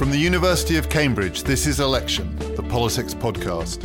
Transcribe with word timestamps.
From 0.00 0.10
the 0.10 0.16
University 0.16 0.78
of 0.78 0.88
Cambridge, 0.88 1.42
this 1.42 1.66
is 1.66 1.78
Election, 1.78 2.34
the 2.56 2.62
politics 2.62 3.12
podcast. 3.12 3.84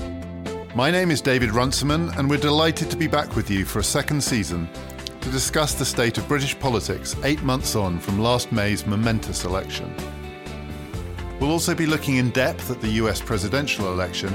My 0.73 0.89
name 0.89 1.11
is 1.11 1.19
David 1.19 1.51
Runciman, 1.51 2.09
and 2.11 2.29
we're 2.29 2.37
delighted 2.37 2.89
to 2.89 2.95
be 2.95 3.05
back 3.05 3.35
with 3.35 3.51
you 3.51 3.65
for 3.65 3.79
a 3.79 3.83
second 3.83 4.23
season 4.23 4.69
to 5.19 5.29
discuss 5.29 5.73
the 5.73 5.83
state 5.83 6.17
of 6.17 6.25
British 6.29 6.57
politics 6.57 7.17
eight 7.25 7.43
months 7.43 7.75
on 7.75 7.99
from 7.99 8.21
last 8.21 8.53
May's 8.53 8.87
momentous 8.87 9.43
election. 9.43 9.93
We'll 11.41 11.51
also 11.51 11.75
be 11.75 11.85
looking 11.85 12.15
in 12.15 12.29
depth 12.29 12.71
at 12.71 12.79
the 12.79 12.91
US 13.03 13.19
presidential 13.19 13.91
election 13.91 14.33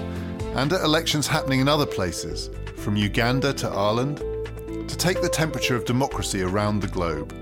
and 0.56 0.70
at 0.74 0.82
elections 0.82 1.26
happening 1.26 1.60
in 1.60 1.68
other 1.68 1.86
places, 1.86 2.50
from 2.76 2.94
Uganda 2.94 3.54
to 3.54 3.70
Ireland, 3.70 4.18
to 4.86 4.96
take 4.98 5.22
the 5.22 5.30
temperature 5.30 5.76
of 5.76 5.86
democracy 5.86 6.42
around 6.42 6.80
the 6.80 6.88
globe. 6.88 7.34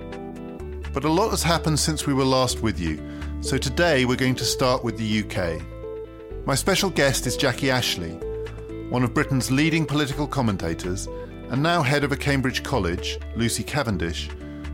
But 0.94 1.02
a 1.02 1.10
lot 1.10 1.30
has 1.30 1.42
happened 1.42 1.80
since 1.80 2.06
we 2.06 2.14
were 2.14 2.24
last 2.24 2.62
with 2.62 2.78
you, 2.78 3.02
so 3.40 3.56
today 3.56 4.04
we're 4.04 4.16
going 4.16 4.34
to 4.34 4.44
start 4.44 4.82
with 4.82 4.96
the 4.98 5.22
UK. 5.22 5.62
My 6.44 6.56
special 6.56 6.90
guest 6.90 7.26
is 7.26 7.36
Jackie 7.36 7.70
Ashley, 7.70 8.10
one 8.90 9.04
of 9.04 9.14
Britain's 9.14 9.50
leading 9.50 9.86
political 9.86 10.26
commentators, 10.26 11.06
and 11.50 11.62
now 11.62 11.82
head 11.82 12.02
of 12.02 12.10
a 12.10 12.16
Cambridge 12.16 12.64
college, 12.64 13.18
Lucy 13.36 13.62
Cavendish, 13.62 14.28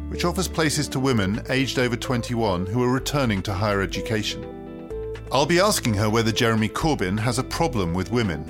which 0.08 0.24
offers 0.24 0.48
places 0.48 0.88
to 0.88 0.98
women 0.98 1.42
aged 1.50 1.78
over 1.78 1.94
21 1.94 2.64
who 2.64 2.82
are 2.82 2.90
returning 2.90 3.42
to 3.42 3.52
higher 3.52 3.82
education. 3.82 4.42
I'll 5.30 5.46
be 5.46 5.60
asking 5.60 5.94
her 5.94 6.08
whether 6.08 6.32
Jeremy 6.32 6.70
Corbyn 6.70 7.18
has 7.18 7.38
a 7.38 7.44
problem 7.44 7.92
with 7.92 8.12
women. 8.12 8.44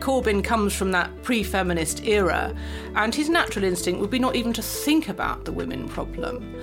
Corbyn 0.00 0.42
comes 0.42 0.74
from 0.74 0.90
that 0.92 1.22
pre 1.22 1.42
feminist 1.42 2.04
era, 2.04 2.54
and 2.94 3.14
his 3.14 3.28
natural 3.28 3.64
instinct 3.64 4.00
would 4.00 4.10
be 4.10 4.18
not 4.18 4.36
even 4.36 4.54
to 4.54 4.62
think 4.62 5.08
about 5.10 5.44
the 5.44 5.52
women 5.52 5.86
problem. 5.86 6.54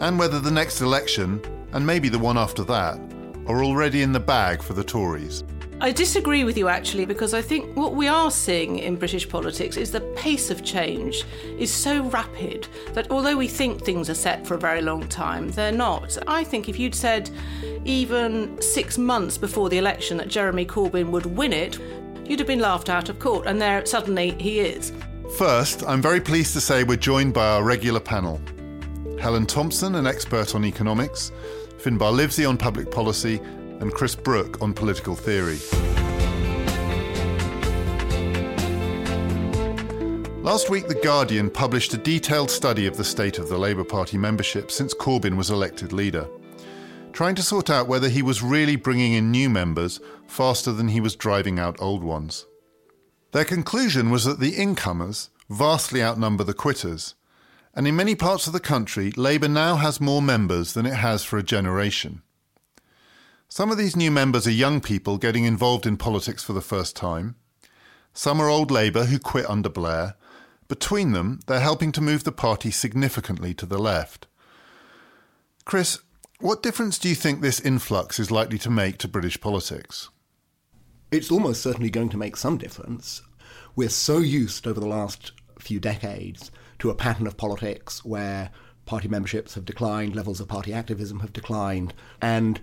And 0.00 0.18
whether 0.18 0.40
the 0.40 0.50
next 0.50 0.80
election, 0.80 1.40
and 1.74 1.86
maybe 1.86 2.08
the 2.08 2.18
one 2.18 2.38
after 2.38 2.64
that, 2.64 2.98
are 3.46 3.62
already 3.62 4.02
in 4.02 4.12
the 4.12 4.20
bag 4.20 4.62
for 4.62 4.72
the 4.72 4.82
Tories. 4.82 5.44
I 5.80 5.90
disagree 5.90 6.44
with 6.44 6.56
you 6.56 6.68
actually 6.68 7.04
because 7.04 7.34
I 7.34 7.42
think 7.42 7.76
what 7.76 7.94
we 7.94 8.06
are 8.06 8.30
seeing 8.30 8.78
in 8.78 8.96
British 8.96 9.28
politics 9.28 9.76
is 9.76 9.90
the 9.90 10.00
pace 10.16 10.50
of 10.50 10.64
change 10.64 11.24
is 11.58 11.70
so 11.70 12.04
rapid 12.04 12.68
that 12.94 13.10
although 13.10 13.36
we 13.36 13.48
think 13.48 13.82
things 13.82 14.08
are 14.08 14.14
set 14.14 14.46
for 14.46 14.54
a 14.54 14.58
very 14.58 14.80
long 14.80 15.06
time, 15.08 15.50
they're 15.50 15.72
not. 15.72 16.16
I 16.28 16.44
think 16.44 16.68
if 16.68 16.78
you'd 16.78 16.94
said 16.94 17.28
even 17.84 18.60
six 18.62 18.96
months 18.96 19.36
before 19.36 19.68
the 19.68 19.78
election 19.78 20.16
that 20.18 20.28
Jeremy 20.28 20.64
Corbyn 20.64 21.10
would 21.10 21.26
win 21.26 21.52
it, 21.52 21.78
you'd 22.24 22.38
have 22.38 22.48
been 22.48 22.60
laughed 22.60 22.88
out 22.88 23.08
of 23.08 23.18
court, 23.18 23.46
and 23.46 23.60
there 23.60 23.84
suddenly 23.84 24.30
he 24.40 24.60
is. 24.60 24.92
First, 25.36 25.82
I'm 25.86 26.00
very 26.00 26.20
pleased 26.20 26.54
to 26.54 26.60
say 26.60 26.84
we're 26.84 26.96
joined 26.96 27.34
by 27.34 27.46
our 27.46 27.64
regular 27.64 28.00
panel 28.00 28.40
Helen 29.20 29.46
Thompson, 29.46 29.94
an 29.96 30.06
expert 30.06 30.54
on 30.54 30.64
economics, 30.64 31.32
Finbarr 31.84 32.16
Livesey 32.16 32.46
on 32.46 32.56
public 32.56 32.90
policy, 32.90 33.38
and 33.80 33.92
Chris 33.92 34.14
Brooke 34.14 34.62
on 34.62 34.72
political 34.72 35.14
theory. 35.14 35.58
Last 40.42 40.70
week, 40.70 40.88
The 40.88 40.98
Guardian 41.02 41.50
published 41.50 41.92
a 41.92 41.98
detailed 41.98 42.50
study 42.50 42.86
of 42.86 42.96
the 42.96 43.04
state 43.04 43.38
of 43.38 43.50
the 43.50 43.58
Labour 43.58 43.84
Party 43.84 44.16
membership 44.16 44.70
since 44.70 44.94
Corbyn 44.94 45.36
was 45.36 45.50
elected 45.50 45.92
leader, 45.92 46.26
trying 47.12 47.34
to 47.34 47.42
sort 47.42 47.68
out 47.68 47.86
whether 47.86 48.08
he 48.08 48.22
was 48.22 48.42
really 48.42 48.76
bringing 48.76 49.12
in 49.12 49.30
new 49.30 49.50
members 49.50 50.00
faster 50.26 50.72
than 50.72 50.88
he 50.88 51.02
was 51.02 51.14
driving 51.14 51.58
out 51.58 51.76
old 51.82 52.02
ones. 52.02 52.46
Their 53.32 53.44
conclusion 53.44 54.08
was 54.08 54.24
that 54.24 54.40
the 54.40 54.56
incomers 54.56 55.28
vastly 55.50 56.02
outnumber 56.02 56.44
the 56.44 56.54
quitters, 56.54 57.14
and 57.74 57.88
in 57.88 57.96
many 57.96 58.14
parts 58.14 58.46
of 58.46 58.52
the 58.52 58.60
country, 58.60 59.10
Labour 59.16 59.48
now 59.48 59.76
has 59.76 60.00
more 60.00 60.22
members 60.22 60.74
than 60.74 60.86
it 60.86 60.94
has 60.94 61.24
for 61.24 61.38
a 61.38 61.42
generation. 61.42 62.22
Some 63.48 63.70
of 63.70 63.78
these 63.78 63.96
new 63.96 64.10
members 64.10 64.46
are 64.46 64.52
young 64.52 64.80
people 64.80 65.18
getting 65.18 65.44
involved 65.44 65.86
in 65.86 65.96
politics 65.96 66.42
for 66.42 66.52
the 66.52 66.60
first 66.60 66.96
time. 66.96 67.36
Some 68.12 68.40
are 68.40 68.48
old 68.48 68.70
Labour 68.70 69.04
who 69.04 69.18
quit 69.18 69.48
under 69.48 69.68
Blair. 69.68 70.14
Between 70.68 71.12
them, 71.12 71.40
they're 71.46 71.60
helping 71.60 71.92
to 71.92 72.00
move 72.00 72.24
the 72.24 72.32
party 72.32 72.70
significantly 72.70 73.54
to 73.54 73.66
the 73.66 73.78
left. 73.78 74.26
Chris, 75.64 75.98
what 76.40 76.62
difference 76.62 76.98
do 76.98 77.08
you 77.08 77.14
think 77.14 77.40
this 77.40 77.60
influx 77.60 78.18
is 78.18 78.30
likely 78.30 78.58
to 78.58 78.70
make 78.70 78.98
to 78.98 79.08
British 79.08 79.40
politics? 79.40 80.10
It's 81.10 81.30
almost 81.30 81.62
certainly 81.62 81.90
going 81.90 82.08
to 82.10 82.16
make 82.16 82.36
some 82.36 82.58
difference. 82.58 83.22
We're 83.76 83.88
so 83.88 84.18
used 84.18 84.66
over 84.66 84.80
the 84.80 84.86
last 84.86 85.32
few 85.58 85.80
decades 85.80 86.50
to 86.78 86.90
a 86.90 86.94
pattern 86.94 87.26
of 87.26 87.36
politics 87.36 88.04
where 88.04 88.50
party 88.86 89.08
memberships 89.08 89.54
have 89.54 89.64
declined, 89.64 90.14
levels 90.14 90.40
of 90.40 90.48
party 90.48 90.72
activism 90.72 91.20
have 91.20 91.32
declined, 91.32 91.94
and 92.20 92.60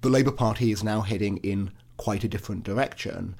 the 0.00 0.08
Labour 0.08 0.32
Party 0.32 0.70
is 0.70 0.84
now 0.84 1.00
heading 1.00 1.38
in 1.38 1.72
quite 1.96 2.24
a 2.24 2.28
different 2.28 2.62
direction. 2.62 3.34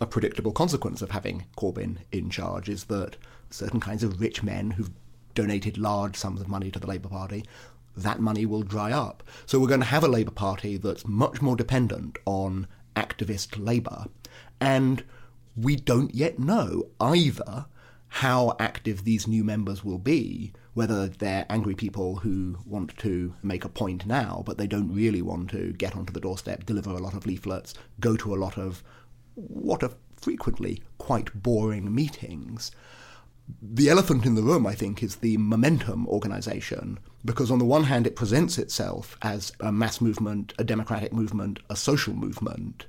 A 0.00 0.06
predictable 0.06 0.52
consequence 0.52 1.00
of 1.00 1.10
having 1.10 1.46
Corbyn 1.56 1.98
in 2.10 2.28
charge 2.28 2.68
is 2.68 2.84
that 2.84 3.16
certain 3.50 3.80
kinds 3.80 4.02
of 4.02 4.20
rich 4.20 4.42
men 4.42 4.72
who've 4.72 4.90
donated 5.34 5.78
large 5.78 6.16
sums 6.16 6.40
of 6.40 6.48
money 6.48 6.70
to 6.70 6.78
the 6.78 6.86
Labour 6.86 7.08
Party, 7.08 7.44
that 7.96 8.20
money 8.20 8.46
will 8.46 8.62
dry 8.62 8.92
up. 8.92 9.22
So 9.46 9.58
we're 9.58 9.68
going 9.68 9.80
to 9.80 9.86
have 9.86 10.04
a 10.04 10.08
Labour 10.08 10.30
Party 10.30 10.76
that's 10.76 11.06
much 11.06 11.40
more 11.40 11.56
dependent 11.56 12.18
on 12.24 12.66
activist 12.96 13.62
Labour. 13.62 14.06
And 14.60 15.04
we 15.56 15.76
don't 15.76 16.14
yet 16.14 16.38
know 16.38 16.88
either 17.00 17.66
how 18.16 18.54
active 18.60 19.04
these 19.04 19.26
new 19.26 19.42
members 19.42 19.82
will 19.82 19.98
be, 19.98 20.52
whether 20.74 21.08
they're 21.08 21.46
angry 21.48 21.74
people 21.74 22.16
who 22.16 22.58
want 22.66 22.94
to 22.98 23.34
make 23.42 23.64
a 23.64 23.70
point 23.70 24.04
now, 24.04 24.42
but 24.44 24.58
they 24.58 24.66
don't 24.66 24.94
really 24.94 25.22
want 25.22 25.48
to 25.48 25.72
get 25.72 25.96
onto 25.96 26.12
the 26.12 26.20
doorstep, 26.20 26.66
deliver 26.66 26.90
a 26.90 26.98
lot 26.98 27.14
of 27.14 27.24
leaflets, 27.24 27.72
go 28.00 28.14
to 28.14 28.34
a 28.34 28.36
lot 28.36 28.58
of 28.58 28.84
what 29.34 29.82
are 29.82 29.92
frequently 30.20 30.82
quite 30.98 31.42
boring 31.42 31.94
meetings. 31.94 32.70
The 33.62 33.88
elephant 33.88 34.26
in 34.26 34.34
the 34.34 34.42
room, 34.42 34.66
I 34.66 34.74
think, 34.74 35.02
is 35.02 35.16
the 35.16 35.38
momentum 35.38 36.06
organization, 36.06 36.98
because 37.24 37.50
on 37.50 37.58
the 37.60 37.64
one 37.64 37.84
hand, 37.84 38.06
it 38.06 38.14
presents 38.14 38.58
itself 38.58 39.16
as 39.22 39.52
a 39.58 39.72
mass 39.72 40.02
movement, 40.02 40.52
a 40.58 40.64
democratic 40.64 41.14
movement, 41.14 41.60
a 41.70 41.76
social 41.76 42.12
movement. 42.12 42.84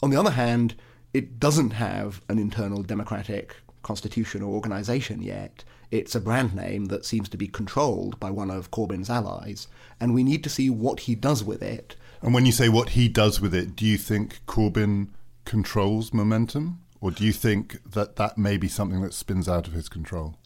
On 0.00 0.10
the 0.10 0.16
other 0.16 0.30
hand, 0.30 0.76
it 1.12 1.40
doesn't 1.40 1.70
have 1.70 2.22
an 2.28 2.38
internal 2.38 2.84
democratic 2.84 3.56
constitution 3.82 4.42
or 4.42 4.54
organisation 4.54 5.22
yet. 5.22 5.64
It's 5.90 6.14
a 6.14 6.20
brand 6.20 6.54
name 6.54 6.86
that 6.86 7.04
seems 7.04 7.28
to 7.30 7.36
be 7.36 7.48
controlled 7.48 8.20
by 8.20 8.30
one 8.30 8.50
of 8.50 8.70
Corbyn's 8.70 9.10
allies, 9.10 9.66
and 9.98 10.14
we 10.14 10.22
need 10.22 10.44
to 10.44 10.50
see 10.50 10.70
what 10.70 11.00
he 11.00 11.14
does 11.14 11.42
with 11.42 11.62
it. 11.62 11.96
And 12.22 12.34
when 12.34 12.46
you 12.46 12.52
say 12.52 12.68
what 12.68 12.90
he 12.90 13.08
does 13.08 13.40
with 13.40 13.54
it, 13.54 13.74
do 13.74 13.86
you 13.86 13.96
think 13.96 14.40
Corbyn 14.46 15.08
controls 15.44 16.12
momentum? 16.12 16.80
Or 17.00 17.10
do 17.10 17.24
you 17.24 17.32
think 17.32 17.78
that 17.90 18.16
that 18.16 18.36
may 18.36 18.56
be 18.56 18.68
something 18.68 19.00
that 19.00 19.14
spins 19.14 19.48
out 19.48 19.66
of 19.66 19.72
his 19.72 19.88
control? 19.88 20.36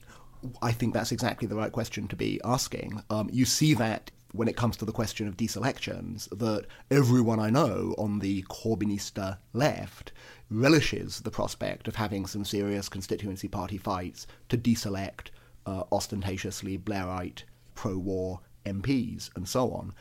I 0.62 0.72
think 0.72 0.94
that's 0.94 1.12
exactly 1.12 1.48
the 1.48 1.56
right 1.56 1.72
question 1.72 2.06
to 2.08 2.16
be 2.16 2.40
asking. 2.44 3.02
Um, 3.10 3.28
you 3.32 3.44
see 3.44 3.74
that 3.74 4.10
when 4.34 4.48
it 4.48 4.56
comes 4.56 4.76
to 4.76 4.84
the 4.84 4.92
question 4.92 5.28
of 5.28 5.36
deselections, 5.36 6.28
that 6.36 6.66
everyone 6.90 7.38
I 7.38 7.50
know 7.50 7.94
on 7.96 8.18
the 8.18 8.42
Corbynista 8.42 9.38
left 9.52 10.12
relishes 10.50 11.20
the 11.20 11.30
prospect 11.30 11.86
of 11.86 11.94
having 11.94 12.26
some 12.26 12.44
serious 12.44 12.88
constituency 12.88 13.46
party 13.46 13.78
fights 13.78 14.26
to 14.48 14.58
deselect 14.58 15.28
uh, 15.66 15.84
ostentatiously 15.92 16.76
Blairite 16.78 17.44
pro 17.76 17.96
war 17.96 18.40
MPs 18.66 19.30
and 19.36 19.48
so 19.48 19.70
on. 19.72 19.92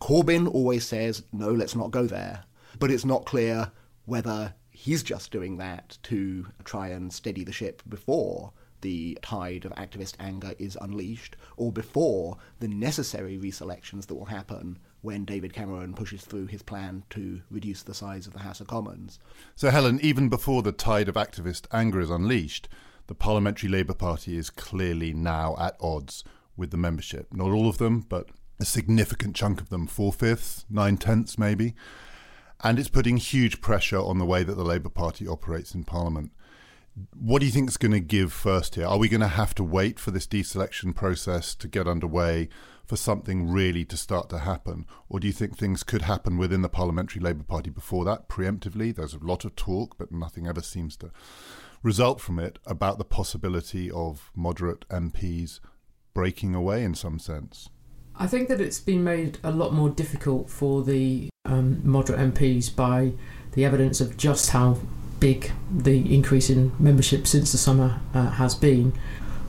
Corbyn 0.00 0.52
always 0.52 0.86
says, 0.86 1.24
no, 1.30 1.50
let's 1.50 1.76
not 1.76 1.90
go 1.90 2.06
there. 2.06 2.44
But 2.78 2.90
it's 2.90 3.04
not 3.04 3.26
clear 3.26 3.72
whether 4.06 4.54
he's 4.70 5.02
just 5.02 5.30
doing 5.30 5.58
that 5.58 5.98
to 6.04 6.46
try 6.64 6.88
and 6.88 7.12
steady 7.12 7.44
the 7.44 7.52
ship 7.52 7.82
before 7.86 8.52
the 8.82 9.18
tide 9.22 9.64
of 9.64 9.72
activist 9.72 10.14
anger 10.20 10.52
is 10.58 10.76
unleashed, 10.80 11.36
or 11.56 11.72
before 11.72 12.36
the 12.60 12.68
necessary 12.68 13.38
reselections 13.38 14.06
that 14.06 14.14
will 14.14 14.26
happen 14.26 14.78
when 15.00 15.24
David 15.24 15.52
Cameron 15.52 15.94
pushes 15.94 16.24
through 16.24 16.46
his 16.46 16.62
plan 16.62 17.02
to 17.10 17.40
reduce 17.50 17.82
the 17.82 17.94
size 17.94 18.26
of 18.26 18.32
the 18.32 18.40
House 18.40 18.60
of 18.60 18.68
Commons. 18.68 19.18
So, 19.56 19.70
Helen, 19.70 19.98
even 20.02 20.28
before 20.28 20.62
the 20.62 20.72
tide 20.72 21.08
of 21.08 21.16
activist 21.16 21.66
anger 21.72 22.00
is 22.00 22.10
unleashed, 22.10 22.68
the 23.08 23.14
Parliamentary 23.14 23.68
Labour 23.68 23.94
Party 23.94 24.36
is 24.36 24.50
clearly 24.50 25.12
now 25.12 25.56
at 25.58 25.76
odds 25.80 26.22
with 26.56 26.70
the 26.70 26.76
membership. 26.76 27.32
Not 27.32 27.50
all 27.50 27.68
of 27.68 27.78
them, 27.78 28.06
but 28.08 28.28
a 28.60 28.64
significant 28.64 29.34
chunk 29.34 29.60
of 29.60 29.70
them, 29.70 29.86
four 29.86 30.12
fifths, 30.12 30.64
nine 30.70 30.96
tenths 30.96 31.36
maybe. 31.36 31.74
And 32.62 32.78
it's 32.78 32.88
putting 32.88 33.16
huge 33.16 33.60
pressure 33.60 33.98
on 33.98 34.18
the 34.18 34.24
way 34.24 34.44
that 34.44 34.54
the 34.54 34.64
Labour 34.64 34.88
Party 34.88 35.26
operates 35.26 35.74
in 35.74 35.82
Parliament. 35.82 36.30
What 37.18 37.38
do 37.40 37.46
you 37.46 37.52
think 37.52 37.70
is 37.70 37.78
going 37.78 37.92
to 37.92 38.00
give 38.00 38.32
first 38.32 38.74
here? 38.74 38.86
Are 38.86 38.98
we 38.98 39.08
going 39.08 39.22
to 39.22 39.28
have 39.28 39.54
to 39.54 39.64
wait 39.64 39.98
for 39.98 40.10
this 40.10 40.26
deselection 40.26 40.94
process 40.94 41.54
to 41.54 41.68
get 41.68 41.88
underway 41.88 42.50
for 42.84 42.96
something 42.96 43.48
really 43.48 43.84
to 43.86 43.96
start 43.96 44.28
to 44.28 44.40
happen? 44.40 44.84
Or 45.08 45.18
do 45.18 45.26
you 45.26 45.32
think 45.32 45.56
things 45.56 45.82
could 45.82 46.02
happen 46.02 46.36
within 46.36 46.60
the 46.60 46.68
Parliamentary 46.68 47.22
Labour 47.22 47.44
Party 47.44 47.70
before 47.70 48.04
that, 48.04 48.28
preemptively? 48.28 48.94
There's 48.94 49.14
a 49.14 49.24
lot 49.24 49.46
of 49.46 49.56
talk, 49.56 49.96
but 49.96 50.12
nothing 50.12 50.46
ever 50.46 50.60
seems 50.60 50.96
to 50.98 51.10
result 51.82 52.20
from 52.20 52.38
it 52.38 52.58
about 52.66 52.98
the 52.98 53.04
possibility 53.04 53.90
of 53.90 54.30
moderate 54.36 54.86
MPs 54.88 55.60
breaking 56.12 56.54
away 56.54 56.84
in 56.84 56.94
some 56.94 57.18
sense. 57.18 57.70
I 58.16 58.26
think 58.26 58.48
that 58.48 58.60
it's 58.60 58.80
been 58.80 59.02
made 59.02 59.38
a 59.42 59.50
lot 59.50 59.72
more 59.72 59.88
difficult 59.88 60.50
for 60.50 60.82
the 60.82 61.30
um, 61.46 61.80
moderate 61.82 62.34
MPs 62.34 62.74
by 62.74 63.12
the 63.52 63.64
evidence 63.64 64.00
of 64.00 64.16
just 64.16 64.50
how 64.50 64.78
big 65.22 65.52
the 65.72 66.12
increase 66.12 66.50
in 66.50 66.72
membership 66.80 67.28
since 67.28 67.52
the 67.52 67.58
summer 67.58 68.00
uh, 68.12 68.28
has 68.30 68.56
been. 68.56 68.92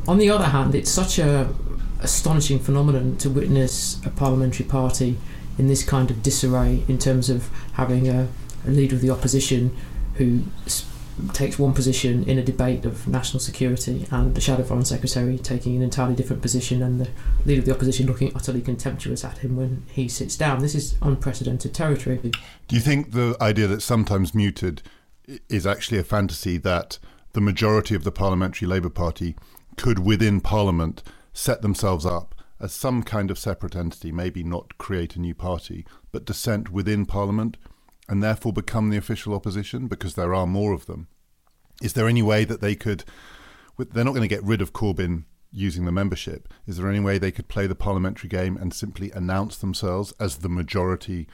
On 0.07 0.19
the 0.19 0.29
other 0.29 0.45
hand, 0.45 0.75
it's 0.75 0.91
such 0.91 1.17
a 1.17 1.51
astonishing 1.99 2.59
phenomenon 2.59 3.17
to 3.17 3.27
witness 3.27 3.99
a 4.05 4.11
parliamentary 4.11 4.67
party 4.67 5.17
in 5.57 5.67
this 5.67 5.83
kind 5.83 6.11
of 6.11 6.21
disarray 6.21 6.83
in 6.87 6.99
terms 6.99 7.27
of 7.27 7.49
having 7.73 8.07
a, 8.07 8.27
a 8.67 8.69
leader 8.69 8.95
of 8.95 9.01
the 9.01 9.09
opposition 9.09 9.75
who 10.15 10.43
takes 11.33 11.57
one 11.57 11.73
position 11.73 12.23
in 12.25 12.37
a 12.37 12.43
debate 12.43 12.85
of 12.85 13.07
national 13.07 13.39
security 13.39 14.05
and 14.11 14.35
the 14.35 14.41
shadow 14.41 14.63
foreign 14.63 14.85
secretary 14.85 15.39
taking 15.39 15.75
an 15.75 15.81
entirely 15.81 16.15
different 16.15 16.41
position 16.41 16.83
and 16.83 16.99
the 16.99 17.09
leader 17.45 17.61
of 17.61 17.65
the 17.65 17.73
opposition 17.73 18.05
looking 18.05 18.31
utterly 18.35 18.61
contemptuous 18.61 19.23
at 19.23 19.39
him 19.39 19.55
when 19.55 19.83
he 19.91 20.07
sits 20.07 20.35
down. 20.35 20.59
This 20.59 20.75
is 20.75 20.95
unprecedented 21.01 21.73
territory. 21.73 22.17
Do 22.67 22.75
you 22.75 22.81
think 22.81 23.11
the 23.11 23.35
idea 23.41 23.65
that 23.67 23.81
sometimes 23.81 24.35
muted 24.35 24.83
is 25.49 25.65
actually 25.65 25.99
a 25.99 26.03
fantasy 26.03 26.57
that 26.57 26.99
the 27.33 27.41
majority 27.41 27.95
of 27.95 28.03
the 28.03 28.11
parliamentary 28.11 28.67
Labour 28.67 28.89
Party 28.89 29.35
could 29.77 29.99
within 29.99 30.41
Parliament 30.41 31.03
set 31.33 31.61
themselves 31.61 32.05
up 32.05 32.35
as 32.59 32.73
some 32.73 33.03
kind 33.03 33.31
of 33.31 33.39
separate 33.39 33.75
entity, 33.75 34.11
maybe 34.11 34.43
not 34.43 34.77
create 34.77 35.15
a 35.15 35.21
new 35.21 35.33
party, 35.33 35.85
but 36.11 36.25
dissent 36.25 36.69
within 36.69 37.05
Parliament 37.05 37.57
and 38.07 38.21
therefore 38.21 38.53
become 38.53 38.89
the 38.89 38.97
official 38.97 39.33
opposition 39.33 39.87
because 39.87 40.15
there 40.15 40.33
are 40.33 40.47
more 40.47 40.73
of 40.73 40.85
them. 40.85 41.07
Is 41.81 41.93
there 41.93 42.07
any 42.07 42.21
way 42.21 42.45
that 42.45 42.61
they 42.61 42.75
could? 42.75 43.03
They're 43.77 44.05
not 44.05 44.11
going 44.11 44.27
to 44.27 44.33
get 44.33 44.43
rid 44.43 44.61
of 44.61 44.73
Corbyn 44.73 45.23
using 45.51 45.85
the 45.85 45.91
membership. 45.91 46.47
Is 46.67 46.77
there 46.77 46.89
any 46.89 46.99
way 46.99 47.17
they 47.17 47.31
could 47.31 47.47
play 47.47 47.67
the 47.67 47.75
parliamentary 47.75 48.29
game 48.29 48.57
and 48.57 48.73
simply 48.73 49.11
announce 49.11 49.57
themselves 49.57 50.13
as 50.19 50.37
the 50.37 50.49
majority 50.49 51.27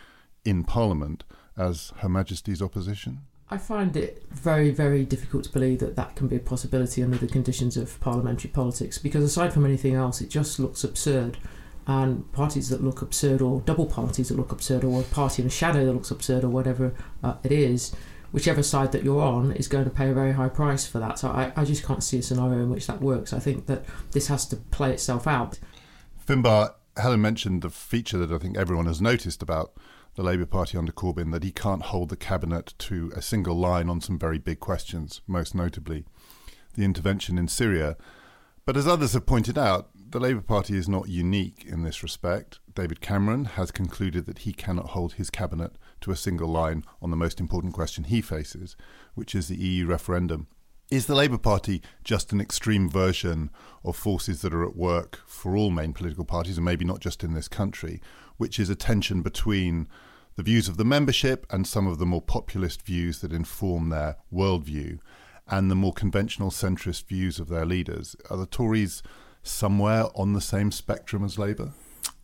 in 0.45 0.63
Parliament 0.63 1.23
as 1.57 1.91
Her 1.97 2.09
Majesty's 2.09 2.61
opposition? 2.61 3.21
I 3.51 3.57
find 3.57 3.97
it 3.97 4.23
very, 4.29 4.69
very 4.69 5.03
difficult 5.05 5.45
to 5.45 5.51
believe 5.51 5.79
that 5.79 5.95
that 5.95 6.15
can 6.15 6.27
be 6.27 6.35
a 6.35 6.39
possibility 6.39 7.01
under 7.01 7.17
the 7.17 7.27
conditions 7.27 7.77
of 7.77 7.99
parliamentary 7.99 8.51
politics 8.51 8.99
because, 8.99 9.23
aside 9.23 9.53
from 9.53 9.65
anything 9.65 9.95
else, 9.95 10.21
it 10.21 10.29
just 10.29 10.59
looks 10.59 10.83
absurd. 10.83 11.37
And 11.87 12.31
parties 12.33 12.69
that 12.69 12.83
look 12.83 13.01
absurd, 13.01 13.41
or 13.41 13.61
double 13.61 13.87
parties 13.87 14.29
that 14.29 14.37
look 14.37 14.51
absurd, 14.51 14.83
or 14.83 15.01
a 15.01 15.03
party 15.03 15.41
in 15.41 15.47
a 15.47 15.51
shadow 15.51 15.83
that 15.85 15.93
looks 15.93 16.11
absurd, 16.11 16.43
or 16.43 16.49
whatever 16.49 16.93
uh, 17.23 17.35
it 17.43 17.51
is, 17.51 17.95
whichever 18.31 18.61
side 18.61 18.91
that 18.91 19.03
you're 19.03 19.23
on 19.23 19.53
is 19.53 19.67
going 19.67 19.85
to 19.85 19.89
pay 19.89 20.09
a 20.09 20.13
very 20.13 20.33
high 20.33 20.49
price 20.49 20.85
for 20.85 20.99
that. 20.99 21.17
So 21.17 21.29
I, 21.29 21.51
I 21.55 21.65
just 21.65 21.83
can't 21.83 22.03
see 22.03 22.19
a 22.19 22.21
scenario 22.21 22.59
in 22.59 22.69
which 22.69 22.85
that 22.85 23.01
works. 23.01 23.33
I 23.33 23.39
think 23.39 23.65
that 23.65 23.85
this 24.11 24.27
has 24.27 24.45
to 24.49 24.57
play 24.57 24.93
itself 24.93 25.25
out. 25.25 25.57
Finbarr, 26.27 26.75
Helen 26.97 27.21
mentioned 27.21 27.63
the 27.63 27.71
feature 27.71 28.19
that 28.19 28.31
I 28.31 28.37
think 28.37 28.55
everyone 28.55 28.85
has 28.85 29.01
noticed 29.01 29.41
about 29.41 29.73
the 30.19 30.25
Labour 30.25 30.45
Party 30.45 30.77
under 30.77 30.91
Corbyn 30.91 31.31
that 31.31 31.45
he 31.45 31.51
can't 31.53 31.81
hold 31.81 32.09
the 32.09 32.17
cabinet 32.17 32.73
to 32.77 33.09
a 33.15 33.21
single 33.21 33.55
line 33.55 33.89
on 33.89 34.01
some 34.01 34.19
very 34.19 34.37
big 34.37 34.59
questions, 34.59 35.21
most 35.27 35.55
notably 35.55 36.03
the 36.73 36.83
intervention 36.83 37.37
in 37.37 37.47
Syria. 37.47 37.95
But 38.65 38.75
as 38.75 38.85
others 38.85 39.13
have 39.13 39.25
pointed 39.25 39.57
out, 39.57 39.91
the 39.95 40.19
Labour 40.19 40.41
Party 40.41 40.75
is 40.75 40.89
not 40.89 41.07
unique 41.07 41.63
in 41.65 41.83
this 41.83 42.03
respect. 42.03 42.59
David 42.75 42.99
Cameron 42.99 43.45
has 43.45 43.71
concluded 43.71 44.25
that 44.25 44.39
he 44.39 44.51
cannot 44.51 44.89
hold 44.89 45.13
his 45.13 45.29
cabinet 45.29 45.77
to 46.01 46.11
a 46.11 46.17
single 46.17 46.49
line 46.49 46.83
on 47.01 47.11
the 47.11 47.15
most 47.15 47.39
important 47.39 47.73
question 47.73 48.03
he 48.03 48.19
faces, 48.19 48.75
which 49.15 49.33
is 49.33 49.47
the 49.47 49.55
EU 49.55 49.85
referendum. 49.85 50.47
Is 50.91 51.05
the 51.05 51.15
Labour 51.15 51.37
Party 51.37 51.81
just 52.03 52.33
an 52.33 52.41
extreme 52.41 52.89
version 52.89 53.51
of 53.85 53.95
forces 53.95 54.41
that 54.41 54.53
are 54.53 54.67
at 54.67 54.75
work 54.75 55.21
for 55.25 55.55
all 55.55 55.69
main 55.69 55.93
political 55.93 56.25
parties, 56.25 56.57
and 56.57 56.65
maybe 56.65 56.83
not 56.83 56.99
just 56.99 57.23
in 57.23 57.35
this 57.35 57.47
country, 57.47 58.01
which 58.35 58.59
is 58.59 58.69
a 58.69 58.75
tension 58.75 59.21
between 59.21 59.87
the 60.39 60.43
views 60.43 60.69
of 60.69 60.77
the 60.77 60.85
membership 60.85 61.45
and 61.49 61.67
some 61.67 61.85
of 61.85 61.97
the 61.99 62.05
more 62.05 62.21
populist 62.21 62.83
views 62.83 63.19
that 63.19 63.33
inform 63.33 63.89
their 63.89 64.15
worldview, 64.33 64.97
and 65.49 65.69
the 65.69 65.75
more 65.75 65.91
conventional 65.91 66.49
centrist 66.49 67.07
views 67.07 67.41
of 67.41 67.49
their 67.49 67.65
leaders. 67.65 68.15
Are 68.29 68.37
the 68.37 68.45
Tories 68.45 69.03
somewhere 69.43 70.05
on 70.15 70.31
the 70.31 70.39
same 70.39 70.71
spectrum 70.71 71.25
as 71.25 71.37
Labour? 71.37 71.73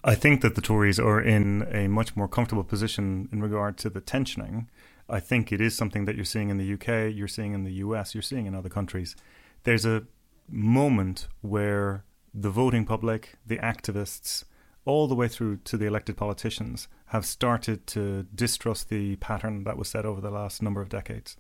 I 0.02 0.16
think 0.16 0.40
that 0.40 0.56
the 0.56 0.62
Tories 0.62 0.98
are 0.98 1.20
in 1.20 1.68
a 1.70 1.90
much 1.90 2.16
more 2.16 2.30
comfortable 2.30 2.64
position 2.64 3.28
in 3.34 3.42
regard 3.42 3.76
to 3.80 3.90
the 3.90 4.00
tensioning. 4.00 4.68
I 5.10 5.20
think 5.20 5.52
it 5.52 5.60
is 5.60 5.76
something 5.76 6.06
that 6.06 6.16
you're 6.16 6.24
seeing 6.24 6.48
in 6.50 6.58
the 6.58 6.74
UK, 6.76 7.14
you're 7.14 7.28
seeing 7.28 7.54
in 7.54 7.66
the 7.66 7.74
US, 7.84 8.16
you're 8.16 8.22
seeing 8.22 8.46
in 8.46 8.56
other 8.56 8.70
countries. 8.70 9.18
There's 9.66 9.86
a 9.86 10.04
moment 10.48 11.28
where 11.42 12.06
the 12.34 12.50
voting 12.50 12.86
public, 12.86 13.36
the 13.46 13.58
activists, 13.58 14.46
all 14.86 15.10
the 15.10 15.16
way 15.16 15.28
through 15.28 15.58
to 15.66 15.76
the 15.76 15.86
elected 15.86 16.16
politicians 16.16 16.88
have 17.08 17.26
started 17.26 17.86
to 17.88 18.24
distrust 18.34 18.90
the 18.90 19.16
pattern 19.18 19.64
that 19.64 19.78
was 19.78 19.88
set 19.88 20.06
over 20.06 20.22
the 20.22 20.32
last 20.32 20.62
number 20.62 20.82
of 20.82 20.90
decades. 20.90 21.38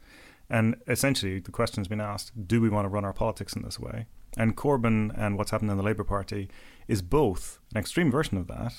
And 0.50 0.76
essentially, 0.88 1.40
the 1.40 1.52
question 1.52 1.82
has 1.82 1.88
been 1.88 2.02
asked 2.02 2.48
do 2.48 2.62
we 2.62 2.70
want 2.70 2.86
to 2.86 2.90
run 2.90 3.06
our 3.06 3.14
politics 3.14 3.54
in 3.54 3.64
this 3.64 3.80
way? 3.80 4.06
And 4.38 4.56
Corbyn 4.56 5.12
and 5.18 5.38
what's 5.38 5.52
happened 5.52 5.72
in 5.72 5.78
the 5.78 5.84
Labour 5.84 6.04
Party 6.04 6.50
is 6.88 7.02
both 7.02 7.60
an 7.74 7.80
extreme 7.80 8.12
version 8.12 8.38
of 8.38 8.48
that, 8.48 8.74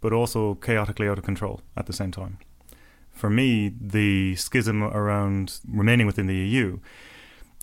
but 0.00 0.12
also 0.12 0.54
chaotically 0.54 1.08
out 1.08 1.18
of 1.18 1.24
control 1.24 1.60
at 1.76 1.86
the 1.86 1.92
same 1.92 2.12
time. 2.12 2.38
For 3.10 3.28
me, 3.28 3.72
the 3.78 4.36
schism 4.36 4.82
around 4.82 5.60
remaining 5.68 6.06
within 6.06 6.26
the 6.26 6.34
EU, 6.34 6.78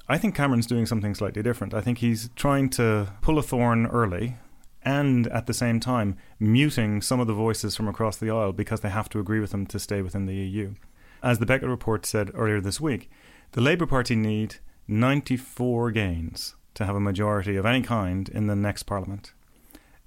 I 0.07 0.17
think 0.17 0.35
Cameron's 0.35 0.67
doing 0.67 0.85
something 0.85 1.15
slightly 1.15 1.41
different. 1.41 1.73
I 1.73 1.81
think 1.81 1.99
he's 1.99 2.29
trying 2.35 2.69
to 2.71 3.13
pull 3.21 3.39
a 3.39 3.43
thorn 3.43 3.87
early 3.87 4.37
and 4.83 5.27
at 5.27 5.45
the 5.47 5.53
same 5.53 5.79
time 5.79 6.17
muting 6.39 7.01
some 7.01 7.19
of 7.19 7.27
the 7.27 7.33
voices 7.33 7.75
from 7.75 7.87
across 7.87 8.17
the 8.17 8.29
aisle 8.29 8.53
because 8.53 8.81
they 8.81 8.89
have 8.89 9.09
to 9.09 9.19
agree 9.19 9.39
with 9.39 9.51
them 9.51 9.65
to 9.67 9.79
stay 9.79 10.01
within 10.01 10.25
the 10.25 10.35
EU. 10.35 10.73
As 11.21 11.39
the 11.39 11.45
Beckett 11.45 11.69
report 11.69 12.05
said 12.05 12.31
earlier 12.33 12.61
this 12.61 12.79
week, 12.79 13.09
the 13.51 13.61
Labour 13.61 13.85
Party 13.85 14.15
need 14.15 14.55
94 14.87 15.91
gains 15.91 16.55
to 16.75 16.85
have 16.85 16.95
a 16.95 16.99
majority 16.99 17.57
of 17.57 17.65
any 17.65 17.81
kind 17.81 18.29
in 18.29 18.47
the 18.47 18.55
next 18.55 18.83
parliament. 18.83 19.33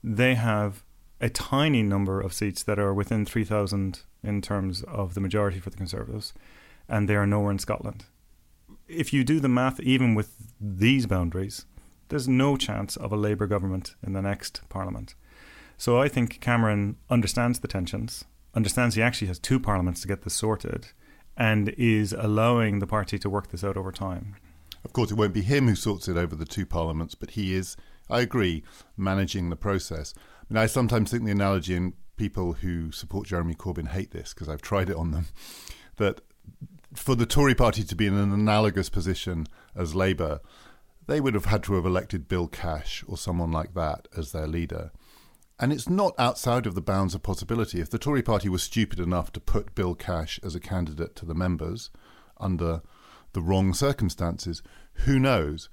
They 0.03 0.35
have 0.35 0.83
a 1.21 1.29
tiny 1.29 1.83
number 1.83 2.21
of 2.21 2.33
seats 2.33 2.63
that 2.65 2.79
are 2.79 2.95
within 2.95 3.25
3,000 3.25 4.01
in 4.25 4.41
terms 4.41 4.83
of 4.85 5.15
the 5.15 5.21
majority 5.21 5.61
for 5.61 5.71
the 5.71 5.77
Conservatives, 5.77 6.33
and 6.89 7.09
they 7.09 7.15
are 7.15 7.27
nowhere 7.27 7.53
in 7.53 7.59
Scotland. 7.59 8.07
If 8.89 9.13
you 9.13 9.23
do 9.23 9.39
the 9.39 9.49
math, 9.49 9.81
even 9.81 10.15
with 10.15 10.53
these 10.61 11.07
boundaries, 11.07 11.67
there's 12.12 12.29
no 12.29 12.59
chance 12.59 12.94
of 12.99 13.11
a 13.11 13.17
Labour 13.17 13.46
government 13.46 13.94
in 14.06 14.13
the 14.13 14.20
next 14.20 14.60
Parliament. 14.69 15.15
So 15.79 15.98
I 15.98 16.08
think 16.08 16.41
Cameron 16.41 16.96
understands 17.08 17.60
the 17.60 17.69
tensions, 17.69 18.27
understands 18.55 18.94
he 18.94 19.03
actually 19.03 19.29
has 19.29 19.39
two 19.39 19.58
parliaments 19.58 20.03
to 20.03 20.08
get 20.08 20.20
this 20.20 20.34
sorted, 20.34 20.89
and 21.39 21.70
is 21.70 22.13
allowing 22.13 22.81
the 22.81 22.87
party 22.87 23.19
to 23.19 23.31
work 23.31 23.48
this 23.48 23.65
out 23.65 23.79
over 23.79 23.91
time. 23.91 24.37
Of 24.84 24.93
course, 24.93 25.10
it 25.10 25.17
won't 25.17 25.32
be 25.32 25.41
him 25.41 25.67
who 25.67 25.75
sorts 25.75 26.06
it 26.06 26.19
over 26.19 26.37
the 26.37 26.44
two 26.44 26.67
parliaments, 26.67 27.15
but 27.15 27.31
he 27.31 27.55
is, 27.55 27.79
I 28.10 28.20
agree, 28.20 28.63
managing 28.94 29.48
the 29.48 29.56
process. 29.56 30.13
I 30.55 30.60
I 30.60 30.67
sometimes 30.67 31.10
think 31.10 31.25
the 31.25 31.31
analogy, 31.31 31.75
and 31.75 31.94
people 32.17 32.53
who 32.53 32.93
support 32.93 33.27
Jeremy 33.27 33.55
Corbyn 33.55 33.89
hate 33.89 34.10
this 34.10 34.34
because 34.34 34.51
I've 34.51 34.60
tried 34.60 34.91
it 34.91 34.96
on 34.96 35.13
them, 35.13 35.29
that 35.96 36.20
for 36.94 37.15
the 37.15 37.25
Tory 37.25 37.55
party 37.55 37.84
to 37.84 37.96
be 37.96 38.06
in 38.06 38.19
an 38.19 38.34
analogous 38.34 38.91
position 38.91 39.46
as 39.75 39.94
Labour, 39.94 40.41
they 41.06 41.21
would 41.21 41.35
have 41.35 41.47
had 41.47 41.63
to 41.65 41.75
have 41.75 41.85
elected 41.87 42.29
Bill 42.29 42.47
Cash 42.47 43.05
or 43.06 43.17
someone 43.17 43.51
like 43.51 43.75
that 43.75 44.09
as 44.17 44.32
their 44.32 44.47
leader. 44.47 44.93
And 45.59 45.73
it's 45.73 45.89
not 45.89 46.15
outside 46.19 46.67
of 46.67 46.75
the 46.75 46.81
bounds 46.81 47.15
of 47.15 47.23
possibility. 47.23 47.81
If 47.81 47.91
the 47.91 47.99
Tory 47.99 48.23
party 48.23 48.49
was 48.49 48.63
stupid 48.63 48.99
enough 48.99 49.32
to 49.32 49.41
put 49.41 49.75
Bill 49.75 49.94
Cash 49.94 50.41
as 50.43 50.55
a 50.55 50.61
candidate 50.61 51.15
to 51.17 51.25
the 51.25 51.35
members 51.35 51.91
under 52.41 52.82
the 53.32 53.43
wrong 53.43 53.75
circumstances, 53.75 54.63
who 55.05 55.19
knows? 55.19 55.69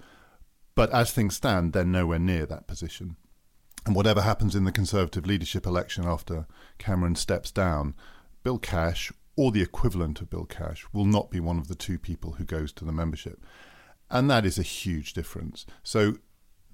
But 0.76 0.92
as 0.92 1.12
things 1.12 1.36
stand, 1.36 1.74
they're 1.74 1.84
nowhere 1.84 2.20
near 2.20 2.46
that 2.46 2.68
position. 2.68 3.16
And 3.86 3.96
whatever 3.96 4.22
happens 4.22 4.56
in 4.56 4.66
the 4.66 4.72
Conservative 4.72 5.26
leadership 5.26 5.66
election 5.66 6.06
after 6.06 6.46
Cameron 6.78 7.16
steps 7.16 7.52
down, 7.52 7.96
Bill 8.44 8.60
Cash 8.60 9.12
or 9.36 9.52
the 9.52 9.62
equivalent 9.62 10.22
of 10.22 10.30
Bill 10.30 10.46
Cash 10.46 10.86
will 10.94 11.06
not 11.06 11.32
be 11.32 11.40
one 11.40 11.58
of 11.58 11.68
the 11.68 11.76
two 11.76 11.98
people 11.98 12.34
who 12.34 12.46
goes 12.46 12.72
to 12.74 12.86
the 12.86 12.92
membership. 12.92 13.44
And 14.12 14.30
that 14.30 14.46
is 14.46 14.58
a 14.58 14.64
huge 14.64 15.14
difference. 15.14 15.66
So 15.84 16.16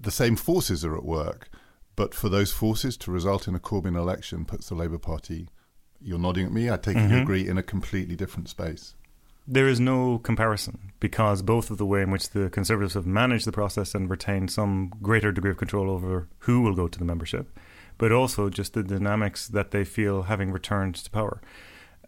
the 0.00 0.10
same 0.10 0.36
forces 0.36 0.84
are 0.84 0.96
at 0.96 1.04
work, 1.04 1.48
but 1.94 2.14
for 2.14 2.28
those 2.28 2.52
forces 2.52 2.96
to 2.98 3.10
result 3.10 3.48
in 3.48 3.54
a 3.54 3.58
Corbyn 3.58 3.96
election 3.96 4.44
puts 4.44 4.68
the 4.68 4.74
Labour 4.74 4.98
Party, 4.98 5.48
you're 6.00 6.18
nodding 6.18 6.46
at 6.46 6.52
me, 6.52 6.70
I 6.70 6.76
take 6.76 6.96
mm-hmm. 6.96 7.12
you 7.12 7.22
agree, 7.22 7.48
in 7.48 7.58
a 7.58 7.62
completely 7.62 8.16
different 8.16 8.48
space. 8.48 8.94
There 9.48 9.68
is 9.68 9.78
no 9.78 10.18
comparison 10.18 10.92
because 10.98 11.40
both 11.40 11.70
of 11.70 11.78
the 11.78 11.86
way 11.86 12.02
in 12.02 12.10
which 12.10 12.30
the 12.30 12.50
Conservatives 12.50 12.94
have 12.94 13.06
managed 13.06 13.46
the 13.46 13.52
process 13.52 13.94
and 13.94 14.10
retained 14.10 14.50
some 14.50 14.92
greater 15.00 15.30
degree 15.30 15.52
of 15.52 15.56
control 15.56 15.88
over 15.90 16.28
who 16.40 16.62
will 16.62 16.74
go 16.74 16.88
to 16.88 16.98
the 16.98 17.04
membership, 17.04 17.56
but 17.96 18.12
also 18.12 18.50
just 18.50 18.74
the 18.74 18.82
dynamics 18.82 19.46
that 19.46 19.70
they 19.70 19.84
feel 19.84 20.22
having 20.22 20.50
returned 20.50 20.96
to 20.96 21.10
power. 21.10 21.40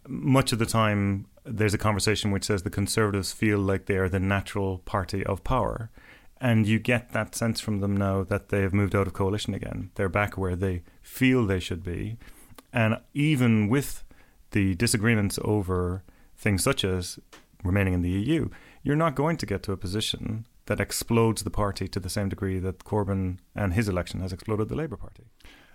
Much 0.06 0.52
of 0.52 0.58
the 0.58 0.66
time, 0.66 1.26
there's 1.50 1.74
a 1.74 1.78
conversation 1.78 2.30
which 2.30 2.44
says 2.44 2.62
the 2.62 2.70
Conservatives 2.70 3.32
feel 3.32 3.58
like 3.58 3.86
they 3.86 3.96
are 3.96 4.08
the 4.08 4.20
natural 4.20 4.78
party 4.78 5.24
of 5.24 5.44
power. 5.44 5.90
And 6.40 6.66
you 6.66 6.78
get 6.78 7.12
that 7.12 7.34
sense 7.34 7.60
from 7.60 7.80
them 7.80 7.96
now 7.96 8.22
that 8.22 8.50
they 8.50 8.60
have 8.60 8.72
moved 8.72 8.94
out 8.94 9.06
of 9.06 9.12
coalition 9.12 9.54
again. 9.54 9.90
They're 9.96 10.08
back 10.08 10.38
where 10.38 10.54
they 10.54 10.82
feel 11.02 11.46
they 11.46 11.58
should 11.58 11.82
be. 11.82 12.16
And 12.72 12.98
even 13.12 13.68
with 13.68 14.04
the 14.52 14.74
disagreements 14.76 15.38
over 15.42 16.04
things 16.36 16.62
such 16.62 16.84
as 16.84 17.18
remaining 17.64 17.94
in 17.94 18.02
the 18.02 18.10
EU, 18.10 18.50
you're 18.82 18.94
not 18.94 19.16
going 19.16 19.36
to 19.38 19.46
get 19.46 19.62
to 19.64 19.72
a 19.72 19.76
position 19.76 20.46
that 20.66 20.80
explodes 20.80 21.42
the 21.42 21.50
party 21.50 21.88
to 21.88 21.98
the 21.98 22.10
same 22.10 22.28
degree 22.28 22.58
that 22.58 22.84
Corbyn 22.84 23.38
and 23.54 23.72
his 23.72 23.88
election 23.88 24.20
has 24.20 24.32
exploded 24.32 24.68
the 24.68 24.76
Labour 24.76 24.96
Party. 24.96 25.24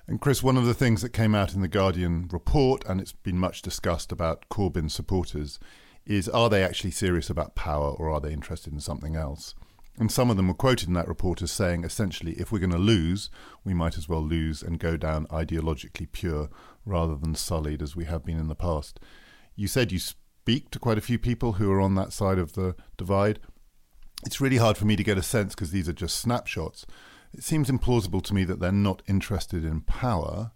And 0.07 0.19
Chris, 0.19 0.43
one 0.43 0.57
of 0.57 0.65
the 0.65 0.73
things 0.73 1.01
that 1.01 1.13
came 1.13 1.33
out 1.33 1.53
in 1.53 1.61
the 1.61 1.67
Guardian 1.67 2.27
report, 2.31 2.83
and 2.85 2.99
it's 2.99 3.13
been 3.13 3.39
much 3.39 3.61
discussed 3.61 4.11
about 4.11 4.49
Corbyn 4.49 4.91
supporters, 4.91 5.59
is 6.05 6.27
are 6.27 6.49
they 6.49 6.63
actually 6.63 6.91
serious 6.91 7.29
about 7.29 7.55
power 7.55 7.91
or 7.91 8.09
are 8.09 8.19
they 8.19 8.33
interested 8.33 8.73
in 8.73 8.81
something 8.81 9.15
else? 9.15 9.55
And 9.97 10.11
some 10.11 10.29
of 10.29 10.37
them 10.37 10.47
were 10.47 10.55
quoted 10.55 10.87
in 10.87 10.93
that 10.95 11.07
report 11.07 11.41
as 11.41 11.51
saying 11.51 11.83
essentially, 11.83 12.33
if 12.33 12.51
we're 12.51 12.59
going 12.59 12.71
to 12.71 12.77
lose, 12.77 13.29
we 13.63 13.73
might 13.73 13.97
as 13.97 14.09
well 14.09 14.21
lose 14.21 14.61
and 14.61 14.79
go 14.79 14.97
down 14.97 15.27
ideologically 15.27 16.11
pure 16.11 16.49
rather 16.85 17.15
than 17.15 17.35
sullied 17.35 17.81
as 17.81 17.95
we 17.95 18.05
have 18.05 18.25
been 18.25 18.39
in 18.39 18.47
the 18.47 18.55
past. 18.55 18.99
You 19.55 19.67
said 19.67 19.91
you 19.91 19.99
speak 19.99 20.71
to 20.71 20.79
quite 20.79 20.97
a 20.97 21.01
few 21.01 21.19
people 21.19 21.53
who 21.53 21.71
are 21.71 21.79
on 21.79 21.95
that 21.95 22.11
side 22.11 22.39
of 22.39 22.53
the 22.53 22.75
divide. 22.97 23.39
It's 24.25 24.41
really 24.41 24.57
hard 24.57 24.77
for 24.77 24.85
me 24.85 24.95
to 24.95 25.03
get 25.03 25.17
a 25.17 25.23
sense 25.23 25.53
because 25.53 25.71
these 25.71 25.87
are 25.87 25.93
just 25.93 26.17
snapshots. 26.17 26.85
It 27.33 27.43
seems 27.43 27.69
implausible 27.69 28.21
to 28.23 28.33
me 28.33 28.43
that 28.43 28.59
they're 28.59 28.71
not 28.71 29.01
interested 29.07 29.65
in 29.65 29.81
power. 29.81 30.51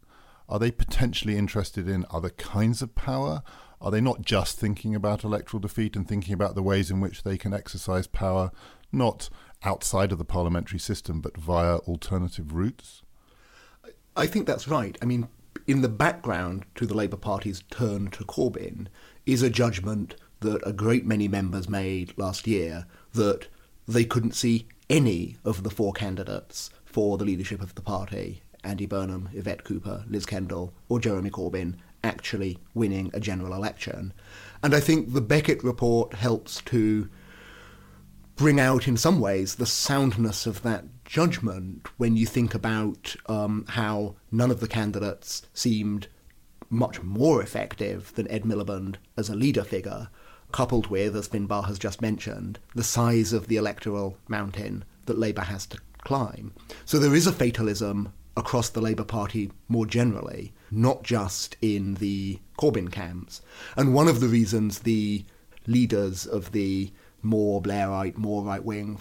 Are 0.48 0.60
they 0.60 0.72
potentially 0.72 1.36
interested 1.36 1.90
in 1.90 2.06
other 2.12 2.30
kinds 2.30 2.82
of 2.82 2.96
power? 2.96 3.42
Are 3.82 3.92
they 3.92 4.02
not 4.02 4.22
just 4.22 4.60
thinking 4.60 4.96
about 4.96 5.24
electoral 5.24 5.60
defeat 5.60 5.96
and 5.96 6.08
thinking 6.08 6.34
about 6.34 6.56
the 6.56 6.64
ways 6.64 6.92
in 6.92 7.00
which 7.00 7.24
they 7.24 7.38
can 7.38 7.54
exercise 7.54 8.08
power, 8.08 8.52
not 8.92 9.30
outside 9.64 10.12
of 10.12 10.18
the 10.18 10.26
parliamentary 10.26 10.80
system, 10.80 11.20
but 11.20 11.36
via 11.36 11.78
alternative 11.78 12.54
routes? 12.54 13.02
I 14.16 14.28
think 14.28 14.48
that's 14.48 14.68
right. 14.68 14.98
I 15.02 15.06
mean, 15.06 15.28
in 15.66 15.82
the 15.82 15.90
background 15.90 16.66
to 16.76 16.86
the 16.86 16.96
Labour 16.96 17.18
Party's 17.18 17.64
turn 17.70 18.10
to 18.12 18.24
Corbyn 18.24 18.88
is 19.26 19.42
a 19.42 19.50
judgment 19.50 20.16
that 20.40 20.66
a 20.66 20.74
great 20.74 21.06
many 21.06 21.28
members 21.28 21.68
made 21.68 22.18
last 22.18 22.48
year 22.48 22.86
that 23.14 23.48
they 23.88 24.06
couldn't 24.06 24.36
see 24.36 24.68
any 24.90 25.38
of 25.44 25.64
the 25.64 25.70
four 25.70 25.94
candidates 25.94 26.70
for 26.86 27.18
the 27.18 27.26
leadership 27.26 27.62
of 27.62 27.76
the 27.76 27.82
party 27.82 28.42
Andy 28.64 28.86
Burnham, 28.86 29.30
Yvette 29.34 29.64
Cooper, 29.64 30.04
Liz 30.10 30.26
Kendall, 30.26 30.74
or 30.90 31.00
Jeremy 31.00 31.30
Corbyn 31.30 31.76
actually 32.04 32.58
winning 32.74 33.10
a 33.14 33.20
general 33.20 33.54
election. 33.54 34.14
And 34.62 34.74
I 34.74 34.80
think 34.80 35.14
the 35.14 35.22
Beckett 35.22 35.64
report 35.64 36.14
helps 36.14 36.62
to 36.64 37.10
bring 38.36 38.60
out, 38.60 38.88
in 38.88 38.98
some 38.98 39.20
ways, 39.20 39.56
the 39.56 39.66
soundness 39.66 40.46
of 40.46 40.62
that 40.64 40.86
judgment 41.06 41.88
when 41.98 42.18
you 42.18 42.26
think 42.26 42.54
about 42.54 43.16
um, 43.28 43.66
how 43.70 44.16
none 44.32 44.52
of 44.52 44.60
the 44.60 44.68
candidates 44.68 45.44
seemed 45.54 46.08
much 46.70 47.02
more 47.02 47.42
effective 47.42 48.14
than 48.16 48.30
Ed 48.30 48.44
Miliband 48.44 48.96
as 49.16 49.30
a 49.30 49.36
leader 49.36 49.64
figure, 49.64 50.10
coupled 50.52 50.88
with, 50.88 51.16
as 51.16 51.28
Finbarr 51.28 51.66
has 51.66 51.80
just 51.80 52.02
mentioned, 52.02 52.60
the 52.76 52.84
size 52.84 53.34
of 53.34 53.48
the 53.48 53.58
electoral 53.58 54.18
mountain 54.28 54.84
that 55.06 55.20
Labour 55.20 55.42
has 55.42 55.66
to 55.68 55.80
climb. 56.04 56.54
So 56.86 57.00
there 57.00 57.16
is 57.16 57.28
a 57.28 57.32
fatalism 57.32 58.14
across 58.36 58.70
the 58.70 58.82
Labour 58.82 59.04
Party 59.04 59.52
more 59.68 59.86
generally, 59.86 60.54
not 60.72 61.04
just 61.04 61.58
in 61.62 61.96
the 61.96 62.40
Corbyn 62.58 62.92
camps. 62.92 63.42
And 63.76 63.94
one 63.94 64.08
of 64.08 64.20
the 64.20 64.28
reasons 64.28 64.80
the 64.80 65.26
leaders 65.66 66.26
of 66.26 66.52
the 66.52 66.92
more 67.22 67.62
Blairite, 67.62 68.18
more 68.18 68.44
right 68.44 68.64
wing 68.64 69.00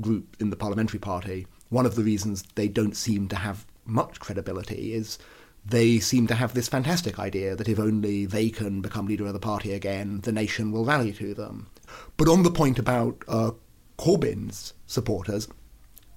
group 0.00 0.36
in 0.38 0.50
the 0.50 0.56
parliamentary 0.56 1.00
party, 1.00 1.46
one 1.68 1.86
of 1.86 1.94
the 1.94 2.04
reasons 2.04 2.44
they 2.54 2.68
don't 2.68 2.96
seem 2.96 3.28
to 3.28 3.36
have 3.36 3.66
much 3.86 4.20
credibility 4.20 4.94
is 4.94 5.18
they 5.64 5.98
seem 5.98 6.26
to 6.26 6.34
have 6.34 6.54
this 6.54 6.68
fantastic 6.68 7.18
idea 7.18 7.54
that 7.54 7.68
if 7.68 7.78
only 7.78 8.26
they 8.26 8.50
can 8.50 8.80
become 8.80 9.06
leader 9.06 9.26
of 9.26 9.32
the 9.32 9.38
party 9.38 9.72
again, 9.72 10.20
the 10.22 10.32
nation 10.32 10.72
will 10.72 10.84
rally 10.84 11.12
to 11.12 11.34
them. 11.34 11.68
But 12.16 12.28
on 12.28 12.42
the 12.42 12.50
point 12.50 12.78
about 12.78 13.22
uh, 13.28 13.52
Corbyn's 13.98 14.74
supporters, 14.86 15.48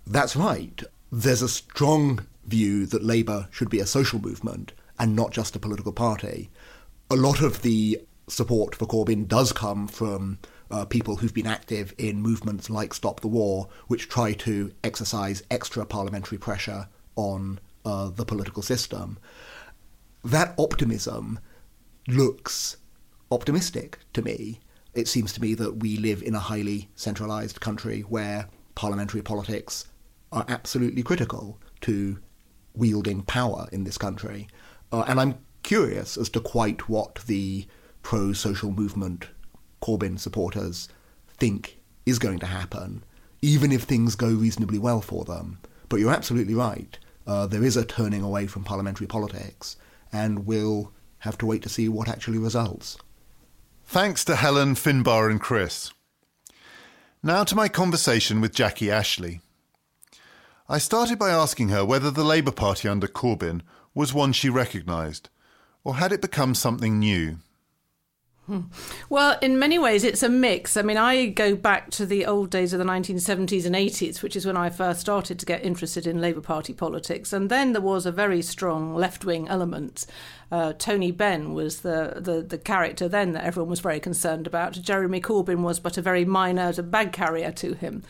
that's 0.08 0.36
right. 0.36 0.82
There's 1.12 1.42
a 1.42 1.50
strong 1.50 2.26
view 2.46 2.86
that 2.88 3.04
Labour 3.04 3.48
should 3.52 3.70
be 3.70 3.80
a 3.80 3.86
social 3.86 4.20
movement 4.20 4.74
and 4.98 5.16
not 5.16 5.32
just 5.32 5.56
a 5.56 5.60
political 5.60 5.92
party. 5.92 6.50
A 7.10 7.16
lot 7.16 7.42
of 7.42 7.62
the 7.62 8.02
support 8.28 8.76
for 8.76 8.86
Corbyn 8.86 9.28
does 9.28 9.52
come 9.52 9.88
from 9.88 10.40
uh, 10.72 10.86
people 10.86 11.18
who've 11.18 11.34
been 11.34 11.48
active 11.48 11.94
in 11.98 12.22
movements 12.22 12.70
like 12.70 12.94
Stop 12.94 13.20
the 13.20 13.28
War, 13.28 13.68
which 13.88 14.10
try 14.10 14.34
to 14.34 14.72
exercise 14.84 15.44
extra 15.52 15.86
parliamentary 15.86 16.38
pressure 16.38 16.88
on 17.16 17.60
uh, 17.86 18.10
the 18.10 18.26
political 18.26 18.62
system. 18.62 19.18
That 20.24 20.56
optimism 20.58 21.40
looks 22.08 22.78
optimistic 23.32 24.00
to 24.14 24.22
me. 24.22 24.60
It 24.94 25.08
seems 25.08 25.34
to 25.34 25.42
me 25.42 25.54
that 25.56 25.78
we 25.78 25.98
live 25.98 26.22
in 26.22 26.36
a 26.36 26.40
highly 26.40 26.90
centralised 26.96 27.60
country 27.60 28.02
where 28.02 28.48
parliamentary 28.76 29.22
politics 29.22 29.88
are 30.32 30.46
absolutely 30.48 31.04
critical 31.04 31.60
to 31.82 32.20
wielding 32.76 33.22
power 33.24 33.68
in 33.72 33.84
this 33.84 33.98
country. 33.98 34.48
Uh, 34.92 35.04
and 35.08 35.20
I'm 35.20 35.40
curious 35.64 36.18
as 36.18 36.30
to 36.30 36.40
quite 36.40 36.90
what 36.90 37.16
the 37.28 37.66
pro 38.02 38.34
social 38.34 38.72
movement 38.72 39.28
Corbyn 39.82 40.20
supporters 40.20 40.90
think 41.38 41.80
is 42.06 42.20
going 42.20 42.40
to 42.40 42.46
happen, 42.46 43.04
even 43.42 43.72
if 43.72 43.84
things 43.84 44.16
go 44.16 44.28
reasonably 44.28 44.80
well 44.80 45.02
for 45.02 45.26
them. 45.26 45.60
But 45.90 46.00
you're 46.00 46.14
absolutely 46.14 46.56
right. 46.56 46.98
Uh, 47.26 47.48
there 47.48 47.64
is 47.64 47.78
a 47.78 47.86
turning 47.86 48.22
away 48.22 48.48
from 48.48 48.64
parliamentary 48.64 49.08
politics, 49.08 49.78
and 50.12 50.46
we'll 50.46 50.92
have 51.20 51.38
to 51.38 51.46
wait 51.46 51.62
to 51.64 51.70
see 51.70 51.88
what 51.88 52.10
actually 52.10 52.38
results. 52.38 52.98
Thanks 53.86 54.26
to 54.26 54.36
Helen, 54.36 54.76
Finbarr, 54.76 55.30
and 55.30 55.40
Chris. 55.40 55.92
Now 57.22 57.44
to 57.46 57.56
my 57.56 57.70
conversation 57.70 58.42
with 58.42 58.54
Jackie 58.54 58.92
Ashley. 58.92 59.40
I 60.68 60.78
started 60.78 61.20
by 61.20 61.30
asking 61.30 61.70
her 61.70 61.86
whether 61.86 62.12
the 62.12 62.24
Labour 62.24 62.52
Party 62.52 62.88
under 62.88 63.08
Corbyn 63.08 63.62
was 63.94 64.14
one 64.14 64.34
she 64.34 64.50
recognised, 64.50 65.30
or 65.84 65.96
had 65.96 66.12
it 66.12 66.22
become 66.22 66.56
something 66.56 67.00
new? 67.00 67.38
Well, 69.10 69.38
in 69.42 69.58
many 69.58 69.80
ways, 69.80 70.04
it's 70.04 70.22
a 70.22 70.28
mix. 70.28 70.76
I 70.76 70.82
mean, 70.82 70.98
I 70.98 71.28
go 71.28 71.56
back 71.56 71.92
to 71.92 72.06
the 72.06 72.26
old 72.26 72.50
days 72.50 72.74
of 72.74 72.80
the 72.80 72.86
1970s 72.86 73.66
and 73.66 73.74
80s, 73.74 74.22
which 74.22 74.36
is 74.36 74.46
when 74.46 74.58
I 74.58 74.70
first 74.70 75.00
started 75.00 75.40
to 75.40 75.46
get 75.46 75.64
interested 75.64 76.06
in 76.06 76.20
Labour 76.20 76.42
Party 76.42 76.74
politics. 76.74 77.32
And 77.32 77.50
then 77.50 77.72
there 77.72 77.82
was 77.82 78.06
a 78.06 78.12
very 78.12 78.42
strong 78.42 78.96
left 78.96 79.24
wing 79.24 79.48
element. 79.48 80.06
Uh, 80.52 80.74
Tony 80.74 81.12
Benn 81.12 81.54
was 81.54 81.82
the, 81.82 82.16
the, 82.18 82.42
the 82.42 82.58
character 82.58 83.08
then 83.08 83.32
that 83.32 83.46
everyone 83.46 83.70
was 83.70 83.80
very 83.80 84.00
concerned 84.00 84.46
about. 84.46 84.74
Jeremy 84.74 85.22
Corbyn 85.22 85.64
was 85.64 85.80
but 85.80 85.98
a 85.98 86.02
very 86.02 86.26
minor 86.26 86.74
bag 86.84 87.14
carrier 87.14 87.52
to 87.54 87.74
him. 87.74 88.04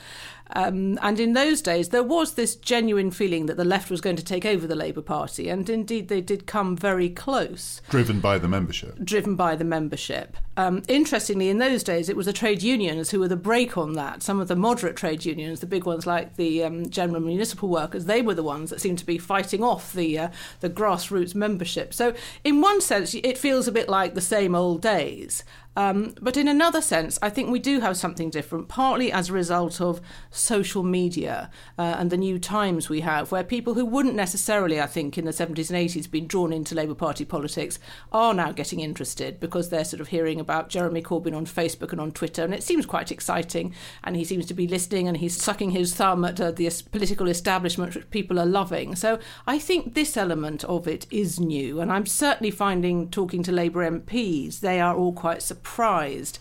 Um, 0.54 1.00
and 1.02 1.20
in 1.20 1.34
those 1.34 1.62
days, 1.62 1.90
there 1.90 2.04
was 2.04 2.34
this 2.34 2.56
genuine 2.56 3.12
feeling 3.12 3.48
that 3.48 3.58
the 3.58 3.66
left 3.66 3.90
was 3.90 4.02
going 4.02 4.16
to 4.16 4.24
take 4.24 4.46
over 4.46 4.68
the 4.68 4.76
Labour 4.76 5.02
Party, 5.02 5.50
and 5.50 5.70
indeed 5.70 6.08
they 6.08 6.22
did 6.22 6.46
come 6.46 6.78
very 6.78 7.10
close. 7.10 7.82
Driven 7.90 8.20
by 8.20 8.38
the 8.38 8.48
membership. 8.48 9.04
Driven 9.04 9.36
by 9.36 9.56
the 9.56 9.64
membership. 9.64 10.38
Um, 10.56 10.84
interestingly, 10.88 11.50
in 11.50 11.58
those 11.58 11.84
days, 11.84 12.10
it 12.10 12.16
was 12.16 12.28
the 12.28 12.34
trade 12.34 12.62
unions 12.62 13.10
who 13.10 13.20
were 13.20 13.28
the 13.28 13.36
brake 13.36 13.76
on 13.76 13.94
that. 13.94 14.22
Some 14.22 14.40
of 14.40 14.48
the 14.48 14.56
moderate 14.56 14.96
trade 14.96 15.26
unions, 15.26 15.60
the 15.60 15.66
big 15.66 15.86
ones 15.86 16.06
like 16.06 16.36
the 16.36 16.64
um, 16.64 16.90
General 16.90 17.22
Municipal 17.22 17.70
Workers, 17.70 18.06
they 18.06 18.22
were 18.22 18.36
the 18.36 18.44
ones 18.44 18.70
that 18.70 18.80
seemed 18.80 19.00
to 19.00 19.06
be 19.06 19.18
fighting 19.18 19.64
off 19.64 19.94
the 19.94 20.20
uh, 20.20 20.30
the 20.60 20.70
grassroots 20.70 21.34
membership. 21.34 21.94
So, 21.94 22.14
in 22.44 22.62
one 22.62 22.82
sense, 22.82 23.16
it 23.16 23.38
feels 23.38 23.68
a 23.68 23.72
bit 23.72 23.90
like 23.90 24.14
the 24.14 24.22
same 24.22 24.54
old 24.54 24.82
days. 24.82 25.44
Um, 25.76 26.14
but 26.22 26.38
in 26.38 26.48
another 26.48 26.82
sense, 26.82 27.18
I 27.22 27.30
think 27.30 27.50
we 27.50 27.60
do 27.60 27.80
have 27.80 27.98
something 27.98 28.30
different, 28.30 28.68
partly 28.68 29.12
as 29.12 29.30
a 29.30 29.34
result 29.34 29.82
of 29.82 30.02
social 30.30 30.84
media 30.84 31.50
uh, 31.78 31.96
and 31.98 32.10
the 32.10 32.18
new 32.18 32.38
times 32.38 32.90
we 32.90 33.02
have, 33.02 33.32
where 33.32 33.44
people 33.44 33.74
who 33.74 33.86
wouldn't 33.86 34.16
necessarily, 34.16 34.80
I 34.80 34.86
think, 34.86 35.18
in 35.18 35.26
the 35.26 35.32
70s 35.32 35.70
and 35.70 35.90
80s 35.90 36.10
been 36.10 36.28
drawn 36.28 36.54
into 36.54 36.76
Labour 36.76 36.94
Party 36.94 37.26
politics 37.26 37.80
are 38.12 38.34
now 38.34 38.52
getting 38.52 38.82
interested 38.82 39.40
because 39.40 39.70
they're 39.70 39.84
sort 39.84 40.02
of 40.02 40.10
hearing 40.10 40.40
about 40.40 40.70
Jeremy 40.70 41.02
Corbyn 41.02 41.36
on 41.36 41.46
Facebook 41.46 41.92
and 41.92 42.00
on 42.00 42.12
Twitter, 42.12 42.44
and 42.44 42.54
it 42.54 42.64
seems 42.64 42.86
quite 42.86 43.12
exciting. 43.12 43.74
And 44.04 44.16
he 44.16 44.24
seems 44.24 44.46
to 44.48 44.54
be 44.54 44.68
listening 44.68 45.08
and 45.08 45.18
he's 45.18 45.42
sucking 45.42 45.72
his 45.72 45.96
thumb 45.96 46.24
at 46.26 46.40
uh, 46.40 46.52
the 46.52 46.70
political 46.92 47.28
establishment, 47.28 47.96
which 47.96 48.10
people 48.12 48.40
are 48.40 48.46
loving. 48.46 48.96
So 48.96 49.20
I 49.48 49.58
think 49.58 49.96
this 49.96 50.18
element 50.18 50.64
of 50.66 50.88
it 50.88 51.08
is 51.10 51.40
new, 51.40 51.82
and 51.82 51.92
I'm 51.92 52.06
certainly 52.06 52.52
finding 52.52 53.10
talking 53.10 53.42
to 53.44 53.52
Labour 53.52 53.90
MPs, 53.90 54.60
they 54.60 54.80
are 54.80 54.96
all 54.96 55.14
quite 55.14 55.42
surprised 55.42 55.63
surprised 55.64 56.40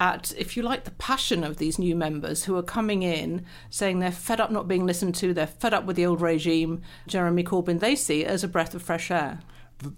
at, 0.00 0.32
if 0.36 0.56
you 0.56 0.62
like, 0.62 0.84
the 0.84 0.90
passion 0.92 1.44
of 1.44 1.58
these 1.58 1.78
new 1.78 1.94
members 1.94 2.44
who 2.44 2.56
are 2.56 2.62
coming 2.62 3.02
in 3.02 3.44
saying 3.70 4.00
they're 4.00 4.10
fed 4.10 4.40
up 4.40 4.50
not 4.50 4.66
being 4.66 4.86
listened 4.86 5.14
to, 5.16 5.34
they're 5.34 5.46
fed 5.46 5.74
up 5.74 5.84
with 5.84 5.96
the 5.96 6.06
old 6.06 6.20
regime. 6.20 6.80
Jeremy 7.06 7.44
Corbyn, 7.44 7.78
they 7.78 7.94
see 7.94 8.24
as 8.24 8.42
a 8.42 8.48
breath 8.48 8.74
of 8.74 8.82
fresh 8.82 9.10
air. 9.10 9.40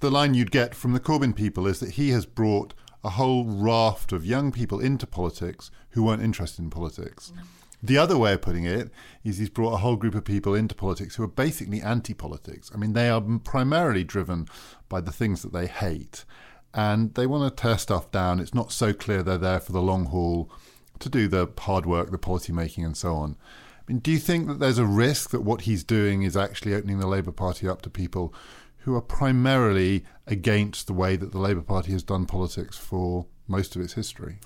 The 0.00 0.10
line 0.10 0.34
you'd 0.34 0.50
get 0.50 0.74
from 0.74 0.92
the 0.92 1.00
Corbyn 1.00 1.34
people 1.34 1.66
is 1.66 1.80
that 1.80 1.92
he 1.92 2.10
has 2.10 2.26
brought 2.26 2.74
a 3.04 3.10
whole 3.10 3.44
raft 3.44 4.12
of 4.12 4.26
young 4.26 4.50
people 4.50 4.80
into 4.80 5.06
politics 5.06 5.70
who 5.90 6.02
weren't 6.02 6.22
interested 6.22 6.62
in 6.62 6.70
politics. 6.70 7.32
The 7.82 7.98
other 7.98 8.18
way 8.18 8.32
of 8.32 8.42
putting 8.42 8.64
it 8.64 8.90
is 9.22 9.38
he's 9.38 9.48
brought 9.48 9.74
a 9.74 9.78
whole 9.78 9.96
group 9.96 10.14
of 10.14 10.24
people 10.24 10.54
into 10.54 10.74
politics 10.74 11.14
who 11.14 11.22
are 11.22 11.28
basically 11.28 11.80
anti 11.80 12.14
politics. 12.14 12.70
I 12.74 12.78
mean, 12.78 12.94
they 12.94 13.08
are 13.08 13.22
primarily 13.44 14.02
driven 14.02 14.48
by 14.88 15.00
the 15.00 15.12
things 15.12 15.42
that 15.42 15.52
they 15.52 15.66
hate 15.66 16.24
and 16.76 17.14
they 17.14 17.26
want 17.26 17.56
to 17.56 17.62
tear 17.62 17.78
stuff 17.78 18.12
down. 18.12 18.38
It's 18.38 18.54
not 18.54 18.70
so 18.70 18.92
clear 18.92 19.22
they're 19.22 19.38
there 19.38 19.60
for 19.60 19.72
the 19.72 19.80
long 19.80 20.04
haul 20.04 20.50
to 20.98 21.08
do 21.08 21.26
the 21.26 21.48
hard 21.58 21.86
work, 21.86 22.10
the 22.10 22.18
policy 22.18 22.52
making, 22.52 22.84
and 22.84 22.96
so 22.96 23.14
on. 23.14 23.36
I 23.78 23.92
mean, 23.92 24.00
do 24.00 24.12
you 24.12 24.18
think 24.18 24.46
that 24.46 24.58
there's 24.58 24.78
a 24.78 24.84
risk 24.84 25.30
that 25.30 25.40
what 25.40 25.62
he's 25.62 25.82
doing 25.82 26.22
is 26.22 26.36
actually 26.36 26.74
opening 26.74 26.98
the 26.98 27.06
Labour 27.06 27.32
Party 27.32 27.66
up 27.66 27.80
to 27.82 27.90
people 27.90 28.34
who 28.80 28.94
are 28.94 29.00
primarily 29.00 30.04
against 30.26 30.86
the 30.86 30.92
way 30.92 31.16
that 31.16 31.32
the 31.32 31.38
Labour 31.38 31.62
Party 31.62 31.92
has 31.92 32.02
done 32.02 32.26
politics 32.26 32.76
for 32.76 33.26
most 33.48 33.74
of 33.74 33.80
its 33.80 33.94
history? 33.94 34.38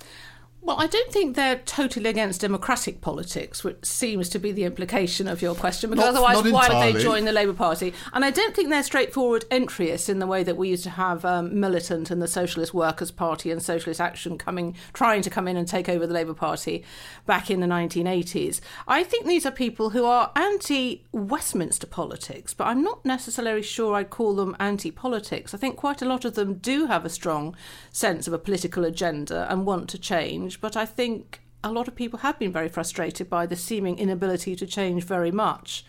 Well, 0.63 0.79
I 0.79 0.85
don't 0.85 1.11
think 1.11 1.35
they're 1.35 1.57
totally 1.57 2.07
against 2.07 2.41
democratic 2.41 3.01
politics, 3.01 3.63
which 3.63 3.83
seems 3.83 4.29
to 4.29 4.37
be 4.37 4.51
the 4.51 4.63
implication 4.63 5.27
of 5.27 5.41
your 5.41 5.55
question, 5.55 5.89
because 5.89 6.05
not, 6.05 6.09
otherwise, 6.09 6.43
not 6.43 6.53
why 6.53 6.69
would 6.69 6.95
they 6.95 7.01
join 7.01 7.25
the 7.25 7.31
Labour 7.31 7.53
Party? 7.53 7.95
And 8.13 8.23
I 8.23 8.29
don't 8.29 8.55
think 8.55 8.69
they're 8.69 8.83
straightforward 8.83 9.45
entryists 9.49 10.07
in 10.07 10.19
the 10.19 10.27
way 10.27 10.43
that 10.43 10.57
we 10.57 10.69
used 10.69 10.83
to 10.83 10.91
have 10.91 11.25
um, 11.25 11.59
Militant 11.59 12.11
and 12.11 12.21
the 12.21 12.27
Socialist 12.27 12.75
Workers' 12.75 13.09
Party 13.09 13.49
and 13.49 13.61
Socialist 13.61 13.99
Action 13.99 14.37
coming, 14.37 14.75
trying 14.93 15.23
to 15.23 15.31
come 15.31 15.47
in 15.47 15.57
and 15.57 15.67
take 15.67 15.89
over 15.89 16.05
the 16.05 16.13
Labour 16.13 16.35
Party 16.35 16.83
back 17.25 17.49
in 17.49 17.59
the 17.59 17.67
1980s. 17.67 18.61
I 18.87 19.03
think 19.03 19.25
these 19.25 19.47
are 19.47 19.51
people 19.51 19.89
who 19.89 20.05
are 20.05 20.31
anti 20.35 21.03
Westminster 21.11 21.87
politics, 21.87 22.53
but 22.53 22.65
I'm 22.65 22.83
not 22.83 23.03
necessarily 23.03 23.63
sure 23.63 23.95
I'd 23.95 24.11
call 24.11 24.35
them 24.35 24.55
anti 24.59 24.91
politics. 24.91 25.55
I 25.55 25.57
think 25.57 25.75
quite 25.75 26.03
a 26.03 26.05
lot 26.05 26.23
of 26.23 26.35
them 26.35 26.55
do 26.55 26.85
have 26.85 27.03
a 27.03 27.09
strong 27.09 27.55
sense 27.91 28.27
of 28.27 28.33
a 28.33 28.37
political 28.39 28.85
agenda 28.85 29.47
and 29.49 29.65
want 29.65 29.89
to 29.89 29.97
change, 29.97 30.50
but 30.59 30.75
I 30.75 30.85
think 30.85 31.41
a 31.63 31.71
lot 31.71 31.87
of 31.87 31.95
people 31.95 32.19
have 32.19 32.39
been 32.39 32.51
very 32.51 32.69
frustrated 32.69 33.29
by 33.29 33.45
the 33.45 33.55
seeming 33.55 33.99
inability 33.99 34.55
to 34.55 34.65
change 34.65 35.03
very 35.03 35.31
much. 35.31 35.85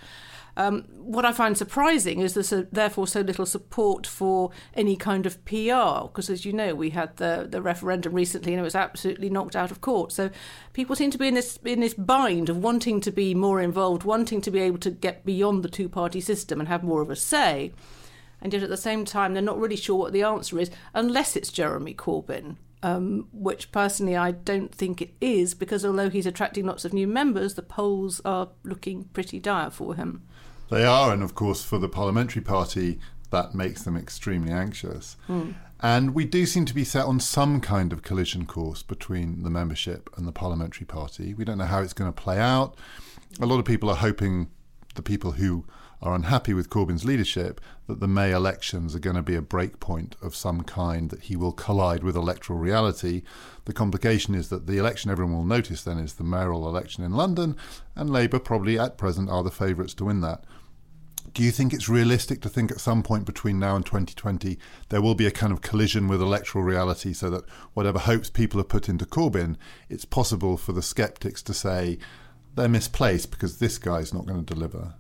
Um, 0.55 0.83
what 0.99 1.25
I 1.25 1.33
find 1.33 1.57
surprising 1.57 2.21
is 2.21 2.35
there's 2.35 2.53
a, 2.53 2.65
therefore 2.71 3.07
so 3.07 3.23
little 3.23 3.47
support 3.47 4.07
for 4.07 4.51
any 4.75 4.97
kind 4.97 5.25
of 5.25 5.43
PR, 5.47 6.07
because 6.07 6.29
as 6.29 6.45
you 6.45 6.53
know, 6.53 6.75
we 6.75 6.91
had 6.91 7.17
the, 7.17 7.47
the 7.49 7.63
referendum 7.63 8.13
recently 8.13 8.53
and 8.53 8.61
it 8.61 8.65
was 8.65 8.75
absolutely 8.75 9.31
knocked 9.31 9.57
out 9.57 9.71
of 9.71 9.81
court. 9.81 10.13
So 10.13 10.31
people 10.75 10.95
seem 10.95 11.11
to 11.11 11.19
be 11.19 11.29
in 11.29 11.35
this 11.35 11.59
in 11.65 11.81
this 11.81 11.95
bind 11.95 12.51
of 12.51 12.59
wanting 12.59 13.01
to 13.01 13.11
be 13.11 13.35
more 13.35 13.63
involved, 13.63 14.05
wanting 14.05 14.43
to 14.43 14.51
be 14.51 14.61
able 14.61 14.79
to 14.79 14.91
get 14.91 15.25
beyond 15.25 15.63
the 15.63 15.71
two 15.71 15.89
party 15.89 16.21
system 16.21 16.61
and 16.61 16.69
have 16.69 16.85
more 16.85 17.01
of 17.01 17.11
a 17.11 17.17
say. 17.17 17.73
And 18.43 18.53
yet 18.53 18.63
at 18.63 18.69
the 18.69 18.77
same 18.77 19.05
time, 19.05 19.33
they're 19.33 19.43
not 19.43 19.59
really 19.59 19.77
sure 19.77 19.97
what 19.97 20.13
the 20.13 20.25
answer 20.25 20.59
is, 20.59 20.71
unless 20.93 21.37
it's 21.37 21.53
Jeremy 21.53 21.95
Corbyn. 21.95 22.57
Um, 22.85 23.29
which 23.33 23.71
personally 23.71 24.17
I 24.17 24.33
don't 24.33 24.75
think 24.75 25.01
it 25.01 25.15
is, 25.21 25.55
because 25.55 25.85
although 25.85 26.11
he's 26.11 26.27
attracting 26.27 26.67
lots 26.67 26.85
of 26.85 26.93
new 26.93 27.07
members, 27.07 27.55
the 27.55 27.63
polls 27.63 28.21
are 28.25 28.49
looking 28.65 29.05
pretty 29.13 29.39
dire 29.39 29.71
for 29.71 29.95
him. 29.95 30.23
They 30.69 30.85
are, 30.85 31.13
and 31.13 31.23
of 31.23 31.37
course, 31.37 31.63
for 31.63 31.79
the 31.79 31.89
parliamentary 31.89 32.43
party, 32.43 32.99
that 33.31 33.55
makes 33.55 33.85
them 33.85 33.97
extremely 33.97 34.53
anxious. 34.53 35.17
Mm. 35.29 35.55
And 35.79 36.13
we 36.13 36.25
do 36.25 36.45
seem 36.45 36.65
to 36.65 36.75
be 36.75 36.83
set 36.83 37.05
on 37.05 37.21
some 37.21 37.61
kind 37.61 37.93
of 37.93 38.03
collision 38.03 38.47
course 38.47 38.83
between 38.83 39.45
the 39.45 39.51
membership 39.51 40.11
and 40.17 40.27
the 40.27 40.33
parliamentary 40.33 40.87
party. 40.87 41.35
We 41.35 41.45
don't 41.45 41.59
know 41.59 41.67
how 41.67 41.83
it's 41.83 41.93
going 41.93 42.13
to 42.13 42.23
play 42.23 42.39
out. 42.39 42.77
A 43.41 43.47
lot 43.47 43.59
of 43.59 43.65
people 43.65 43.91
are 43.91 43.97
hoping 43.97 44.49
the 44.95 45.03
people 45.03 45.33
who 45.33 45.67
are 46.03 46.15
unhappy 46.15 46.53
with 46.53 46.69
Corbyn's 46.69 47.05
leadership 47.05 47.61
that 47.87 48.01
the 48.01 48.09
May 48.09 48.33
elections 48.33 48.95
are 48.95 49.01
going 49.01 49.17
to 49.17 49.23
be 49.23 49.37
a 49.37 49.43
breakpoint 49.43 50.21
of 50.21 50.35
some 50.35 50.63
kind, 50.63 51.11
that 51.11 51.23
he 51.23 51.37
will 51.37 51.53
collide 51.53 52.03
with 52.03 52.17
electoral 52.17 52.59
reality. 52.59 53.23
The 53.67 53.73
complication 53.73 54.35
is 54.35 54.49
that 54.49 54.67
the 54.67 54.79
election 54.79 55.11
everyone 55.11 55.37
will 55.37 55.45
notice 55.45 55.85
then 55.85 55.99
is 55.99 56.15
the 56.15 56.25
mayoral 56.25 56.69
election 56.69 57.05
in 57.05 57.13
London, 57.13 57.57
and 57.95 58.11
Labour 58.11 58.41
probably 58.41 58.79
at 58.79 58.99
present 58.99 59.31
are 59.31 59.45
the 59.45 59.51
favourites 59.51 59.95
to 59.95 60.07
win 60.07 60.21
that. 60.23 60.45
Do 61.35 61.43
you 61.43 61.51
think 61.51 61.73
it's 61.73 61.89
realistic 61.89 62.43
to 62.43 62.49
think 62.49 62.71
at 62.71 62.81
some 62.81 63.03
point 63.03 63.25
between 63.25 63.59
now 63.59 63.77
and 63.77 63.87
2020 63.87 64.59
there 64.91 65.01
will 65.01 65.15
be 65.15 65.27
a 65.27 65.31
kind 65.31 65.53
of 65.53 65.63
collision 65.63 66.09
with 66.09 66.21
electoral 66.21 66.65
reality 66.65 67.15
so 67.15 67.31
that 67.31 67.49
whatever 67.73 68.01
hopes 68.01 68.29
people 68.29 68.59
have 68.59 68.69
put 68.69 68.89
into 68.89 69.07
Corbyn, 69.07 69.57
it's 69.89 70.05
possible 70.05 70.59
for 70.59 70.73
the 70.73 70.83
sceptics 70.83 71.43
to 71.45 71.55
say 71.55 71.99
they're 72.55 72.69
misplaced 72.69 73.31
because 73.31 73.59
this 73.59 73.79
guy's 73.79 74.13
not 74.13 74.27
going 74.27 74.45
to 74.45 74.55
deliver? 74.55 74.95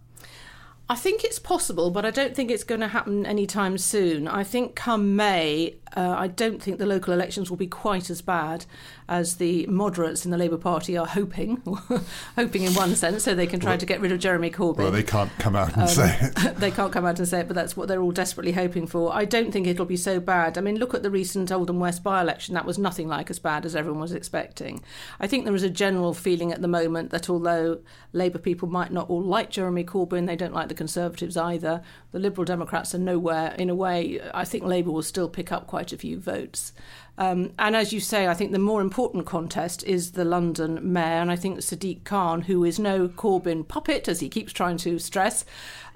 I 0.88 0.94
think 0.96 1.24
it's 1.24 1.38
possible, 1.38 1.90
but 1.90 2.04
I 2.04 2.10
don't 2.10 2.34
think 2.36 2.50
it's 2.50 2.64
going 2.64 2.80
to 2.82 2.88
happen 2.88 3.24
anytime 3.24 3.78
soon. 3.78 4.28
I 4.28 4.44
think 4.44 4.74
come 4.74 5.16
May, 5.16 5.76
uh, 5.96 6.14
I 6.18 6.26
don't 6.26 6.62
think 6.62 6.78
the 6.78 6.84
local 6.86 7.14
elections 7.14 7.48
will 7.48 7.56
be 7.56 7.66
quite 7.66 8.10
as 8.10 8.20
bad 8.20 8.66
as 9.08 9.36
the 9.36 9.66
moderates 9.66 10.24
in 10.24 10.30
the 10.30 10.36
Labour 10.38 10.56
Party 10.58 10.96
are 10.98 11.06
hoping, 11.06 11.62
hoping 12.36 12.62
in 12.64 12.74
one 12.74 12.94
sense, 12.94 13.24
so 13.24 13.34
they 13.34 13.46
can 13.46 13.60
try 13.60 13.70
Well- 13.72 13.78
to 13.78 13.86
get 13.86 14.00
rid 14.00 14.12
of 14.12 14.18
Jeremy 14.18 14.50
Corbyn. 14.50 14.78
Well, 14.78 14.90
they 14.90 15.02
can't 15.02 15.30
come 15.38 15.54
out 15.56 15.72
and 15.74 15.82
Um, 15.82 15.88
say 15.88 16.18
it. 16.36 16.56
they 16.56 16.70
can't 16.70 16.92
come 16.92 17.06
out 17.06 17.18
and 17.18 17.28
say 17.28 17.40
it, 17.40 17.46
but 17.48 17.54
that's 17.54 17.76
what 17.76 17.88
they're 17.88 18.02
all 18.02 18.12
desperately 18.12 18.52
hoping 18.52 18.86
for. 18.86 19.14
I 19.14 19.24
don't 19.24 19.50
think 19.52 19.66
it'll 19.66 19.86
be 19.86 19.96
so 19.96 20.18
bad. 20.20 20.58
I 20.58 20.60
mean, 20.62 20.76
look 20.76 20.94
at 20.94 21.02
the 21.02 21.10
recent 21.10 21.50
Oldham 21.52 21.78
West 21.80 22.02
by 22.02 22.20
election. 22.20 22.54
That 22.54 22.66
was 22.66 22.76
nothing 22.78 23.08
like 23.08 23.30
as 23.30 23.38
bad 23.38 23.64
as 23.64 23.74
everyone 23.76 24.00
was 24.00 24.12
expecting. 24.12 24.82
I 25.20 25.26
think 25.26 25.44
there 25.44 25.54
is 25.54 25.62
a 25.62 25.70
general 25.70 26.12
feeling 26.12 26.52
at 26.52 26.60
the 26.60 26.68
moment 26.68 27.10
that 27.10 27.30
although 27.30 27.78
Labour 28.12 28.38
people 28.38 28.68
might 28.68 28.92
not 28.92 29.08
all 29.08 29.22
like 29.22 29.50
Jeremy 29.50 29.84
Corbyn, 29.84 30.26
they 30.26 30.36
don't 30.36 30.52
like 30.54 30.68
the 30.72 30.78
Conservatives 30.78 31.37
either. 31.37 31.82
The 32.12 32.18
Liberal 32.18 32.44
Democrats 32.46 32.94
are 32.94 32.98
nowhere. 32.98 33.54
In 33.58 33.68
a 33.68 33.74
way, 33.74 34.20
I 34.32 34.44
think 34.44 34.64
Labour 34.64 34.90
will 34.90 35.02
still 35.02 35.28
pick 35.28 35.52
up 35.52 35.66
quite 35.66 35.92
a 35.92 35.98
few 35.98 36.18
votes. 36.18 36.72
Um, 37.18 37.52
and 37.58 37.76
as 37.76 37.92
you 37.92 38.00
say, 38.00 38.26
I 38.26 38.35
think 38.35 38.52
the 38.52 38.58
more 38.58 38.80
important 38.80 39.26
contest 39.26 39.85
is 39.85 40.12
the 40.12 40.24
London 40.24 40.80
mayor, 40.92 41.20
and 41.20 41.30
I 41.30 41.37
think 41.37 41.58
Sadiq 41.58 42.04
Khan, 42.04 42.42
who 42.42 42.64
is 42.64 42.78
no 42.78 43.06
Corbyn 43.06 43.68
puppet, 43.68 44.08
as 44.08 44.20
he 44.20 44.30
keeps 44.30 44.52
trying 44.52 44.78
to 44.78 44.98
stress, 44.98 45.44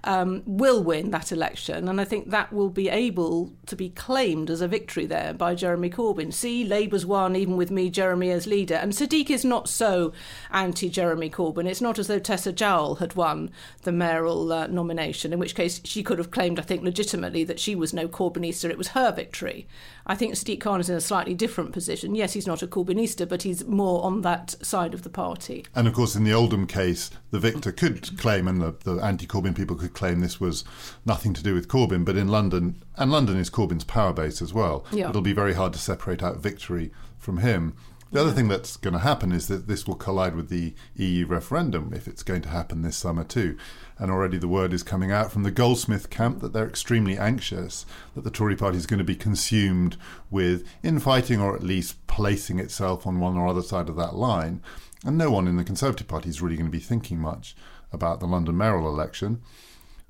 um, 0.06 0.42
will 0.46 0.82
win 0.82 1.10
that 1.10 1.32
election, 1.32 1.88
and 1.88 2.00
I 2.00 2.04
think 2.04 2.30
that 2.30 2.52
will 2.52 2.70
be 2.70 2.88
able 2.88 3.52
to 3.66 3.76
be 3.76 3.90
claimed 3.90 4.48
as 4.50 4.60
a 4.60 4.68
victory 4.68 5.04
there 5.04 5.34
by 5.34 5.54
Jeremy 5.54 5.90
Corbyn. 5.90 6.32
See, 6.32 6.64
Labour's 6.64 7.04
won, 7.04 7.34
even 7.36 7.56
with 7.56 7.70
me, 7.70 7.90
Jeremy, 7.90 8.30
as 8.30 8.46
leader. 8.46 8.76
And 8.76 8.92
Sadiq 8.92 9.30
is 9.30 9.44
not 9.44 9.68
so 9.68 10.12
anti 10.50 10.88
Jeremy 10.88 11.28
Corbyn. 11.28 11.66
It's 11.66 11.80
not 11.80 11.98
as 11.98 12.06
though 12.06 12.18
Tessa 12.18 12.52
Jowell 12.52 12.98
had 13.00 13.16
won 13.16 13.50
the 13.82 13.92
mayoral 13.92 14.52
uh, 14.52 14.66
nomination, 14.68 15.32
in 15.32 15.38
which 15.38 15.54
case 15.54 15.80
she 15.84 16.02
could 16.02 16.18
have 16.18 16.30
claimed, 16.30 16.58
I 16.58 16.62
think, 16.62 16.82
legitimately 16.82 17.44
that 17.44 17.60
she 17.60 17.74
was 17.74 17.92
no 17.92 18.08
Corbynista. 18.08 18.70
It 18.70 18.78
was 18.78 18.88
her 18.88 19.12
victory. 19.12 19.66
I 20.06 20.14
think 20.14 20.34
Sadiq 20.34 20.60
Khan 20.60 20.80
is 20.80 20.88
in 20.88 20.96
a 20.96 21.00
slightly 21.00 21.34
different 21.34 21.72
position. 21.72 22.14
Yes, 22.14 22.32
he's 22.32 22.46
not 22.46 22.62
a 22.62 22.66
Corbynista, 22.68 23.28
but 23.28 23.42
he's 23.42 23.64
more 23.66 24.04
on 24.04 24.20
that 24.22 24.54
side 24.64 24.94
of 24.94 25.02
the 25.02 25.10
party. 25.10 25.64
And 25.74 25.88
of 25.88 25.94
course, 25.94 26.14
in 26.14 26.22
the 26.22 26.32
Oldham 26.32 26.66
case, 26.66 27.10
the 27.32 27.40
victor 27.40 27.72
could 27.72 28.16
claim, 28.16 28.46
and 28.46 28.60
the, 28.60 28.74
the 28.84 28.96
anti 29.02 29.26
Corbyn 29.26 29.56
people 29.56 29.74
could 29.74 29.94
claim 29.94 30.20
this 30.20 30.40
was 30.40 30.64
nothing 31.04 31.34
to 31.34 31.42
do 31.42 31.54
with 31.54 31.66
Corbyn. 31.66 32.04
But 32.04 32.16
in 32.16 32.28
London, 32.28 32.82
and 32.96 33.10
London 33.10 33.36
is 33.36 33.50
Corbyn's 33.50 33.84
power 33.84 34.12
base 34.12 34.40
as 34.40 34.54
well, 34.54 34.84
Yeah. 34.92 35.08
it'll 35.10 35.22
be 35.22 35.32
very 35.32 35.54
hard 35.54 35.72
to 35.72 35.78
separate 35.78 36.22
out 36.22 36.36
victory 36.38 36.92
from 37.18 37.38
him. 37.38 37.74
The 38.12 38.20
other 38.20 38.30
thing 38.30 38.46
that's 38.46 38.76
going 38.76 38.94
to 38.94 39.00
happen 39.00 39.32
is 39.32 39.48
that 39.48 39.66
this 39.66 39.86
will 39.86 39.96
collide 39.96 40.36
with 40.36 40.48
the 40.48 40.74
EU 40.94 41.26
referendum 41.26 41.92
if 41.92 42.06
it's 42.06 42.22
going 42.22 42.42
to 42.42 42.48
happen 42.48 42.82
this 42.82 42.96
summer 42.96 43.24
too. 43.24 43.58
And 43.98 44.10
already 44.10 44.38
the 44.38 44.46
word 44.46 44.72
is 44.72 44.84
coming 44.84 45.10
out 45.10 45.32
from 45.32 45.42
the 45.42 45.50
Goldsmith 45.50 46.08
camp 46.08 46.40
that 46.40 46.52
they're 46.52 46.68
extremely 46.68 47.18
anxious 47.18 47.84
that 48.14 48.22
the 48.22 48.30
Tory 48.30 48.54
party 48.54 48.78
is 48.78 48.86
going 48.86 48.98
to 48.98 49.04
be 49.04 49.16
consumed 49.16 49.96
with 50.30 50.64
infighting 50.84 51.40
or 51.40 51.56
at 51.56 51.64
least 51.64 52.06
placing 52.06 52.60
itself 52.60 53.06
on 53.06 53.18
one 53.18 53.36
or 53.36 53.48
other 53.48 53.62
side 53.62 53.88
of 53.88 53.96
that 53.96 54.14
line. 54.14 54.62
And 55.04 55.18
no 55.18 55.30
one 55.30 55.48
in 55.48 55.56
the 55.56 55.64
Conservative 55.64 56.06
Party 56.06 56.28
is 56.28 56.40
really 56.40 56.56
going 56.56 56.70
to 56.70 56.72
be 56.72 56.78
thinking 56.78 57.18
much 57.18 57.56
about 57.92 58.20
the 58.20 58.26
London 58.26 58.56
mayoral 58.56 58.88
election. 58.88 59.42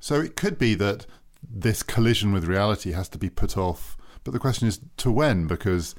So 0.00 0.20
it 0.20 0.36
could 0.36 0.58
be 0.58 0.74
that 0.74 1.06
this 1.48 1.82
collision 1.82 2.32
with 2.32 2.44
reality 2.44 2.92
has 2.92 3.08
to 3.10 3.18
be 3.18 3.30
put 3.30 3.56
off. 3.56 3.96
But 4.24 4.32
the 4.32 4.38
question 4.38 4.68
is 4.68 4.80
to 4.98 5.10
when, 5.10 5.46
because 5.46 5.94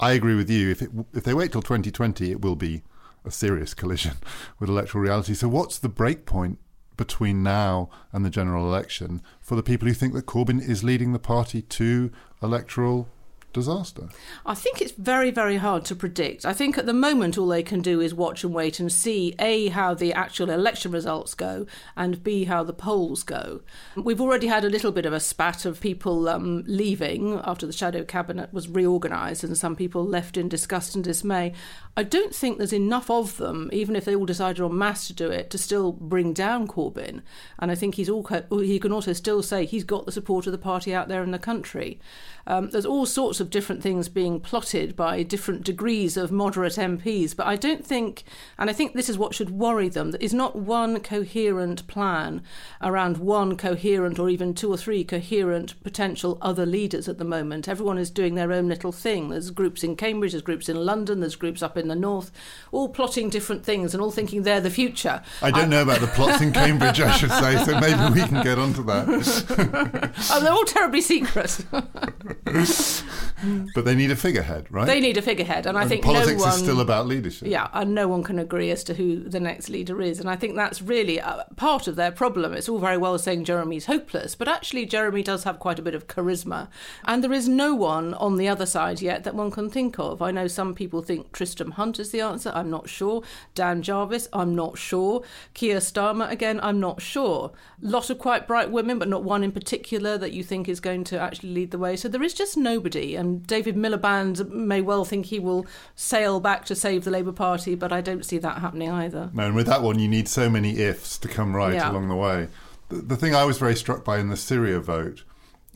I 0.00 0.12
agree 0.12 0.34
with 0.34 0.50
you. 0.50 0.70
If 0.70 0.82
it, 0.82 0.90
if 1.12 1.24
they 1.24 1.34
wait 1.34 1.52
till 1.52 1.62
2020, 1.62 2.32
it 2.32 2.40
will 2.40 2.56
be 2.56 2.82
a 3.24 3.30
serious 3.30 3.74
collision 3.74 4.16
with 4.58 4.70
electoral 4.70 5.04
reality. 5.04 5.34
So 5.34 5.46
what's 5.46 5.78
the 5.78 5.90
break 5.90 6.24
point 6.24 6.58
between 6.96 7.42
now 7.42 7.90
and 8.12 8.24
the 8.24 8.30
general 8.30 8.66
election 8.66 9.22
for 9.40 9.56
the 9.56 9.62
people 9.62 9.86
who 9.86 9.94
think 9.94 10.14
that 10.14 10.26
Corbyn 10.26 10.60
is 10.60 10.82
leading 10.82 11.12
the 11.12 11.18
party 11.18 11.62
to 11.62 12.10
electoral 12.42 13.08
disaster? 13.52 14.08
I 14.46 14.54
think 14.54 14.80
it's 14.80 14.92
very, 14.92 15.30
very 15.30 15.56
hard 15.56 15.84
to 15.86 15.96
predict. 15.96 16.44
I 16.44 16.52
think 16.52 16.78
at 16.78 16.86
the 16.86 16.92
moment 16.92 17.36
all 17.36 17.48
they 17.48 17.62
can 17.62 17.80
do 17.80 18.00
is 18.00 18.14
watch 18.14 18.44
and 18.44 18.54
wait 18.54 18.80
and 18.80 18.92
see 18.92 19.34
A, 19.38 19.68
how 19.68 19.94
the 19.94 20.12
actual 20.12 20.50
election 20.50 20.92
results 20.92 21.34
go, 21.34 21.66
and 21.96 22.22
B, 22.22 22.44
how 22.44 22.62
the 22.62 22.72
polls 22.72 23.22
go. 23.22 23.62
We've 23.96 24.20
already 24.20 24.46
had 24.46 24.64
a 24.64 24.70
little 24.70 24.92
bit 24.92 25.06
of 25.06 25.12
a 25.12 25.20
spat 25.20 25.64
of 25.64 25.80
people 25.80 26.28
um, 26.28 26.64
leaving 26.66 27.40
after 27.44 27.66
the 27.66 27.72
shadow 27.72 28.04
cabinet 28.04 28.52
was 28.52 28.68
reorganised, 28.68 29.44
and 29.44 29.56
some 29.56 29.76
people 29.76 30.04
left 30.04 30.36
in 30.36 30.48
disgust 30.48 30.94
and 30.94 31.04
dismay. 31.04 31.52
I 31.96 32.02
don't 32.02 32.34
think 32.34 32.58
there's 32.58 32.72
enough 32.72 33.10
of 33.10 33.36
them, 33.36 33.68
even 33.72 33.96
if 33.96 34.04
they 34.04 34.14
all 34.14 34.26
decided 34.26 34.64
en 34.64 34.76
masse 34.76 35.08
to 35.08 35.12
do 35.12 35.30
it, 35.30 35.50
to 35.50 35.58
still 35.58 35.92
bring 35.92 36.32
down 36.32 36.66
Corbyn. 36.66 37.22
And 37.58 37.70
I 37.70 37.74
think 37.74 37.96
he's 37.96 38.08
all, 38.08 38.26
he 38.50 38.78
can 38.78 38.92
also 38.92 39.12
still 39.12 39.42
say 39.42 39.64
he's 39.64 39.84
got 39.84 40.06
the 40.06 40.12
support 40.12 40.46
of 40.46 40.52
the 40.52 40.58
party 40.58 40.94
out 40.94 41.08
there 41.08 41.22
in 41.22 41.30
the 41.30 41.38
country. 41.38 42.00
Um, 42.46 42.70
there's 42.70 42.86
all 42.86 43.06
sorts 43.06 43.40
of 43.40 43.50
different 43.50 43.82
things 43.82 44.08
being 44.08 44.40
plotted 44.40 44.96
by 44.96 45.22
different 45.22 45.64
degrees 45.64 46.16
of 46.16 46.32
moderate 46.32 46.74
MPs. 46.74 47.36
But 47.36 47.46
I 47.46 47.56
don't 47.56 47.84
think, 47.84 48.24
and 48.58 48.70
I 48.70 48.72
think 48.72 48.94
this 48.94 49.08
is 49.08 49.18
what 49.18 49.34
should 49.34 49.50
worry 49.50 49.88
them, 49.88 50.10
that 50.12 50.22
is 50.22 50.34
not 50.34 50.56
one 50.56 51.00
coherent 51.00 51.86
plan 51.86 52.42
around 52.80 53.18
one 53.18 53.56
coherent 53.56 54.18
or 54.18 54.28
even 54.28 54.54
two 54.54 54.72
or 54.72 54.76
three 54.76 55.04
coherent 55.04 55.80
potential 55.82 56.38
other 56.40 56.66
leaders 56.66 57.08
at 57.08 57.18
the 57.18 57.24
moment. 57.24 57.68
Everyone 57.68 57.98
is 57.98 58.10
doing 58.10 58.34
their 58.34 58.52
own 58.52 58.68
little 58.68 58.92
thing. 58.92 59.28
There's 59.28 59.50
groups 59.50 59.84
in 59.84 59.96
Cambridge, 59.96 60.32
there's 60.32 60.42
groups 60.42 60.68
in 60.68 60.76
London, 60.76 61.20
there's 61.20 61.36
groups 61.36 61.62
up 61.62 61.76
in 61.76 61.88
the 61.88 61.96
north, 61.96 62.30
all 62.72 62.88
plotting 62.88 63.30
different 63.30 63.64
things 63.64 63.94
and 63.94 64.02
all 64.02 64.10
thinking 64.10 64.42
they're 64.42 64.60
the 64.60 64.70
future. 64.70 65.22
I 65.42 65.50
don't 65.50 65.64
I, 65.64 65.66
know 65.66 65.82
about 65.82 66.00
the 66.00 66.06
plots 66.08 66.40
in 66.40 66.52
Cambridge, 66.52 67.00
I 67.00 67.12
should 67.12 67.30
say, 67.32 67.62
so 67.64 67.78
maybe 67.80 68.20
we 68.20 68.26
can 68.26 68.42
get 68.42 68.58
onto 68.58 68.82
that. 68.84 70.12
oh, 70.30 70.40
they're 70.40 70.52
all 70.52 70.64
terribly 70.64 71.00
secret. 71.00 71.64
but 73.74 73.84
they 73.84 73.94
need 73.94 74.10
a 74.10 74.16
figurehead, 74.16 74.66
right? 74.70 74.86
They 74.86 75.00
need 75.00 75.16
a 75.16 75.22
figurehead, 75.22 75.66
and 75.66 75.76
I 75.76 75.82
and 75.82 75.90
think 75.90 76.04
politics 76.04 76.38
no 76.38 76.46
one, 76.46 76.54
is 76.54 76.60
still 76.60 76.80
about 76.80 77.06
leadership. 77.06 77.48
Yeah, 77.48 77.68
and 77.72 77.94
no 77.94 78.08
one 78.08 78.22
can 78.22 78.38
agree 78.38 78.70
as 78.70 78.84
to 78.84 78.94
who 78.94 79.20
the 79.20 79.40
next 79.40 79.68
leader 79.68 80.00
is, 80.00 80.20
and 80.20 80.28
I 80.28 80.36
think 80.36 80.56
that's 80.56 80.82
really 80.82 81.20
uh, 81.20 81.44
part 81.56 81.86
of 81.86 81.96
their 81.96 82.12
problem. 82.12 82.52
It's 82.52 82.68
all 82.68 82.78
very 82.78 82.96
well 82.96 83.18
saying 83.18 83.44
Jeremy's 83.44 83.86
hopeless, 83.86 84.34
but 84.34 84.48
actually 84.48 84.86
Jeremy 84.86 85.22
does 85.22 85.44
have 85.44 85.58
quite 85.58 85.78
a 85.78 85.82
bit 85.82 85.94
of 85.94 86.06
charisma, 86.06 86.68
and 87.04 87.22
there 87.22 87.32
is 87.32 87.48
no 87.48 87.74
one 87.74 88.14
on 88.14 88.36
the 88.36 88.48
other 88.48 88.66
side 88.66 89.00
yet 89.00 89.24
that 89.24 89.34
one 89.34 89.50
can 89.50 89.70
think 89.70 89.98
of. 89.98 90.22
I 90.22 90.30
know 90.30 90.46
some 90.46 90.74
people 90.74 91.02
think 91.02 91.32
Tristram 91.32 91.72
Hunt 91.72 91.98
is 91.98 92.10
the 92.10 92.20
answer. 92.20 92.52
I'm 92.54 92.70
not 92.70 92.88
sure. 92.88 93.22
Dan 93.54 93.82
Jarvis, 93.82 94.28
I'm 94.32 94.54
not 94.54 94.78
sure. 94.78 95.22
Keir 95.54 95.78
Starmer, 95.78 96.30
again, 96.30 96.60
I'm 96.62 96.80
not 96.80 97.00
sure. 97.02 97.52
Lot 97.80 98.10
of 98.10 98.18
quite 98.18 98.46
bright 98.46 98.70
women, 98.70 98.98
but 98.98 99.08
not 99.08 99.24
one 99.24 99.42
in 99.42 99.52
particular 99.52 100.18
that 100.18 100.32
you 100.32 100.42
think 100.42 100.68
is 100.68 100.80
going 100.80 101.04
to 101.04 101.18
actually 101.18 101.50
lead 101.50 101.70
the 101.70 101.78
way. 101.78 101.96
So 101.96 102.08
there 102.08 102.19
is 102.22 102.34
just 102.34 102.56
nobody. 102.56 103.16
And 103.16 103.46
David 103.46 103.76
Miliband 103.76 104.50
may 104.50 104.80
well 104.80 105.04
think 105.04 105.26
he 105.26 105.38
will 105.38 105.66
sail 105.94 106.40
back 106.40 106.64
to 106.66 106.74
save 106.74 107.04
the 107.04 107.10
Labour 107.10 107.32
Party, 107.32 107.74
but 107.74 107.92
I 107.92 108.00
don't 108.00 108.24
see 108.24 108.38
that 108.38 108.58
happening 108.58 108.90
either. 108.90 109.30
No, 109.32 109.46
and 109.46 109.54
with 109.54 109.66
that 109.66 109.82
one, 109.82 109.98
you 109.98 110.08
need 110.08 110.28
so 110.28 110.48
many 110.50 110.78
ifs 110.78 111.18
to 111.18 111.28
come 111.28 111.54
right 111.54 111.74
yeah. 111.74 111.90
along 111.90 112.08
the 112.08 112.16
way. 112.16 112.48
The, 112.88 112.96
the 112.96 113.16
thing 113.16 113.34
I 113.34 113.44
was 113.44 113.58
very 113.58 113.76
struck 113.76 114.04
by 114.04 114.18
in 114.18 114.28
the 114.28 114.36
Syria 114.36 114.80
vote 114.80 115.24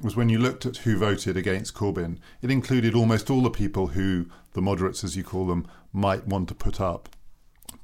was 0.03 0.17
when 0.17 0.29
you 0.29 0.39
looked 0.39 0.67
at 0.67 0.79
who 0.79 0.97
voted 0.97 1.37
against 1.37 1.75
Corbyn, 1.75 2.19
it 2.43 2.51
included 2.51 2.95
almost 2.95 3.31
all 3.31 3.43
the 3.43 3.51
people 3.51 3.89
who 3.89 4.27
the 4.55 4.63
moderates, 4.63 5.05
as 5.05 5.17
you 5.17 5.23
call 5.23 5.47
them, 5.47 5.67
might 5.93 6.27
want 6.27 6.49
to 6.49 6.55
put 6.55 6.81
up, 6.81 7.09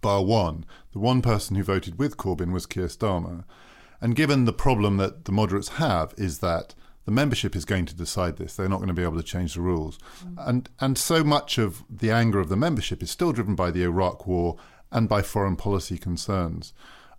bar 0.00 0.24
one. 0.24 0.64
The 0.92 0.98
one 0.98 1.22
person 1.22 1.56
who 1.56 1.62
voted 1.62 1.98
with 1.98 2.16
Corbyn 2.16 2.52
was 2.52 2.66
Keir 2.66 2.86
Starmer. 2.86 3.44
And 4.00 4.16
given 4.16 4.44
the 4.44 4.52
problem 4.52 4.96
that 4.96 5.26
the 5.26 5.32
moderates 5.32 5.70
have 5.70 6.14
is 6.16 6.38
that 6.38 6.74
the 7.04 7.10
membership 7.10 7.56
is 7.56 7.64
going 7.64 7.86
to 7.86 7.94
decide 7.94 8.36
this. 8.36 8.54
They're 8.54 8.68
not 8.68 8.78
going 8.78 8.88
to 8.88 8.94
be 8.94 9.02
able 9.02 9.16
to 9.16 9.22
change 9.22 9.54
the 9.54 9.60
rules. 9.60 9.98
Mm. 10.24 10.48
And 10.48 10.68
and 10.80 10.98
so 10.98 11.24
much 11.24 11.58
of 11.58 11.82
the 11.88 12.10
anger 12.10 12.40
of 12.40 12.48
the 12.48 12.56
membership 12.56 13.02
is 13.02 13.10
still 13.10 13.32
driven 13.32 13.54
by 13.54 13.70
the 13.70 13.82
Iraq 13.82 14.26
war 14.26 14.56
and 14.92 15.08
by 15.08 15.22
foreign 15.22 15.56
policy 15.56 15.98
concerns. 15.98 16.72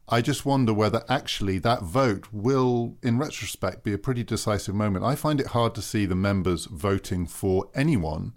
I 0.09 0.21
just 0.21 0.45
wonder 0.45 0.73
whether 0.73 1.05
actually 1.07 1.59
that 1.59 1.83
vote 1.83 2.27
will, 2.33 2.97
in 3.01 3.17
retrospect, 3.17 3.83
be 3.83 3.93
a 3.93 3.97
pretty 3.97 4.23
decisive 4.23 4.75
moment. 4.75 5.05
I 5.05 5.15
find 5.15 5.39
it 5.39 5.47
hard 5.47 5.73
to 5.75 5.81
see 5.81 6.05
the 6.05 6.15
members 6.15 6.65
voting 6.65 7.25
for 7.25 7.69
anyone 7.73 8.33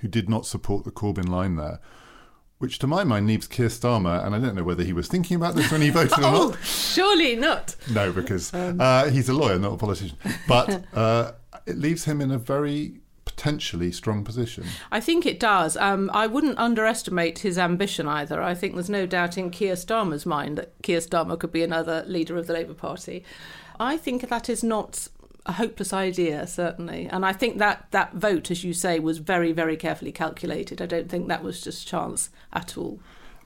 who 0.00 0.08
did 0.08 0.28
not 0.28 0.44
support 0.44 0.84
the 0.84 0.90
Corbyn 0.90 1.28
line 1.28 1.56
there 1.56 1.80
which 2.58 2.78
to 2.78 2.86
my 2.86 3.04
mind 3.04 3.26
leaves 3.26 3.46
Keir 3.46 3.68
Starmer, 3.68 4.24
and 4.24 4.34
I 4.34 4.38
don't 4.38 4.54
know 4.54 4.64
whether 4.64 4.82
he 4.82 4.92
was 4.92 5.08
thinking 5.08 5.36
about 5.36 5.54
this 5.54 5.70
when 5.70 5.82
he 5.82 5.90
voted 5.90 6.12
oh, 6.18 6.46
or 6.46 6.50
not. 6.50 6.64
Surely 6.64 7.36
not. 7.36 7.76
No, 7.90 8.12
because 8.12 8.52
um. 8.54 8.80
uh, 8.80 9.10
he's 9.10 9.28
a 9.28 9.34
lawyer, 9.34 9.58
not 9.58 9.74
a 9.74 9.76
politician. 9.76 10.16
But 10.48 10.84
uh, 10.94 11.32
it 11.66 11.76
leaves 11.76 12.04
him 12.04 12.20
in 12.20 12.30
a 12.30 12.38
very 12.38 13.00
potentially 13.26 13.92
strong 13.92 14.24
position. 14.24 14.64
I 14.90 15.00
think 15.00 15.26
it 15.26 15.38
does. 15.38 15.76
Um, 15.76 16.10
I 16.14 16.26
wouldn't 16.26 16.58
underestimate 16.58 17.40
his 17.40 17.58
ambition 17.58 18.08
either. 18.08 18.40
I 18.40 18.54
think 18.54 18.74
there's 18.74 18.88
no 18.88 19.04
doubt 19.04 19.36
in 19.36 19.50
Keir 19.50 19.74
Starmer's 19.74 20.24
mind 20.24 20.56
that 20.56 20.72
Keir 20.82 21.00
Starmer 21.00 21.38
could 21.38 21.52
be 21.52 21.62
another 21.62 22.04
leader 22.06 22.38
of 22.38 22.46
the 22.46 22.54
Labour 22.54 22.74
Party. 22.74 23.24
I 23.78 23.98
think 23.98 24.26
that 24.26 24.48
is 24.48 24.64
not 24.64 25.08
a 25.46 25.52
hopeless 25.52 25.92
idea, 25.92 26.46
certainly. 26.46 27.06
And 27.06 27.24
I 27.24 27.32
think 27.32 27.58
that 27.58 27.86
that 27.92 28.14
vote, 28.14 28.50
as 28.50 28.64
you 28.64 28.72
say, 28.72 28.98
was 28.98 29.18
very, 29.18 29.52
very 29.52 29.76
carefully 29.76 30.12
calculated. 30.12 30.82
I 30.82 30.86
don't 30.86 31.08
think 31.08 31.28
that 31.28 31.42
was 31.42 31.60
just 31.60 31.86
chance 31.86 32.30
at 32.52 32.76
all. 32.76 32.98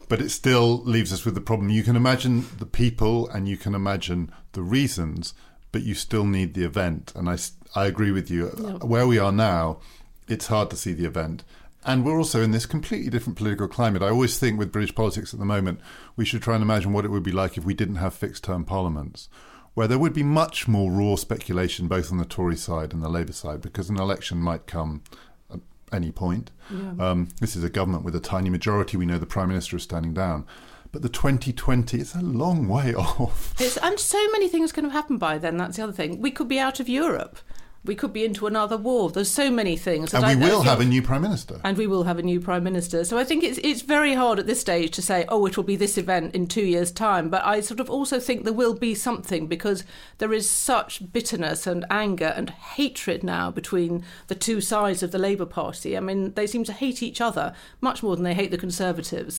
But 0.08 0.20
it 0.20 0.30
still 0.30 0.82
leaves 0.82 1.12
us 1.12 1.24
with 1.24 1.34
the 1.34 1.40
problem. 1.40 1.68
You 1.70 1.84
can 1.84 1.96
imagine 1.96 2.46
the 2.58 2.66
people 2.66 3.28
and 3.28 3.48
you 3.48 3.56
can 3.56 3.74
imagine 3.74 4.32
the 4.52 4.62
reasons, 4.62 5.34
but 5.70 5.82
you 5.82 5.94
still 5.94 6.24
need 6.24 6.54
the 6.54 6.64
event. 6.64 7.12
And 7.14 7.28
I, 7.28 7.36
I 7.76 7.86
agree 7.86 8.10
with 8.10 8.30
you. 8.30 8.46
Where 8.82 9.06
we 9.06 9.18
are 9.18 9.30
now, 9.30 9.78
it's 10.26 10.48
hard 10.48 10.70
to 10.70 10.76
see 10.76 10.92
the 10.92 11.06
event. 11.06 11.44
And 11.84 12.04
we're 12.04 12.18
also 12.18 12.42
in 12.42 12.50
this 12.50 12.66
completely 12.66 13.08
different 13.08 13.38
political 13.38 13.68
climate. 13.68 14.02
I 14.02 14.08
always 14.08 14.38
think 14.38 14.58
with 14.58 14.72
British 14.72 14.94
politics 14.94 15.32
at 15.32 15.38
the 15.38 15.46
moment, 15.46 15.80
we 16.16 16.24
should 16.24 16.42
try 16.42 16.54
and 16.54 16.62
imagine 16.62 16.92
what 16.92 17.04
it 17.04 17.10
would 17.10 17.22
be 17.22 17.32
like 17.32 17.56
if 17.56 17.64
we 17.64 17.72
didn't 17.72 17.96
have 17.96 18.12
fixed 18.12 18.44
term 18.44 18.64
parliaments 18.64 19.28
where 19.74 19.86
there 19.86 19.98
would 19.98 20.12
be 20.12 20.22
much 20.22 20.66
more 20.66 20.90
raw 20.90 21.14
speculation 21.14 21.88
both 21.88 22.10
on 22.10 22.18
the 22.18 22.24
Tory 22.24 22.56
side 22.56 22.92
and 22.92 23.02
the 23.02 23.08
Labour 23.08 23.32
side 23.32 23.60
because 23.60 23.88
an 23.88 23.98
election 23.98 24.38
might 24.38 24.66
come 24.66 25.02
at 25.52 25.60
any 25.92 26.10
point. 26.10 26.50
Yeah. 26.70 26.92
Um, 26.98 27.28
this 27.40 27.56
is 27.56 27.64
a 27.64 27.70
government 27.70 28.04
with 28.04 28.14
a 28.14 28.20
tiny 28.20 28.50
majority. 28.50 28.96
We 28.96 29.06
know 29.06 29.18
the 29.18 29.26
Prime 29.26 29.48
Minister 29.48 29.76
is 29.76 29.84
standing 29.84 30.14
down. 30.14 30.46
But 30.92 31.02
the 31.02 31.08
2020, 31.08 31.98
it's 31.98 32.14
a 32.16 32.20
long 32.20 32.66
way 32.66 32.94
off. 32.96 33.54
It's, 33.60 33.76
and 33.76 33.98
so 33.98 34.18
many 34.32 34.48
things 34.48 34.72
can 34.72 34.84
have 34.84 34.92
happened 34.92 35.20
by 35.20 35.38
then. 35.38 35.56
That's 35.56 35.76
the 35.76 35.84
other 35.84 35.92
thing. 35.92 36.20
We 36.20 36.30
could 36.30 36.48
be 36.48 36.58
out 36.58 36.80
of 36.80 36.88
Europe 36.88 37.38
we 37.84 37.94
could 37.94 38.12
be 38.12 38.24
into 38.24 38.46
another 38.46 38.76
war. 38.76 39.10
There's 39.10 39.30
so 39.30 39.50
many 39.50 39.76
things. 39.76 40.12
And 40.12 40.24
we 40.24 40.32
I, 40.32 40.34
will 40.34 40.62
I 40.62 40.66
have 40.66 40.80
a 40.80 40.84
new 40.84 41.02
prime 41.02 41.22
minister. 41.22 41.60
And 41.64 41.78
we 41.78 41.86
will 41.86 42.04
have 42.04 42.18
a 42.18 42.22
new 42.22 42.40
prime 42.40 42.62
minister. 42.62 43.04
So 43.04 43.16
I 43.16 43.24
think 43.24 43.42
it's 43.42 43.58
it's 43.58 43.82
very 43.82 44.14
hard 44.14 44.38
at 44.38 44.46
this 44.46 44.60
stage 44.60 44.90
to 44.92 45.02
say, 45.02 45.24
oh, 45.28 45.46
it 45.46 45.56
will 45.56 45.64
be 45.64 45.76
this 45.76 45.96
event 45.96 46.34
in 46.34 46.46
two 46.46 46.64
years' 46.64 46.92
time. 46.92 47.30
But 47.30 47.44
I 47.44 47.60
sort 47.60 47.80
of 47.80 47.88
also 47.88 48.20
think 48.20 48.44
there 48.44 48.52
will 48.52 48.74
be 48.74 48.94
something 48.94 49.46
because 49.46 49.84
there 50.18 50.32
is 50.32 50.48
such 50.48 51.12
bitterness 51.12 51.66
and 51.66 51.86
anger 51.90 52.32
and 52.36 52.50
hatred 52.50 53.24
now 53.24 53.50
between 53.50 54.04
the 54.26 54.34
two 54.34 54.60
sides 54.60 55.02
of 55.02 55.10
the 55.10 55.18
Labour 55.18 55.46
Party. 55.46 55.96
I 55.96 56.00
mean, 56.00 56.34
they 56.34 56.46
seem 56.46 56.64
to 56.64 56.72
hate 56.72 57.02
each 57.02 57.20
other 57.20 57.54
much 57.80 58.02
more 58.02 58.14
than 58.14 58.24
they 58.24 58.34
hate 58.34 58.50
the 58.50 58.58
Conservatives. 58.58 59.38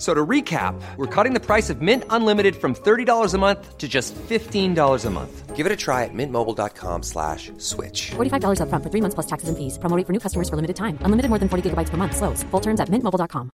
So 0.00 0.14
to 0.14 0.26
recap, 0.26 0.80
we're 0.96 1.14
cutting 1.14 1.34
the 1.34 1.44
price 1.44 1.68
of 1.68 1.82
Mint 1.82 2.04
Unlimited 2.08 2.56
from 2.56 2.74
$30 2.74 3.34
a 3.34 3.38
month 3.38 3.76
to 3.76 3.86
just 3.86 4.14
$15 4.14 5.04
a 5.04 5.10
month. 5.10 5.54
Give 5.54 5.66
it 5.66 5.72
a 5.72 5.76
try 5.76 6.04
at 6.04 6.14
mintmobile.com 6.14 7.02
slash 7.02 7.52
switch. 7.58 8.12
$45 8.12 8.62
up 8.62 8.70
front 8.70 8.82
for 8.82 8.88
three 8.88 9.02
months 9.02 9.14
plus 9.14 9.26
taxes 9.26 9.50
and 9.50 9.58
fees. 9.58 9.76
Promoting 9.76 10.06
for 10.06 10.14
new 10.14 10.18
customers 10.18 10.48
for 10.48 10.56
limited 10.56 10.76
time. 10.76 10.96
Unlimited 11.02 11.28
more 11.28 11.38
than 11.38 11.50
40 11.50 11.68
gigabytes 11.68 11.90
per 11.90 11.98
month. 11.98 12.16
Slows. 12.16 12.42
Full 12.44 12.60
terms 12.60 12.80
at 12.80 12.88
mintmobile.com. 12.88 13.50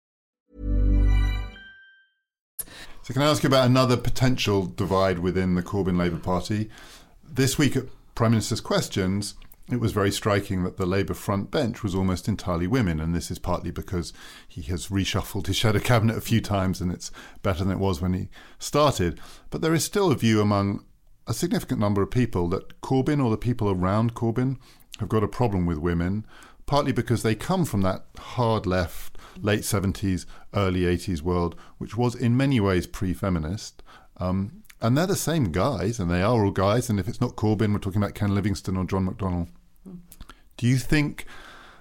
So 3.04 3.12
can 3.14 3.22
I 3.22 3.30
ask 3.30 3.44
you 3.44 3.46
about 3.46 3.66
another 3.66 3.96
potential 3.96 4.66
divide 4.66 5.20
within 5.20 5.54
the 5.54 5.62
Corbyn 5.62 5.96
Labour 5.96 6.18
Party? 6.18 6.70
This 7.22 7.56
week 7.56 7.76
at 7.76 7.84
Prime 8.16 8.32
Minister's 8.32 8.60
Questions, 8.60 9.34
it 9.74 9.80
was 9.80 9.92
very 9.92 10.10
striking 10.10 10.64
that 10.64 10.76
the 10.76 10.86
Labour 10.86 11.14
front 11.14 11.50
bench 11.50 11.82
was 11.82 11.94
almost 11.94 12.28
entirely 12.28 12.66
women, 12.66 13.00
and 13.00 13.14
this 13.14 13.30
is 13.30 13.38
partly 13.38 13.70
because 13.70 14.12
he 14.48 14.62
has 14.62 14.88
reshuffled 14.88 15.46
his 15.46 15.56
shadow 15.56 15.78
cabinet 15.78 16.16
a 16.16 16.20
few 16.20 16.40
times 16.40 16.80
and 16.80 16.92
it's 16.92 17.10
better 17.42 17.64
than 17.64 17.72
it 17.72 17.78
was 17.78 18.00
when 18.00 18.12
he 18.12 18.28
started. 18.58 19.20
But 19.50 19.60
there 19.60 19.74
is 19.74 19.84
still 19.84 20.10
a 20.10 20.16
view 20.16 20.40
among 20.40 20.84
a 21.26 21.34
significant 21.34 21.80
number 21.80 22.02
of 22.02 22.10
people 22.10 22.48
that 22.48 22.80
Corbyn 22.80 23.24
or 23.24 23.30
the 23.30 23.36
people 23.36 23.70
around 23.70 24.14
Corbyn 24.14 24.56
have 24.98 25.08
got 25.08 25.22
a 25.22 25.28
problem 25.28 25.66
with 25.66 25.78
women, 25.78 26.26
partly 26.66 26.92
because 26.92 27.22
they 27.22 27.34
come 27.34 27.64
from 27.64 27.82
that 27.82 28.04
hard 28.18 28.66
left, 28.66 29.16
late 29.40 29.62
70s, 29.62 30.26
early 30.54 30.80
80s 30.80 31.22
world, 31.22 31.54
which 31.78 31.96
was 31.96 32.14
in 32.14 32.36
many 32.36 32.60
ways 32.60 32.86
pre 32.86 33.14
feminist. 33.14 33.82
Um, 34.18 34.62
and 34.80 34.98
they're 34.98 35.06
the 35.06 35.16
same 35.16 35.52
guys, 35.52 36.00
and 36.00 36.10
they 36.10 36.22
are 36.22 36.44
all 36.44 36.50
guys. 36.50 36.90
And 36.90 36.98
if 36.98 37.06
it's 37.06 37.20
not 37.20 37.36
Corbyn, 37.36 37.72
we're 37.72 37.78
talking 37.78 38.02
about 38.02 38.16
Ken 38.16 38.34
Livingstone 38.34 38.76
or 38.76 38.84
John 38.84 39.08
McDonnell. 39.08 39.48
Do 40.56 40.66
you 40.66 40.76
think 40.76 41.26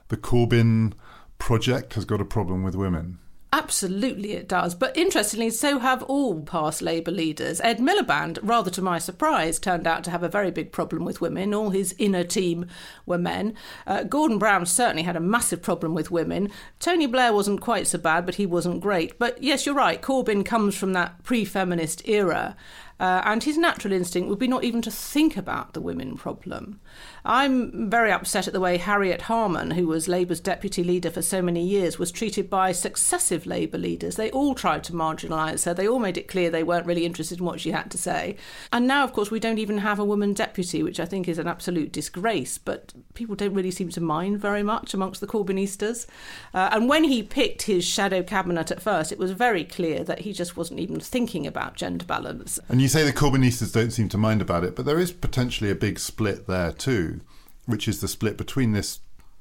the 0.08 0.18
Corbyn 0.18 0.94
project 1.38 1.94
has 1.96 2.06
got 2.06 2.22
a 2.22 2.26
problem 2.26 2.64
with 2.64 2.76
women? 2.76 3.20
Absolutely, 3.54 4.32
it 4.32 4.48
does. 4.48 4.76
But 4.76 4.96
interestingly, 4.96 5.50
so 5.50 5.80
have 5.80 6.04
all 6.04 6.42
past 6.42 6.82
Labour 6.82 7.12
leaders. 7.12 7.60
Ed 7.60 7.80
Miliband, 7.80 8.40
rather 8.42 8.72
to 8.72 8.82
my 8.82 8.98
surprise, 8.98 9.60
turned 9.60 9.86
out 9.86 10.06
to 10.06 10.12
have 10.12 10.24
a 10.24 10.30
very 10.30 10.52
big 10.52 10.72
problem 10.72 11.04
with 11.04 11.20
women. 11.20 11.54
All 11.54 11.72
his 11.72 11.94
inner 11.98 12.24
team 12.24 12.68
were 13.06 13.18
men. 13.18 13.54
Uh, 13.86 14.04
Gordon 14.04 14.38
Brown 14.38 14.66
certainly 14.66 15.04
had 15.04 15.18
a 15.18 15.22
massive 15.22 15.62
problem 15.62 15.94
with 15.94 16.12
women. 16.12 16.50
Tony 16.80 17.08
Blair 17.08 17.34
wasn't 17.34 17.60
quite 17.60 17.88
so 17.88 17.98
bad, 17.98 18.26
but 18.26 18.36
he 18.36 18.46
wasn't 18.46 18.80
great. 18.80 19.20
But 19.20 19.44
yes, 19.44 19.66
you're 19.66 19.76
right. 19.76 20.02
Corbyn 20.02 20.46
comes 20.46 20.78
from 20.78 20.94
that 20.94 21.22
pre 21.24 21.44
feminist 21.44 22.08
era. 22.08 22.56
Uh, 23.02 23.22
and 23.26 23.44
his 23.44 23.58
natural 23.58 23.92
instinct 23.92 24.30
would 24.30 24.40
be 24.40 24.48
not 24.48 24.64
even 24.64 24.82
to 24.84 24.92
think 24.92 25.36
about 25.36 25.74
the 25.74 25.82
women 25.82 26.16
problem. 26.16 26.80
I'm 27.24 27.90
very 27.90 28.12
upset 28.12 28.48
at 28.48 28.54
the 28.54 28.60
way 28.60 28.78
Harriet 28.78 29.24
Harman, 29.24 29.72
who 29.72 29.88
was 29.88 30.08
Labour's 30.08 30.40
deputy 30.40 30.84
leader 30.84 31.12
for 31.12 31.22
so 31.22 31.42
many 31.42 31.64
years, 31.64 32.00
was 32.00 32.12
treated 32.12 32.50
by 32.50 32.72
successive 32.72 33.46
Labour 33.46 33.78
leaders. 33.78 34.16
They 34.16 34.32
all 34.32 34.56
tried 34.56 34.84
to 34.86 34.94
marginalise 34.94 35.66
her. 35.66 35.74
They 35.74 35.88
all 35.88 36.00
made 36.00 36.18
it 36.18 36.28
clear 36.28 36.50
they 36.50 36.64
weren't 36.64 36.88
really 36.88 37.06
interested 37.06 37.40
in 37.40 37.46
what 37.46 37.60
she 37.60 37.72
had 37.72 37.92
to 37.92 37.98
say. 37.98 38.38
And 38.74 38.88
now, 38.88 39.04
of 39.04 39.14
course, 39.14 39.30
we 39.30 39.40
don't 39.40 39.60
even 39.60 39.80
have 39.80 40.00
a 40.00 40.06
woman 40.06 40.34
deputy, 40.34 40.82
which 40.82 41.00
I 41.00 41.06
think 41.06 41.28
is 41.28 41.38
an 41.38 41.48
absolute 41.48 41.92
disgrace. 41.92 42.58
But 42.58 42.94
people 43.14 43.36
don't 43.36 43.54
really 43.54 43.72
seem 43.72 43.90
to 43.90 44.02
mind 44.02 44.40
very 44.40 44.64
much 44.64 44.94
amongst 44.94 45.22
the 45.22 45.28
Corbynistas. 45.28 46.08
Uh, 46.54 46.70
and 46.72 46.90
when 46.90 47.04
he 47.04 47.22
picked 47.22 47.64
his 47.64 47.86
shadow 47.86 48.24
cabinet 48.24 48.72
at 48.72 48.82
first, 48.82 49.12
it 49.12 49.20
was 49.20 49.32
very 49.32 49.64
clear 49.64 50.04
that 50.04 50.22
he 50.22 50.34
just 50.34 50.58
wasn't 50.58 50.80
even 50.80 51.00
thinking 51.00 51.46
about 51.46 51.76
gender 51.76 52.06
balance. 52.06 52.60
And 52.68 52.82
you 52.82 52.88
say 52.88 53.04
the 53.04 53.14
Corbynistas 53.14 53.74
don't 53.74 53.92
seem 53.92 54.10
to 54.10 54.18
mind 54.18 54.42
about 54.42 54.64
it, 54.64 54.76
but 54.76 54.86
there 54.86 55.00
is 55.00 55.12
potentially 55.12 55.70
a 55.70 55.76
big 55.76 56.00
split 56.00 56.48
there 56.48 56.72
too, 56.82 57.22
which 57.66 57.88
is 57.88 58.02
the 58.02 58.08
split 58.08 58.38
between 58.38 58.72
this 58.72 59.00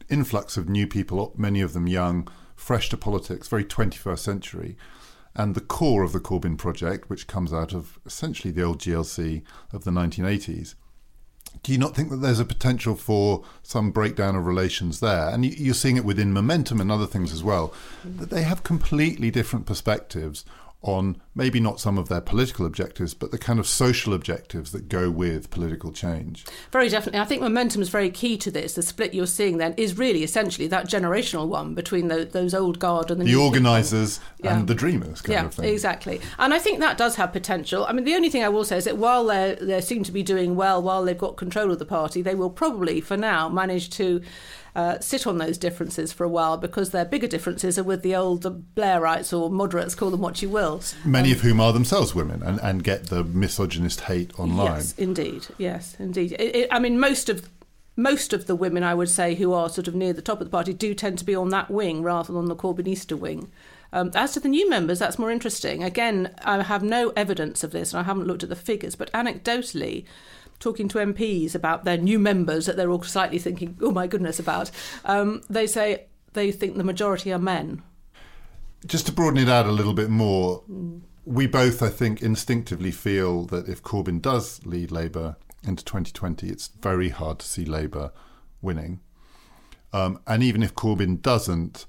influx 0.08 0.56
of 0.56 0.68
new 0.68 0.86
people, 0.86 1.32
many 1.36 1.60
of 1.60 1.72
them 1.72 1.86
young, 1.86 2.28
fresh 2.54 2.88
to 2.90 2.96
politics, 2.96 3.48
very 3.48 3.64
21st 3.64 4.18
century, 4.18 4.76
and 5.34 5.54
the 5.54 5.60
core 5.60 6.02
of 6.02 6.12
the 6.12 6.20
Corbyn 6.20 6.58
project, 6.58 7.08
which 7.08 7.26
comes 7.26 7.52
out 7.52 7.72
of 7.72 7.98
essentially 8.04 8.52
the 8.52 8.62
old 8.62 8.78
GLC 8.78 9.42
of 9.72 9.84
the 9.84 9.90
1980s. 9.90 10.74
Do 11.62 11.72
you 11.72 11.78
not 11.78 11.96
think 11.96 12.10
that 12.10 12.18
there's 12.18 12.38
a 12.38 12.44
potential 12.44 12.94
for 12.94 13.44
some 13.62 13.90
breakdown 13.90 14.36
of 14.36 14.46
relations 14.46 15.00
there? 15.00 15.28
And 15.28 15.44
you're 15.44 15.74
seeing 15.74 15.96
it 15.96 16.04
within 16.04 16.32
momentum 16.32 16.80
and 16.80 16.92
other 16.92 17.06
things 17.06 17.32
as 17.32 17.42
well, 17.42 17.72
that 18.04 18.30
they 18.30 18.42
have 18.42 18.62
completely 18.62 19.30
different 19.30 19.66
perspectives 19.66 20.44
on 20.82 21.20
maybe 21.34 21.60
not 21.60 21.78
some 21.78 21.98
of 21.98 22.08
their 22.08 22.20
political 22.20 22.64
objectives, 22.64 23.12
but 23.12 23.30
the 23.30 23.38
kind 23.38 23.58
of 23.58 23.66
social 23.66 24.14
objectives 24.14 24.72
that 24.72 24.88
go 24.88 25.10
with 25.10 25.50
political 25.50 25.92
change. 25.92 26.44
Very 26.72 26.88
definitely. 26.88 27.20
I 27.20 27.24
think 27.24 27.42
momentum 27.42 27.82
is 27.82 27.90
very 27.90 28.10
key 28.10 28.38
to 28.38 28.50
this. 28.50 28.74
The 28.74 28.82
split 28.82 29.12
you're 29.12 29.26
seeing 29.26 29.58
then 29.58 29.74
is 29.76 29.98
really 29.98 30.22
essentially 30.22 30.66
that 30.68 30.86
generational 30.86 31.48
one 31.48 31.74
between 31.74 32.08
the, 32.08 32.24
those 32.24 32.54
old 32.54 32.78
guard 32.78 33.10
and 33.10 33.20
the, 33.20 33.26
the 33.26 33.36
organisers 33.36 34.20
yeah. 34.42 34.56
and 34.56 34.68
the 34.68 34.74
dreamers 34.74 35.20
kind 35.20 35.34
yeah, 35.34 35.44
of 35.46 35.54
thing. 35.54 35.66
exactly. 35.66 36.20
And 36.38 36.54
I 36.54 36.58
think 36.58 36.80
that 36.80 36.96
does 36.96 37.16
have 37.16 37.32
potential. 37.32 37.84
I 37.86 37.92
mean, 37.92 38.04
the 38.04 38.14
only 38.14 38.30
thing 38.30 38.42
I 38.42 38.48
will 38.48 38.64
say 38.64 38.78
is 38.78 38.84
that 38.84 38.96
while 38.96 39.26
they 39.26 39.58
they 39.60 39.80
seem 39.82 40.02
to 40.04 40.12
be 40.12 40.22
doing 40.22 40.56
well, 40.56 40.82
while 40.82 41.04
they've 41.04 41.16
got 41.16 41.36
control 41.36 41.70
of 41.70 41.78
the 41.78 41.86
party, 41.86 42.22
they 42.22 42.34
will 42.34 42.50
probably, 42.50 43.00
for 43.00 43.16
now, 43.16 43.48
manage 43.48 43.90
to 43.90 44.22
uh, 44.74 44.98
sit 45.00 45.26
on 45.26 45.38
those 45.38 45.58
differences 45.58 46.12
for 46.12 46.24
a 46.24 46.28
while 46.28 46.56
because 46.56 46.90
their 46.90 47.04
bigger 47.04 47.26
differences 47.26 47.78
are 47.78 47.84
with 47.84 48.02
the 48.02 48.14
old 48.14 48.42
Blairites 48.74 49.36
or 49.36 49.50
moderates, 49.50 49.94
call 49.94 50.10
them 50.10 50.20
what 50.20 50.42
you 50.42 50.48
will. 50.48 50.80
Many 51.04 51.30
um, 51.30 51.36
of 51.36 51.40
whom 51.42 51.60
are 51.60 51.72
themselves 51.72 52.14
women 52.14 52.42
and, 52.42 52.60
and 52.60 52.84
get 52.84 53.06
the 53.06 53.24
misogynist 53.24 54.02
hate 54.02 54.38
online. 54.38 54.76
Yes, 54.76 54.94
indeed. 54.98 55.46
Yes, 55.58 55.96
indeed. 55.98 56.32
It, 56.32 56.56
it, 56.56 56.68
I 56.70 56.78
mean, 56.78 56.98
most 56.98 57.28
of 57.28 57.48
most 57.96 58.32
of 58.32 58.46
the 58.46 58.56
women, 58.56 58.82
I 58.82 58.94
would 58.94 59.10
say, 59.10 59.34
who 59.34 59.52
are 59.52 59.68
sort 59.68 59.86
of 59.86 59.94
near 59.94 60.12
the 60.12 60.22
top 60.22 60.40
of 60.40 60.46
the 60.46 60.50
party 60.50 60.72
do 60.72 60.94
tend 60.94 61.18
to 61.18 61.24
be 61.24 61.34
on 61.34 61.50
that 61.50 61.70
wing 61.70 62.02
rather 62.02 62.32
than 62.32 62.46
the 62.46 62.56
Corbynista 62.56 63.18
wing. 63.18 63.50
Um, 63.92 64.10
as 64.14 64.32
to 64.32 64.40
the 64.40 64.48
new 64.48 64.70
members, 64.70 65.00
that's 65.00 65.18
more 65.18 65.30
interesting. 65.30 65.82
Again, 65.82 66.34
I 66.44 66.62
have 66.62 66.82
no 66.82 67.10
evidence 67.10 67.64
of 67.64 67.72
this 67.72 67.92
and 67.92 68.00
I 68.00 68.04
haven't 68.04 68.26
looked 68.26 68.42
at 68.42 68.48
the 68.48 68.56
figures, 68.56 68.94
but 68.94 69.12
anecdotally, 69.12 70.04
talking 70.60 70.88
to 70.88 70.98
MPs 70.98 71.54
about 71.54 71.84
their 71.84 71.96
new 71.96 72.18
members 72.18 72.66
that 72.66 72.76
they're 72.76 72.90
all 72.90 73.02
slightly 73.02 73.38
thinking, 73.38 73.76
oh 73.80 73.90
my 73.90 74.06
goodness, 74.06 74.38
about, 74.38 74.70
um, 75.04 75.42
they 75.50 75.66
say 75.66 76.06
they 76.34 76.52
think 76.52 76.76
the 76.76 76.84
majority 76.84 77.32
are 77.32 77.38
men. 77.38 77.82
Just 78.86 79.06
to 79.06 79.12
broaden 79.12 79.38
it 79.38 79.48
out 79.48 79.66
a 79.66 79.72
little 79.72 79.92
bit 79.92 80.10
more, 80.10 80.62
mm. 80.70 81.00
we 81.24 81.46
both, 81.46 81.82
I 81.82 81.88
think, 81.88 82.22
instinctively 82.22 82.90
feel 82.90 83.44
that 83.46 83.68
if 83.68 83.82
Corbyn 83.82 84.22
does 84.22 84.64
lead 84.64 84.90
Labour 84.90 85.36
into 85.62 85.84
2020, 85.84 86.48
it's 86.48 86.68
very 86.68 87.08
hard 87.08 87.40
to 87.40 87.46
see 87.46 87.64
Labour 87.64 88.12
winning. 88.62 89.00
Um, 89.92 90.20
and 90.26 90.42
even 90.42 90.62
if 90.62 90.74
Corbyn 90.74 91.20
doesn't, 91.20 91.86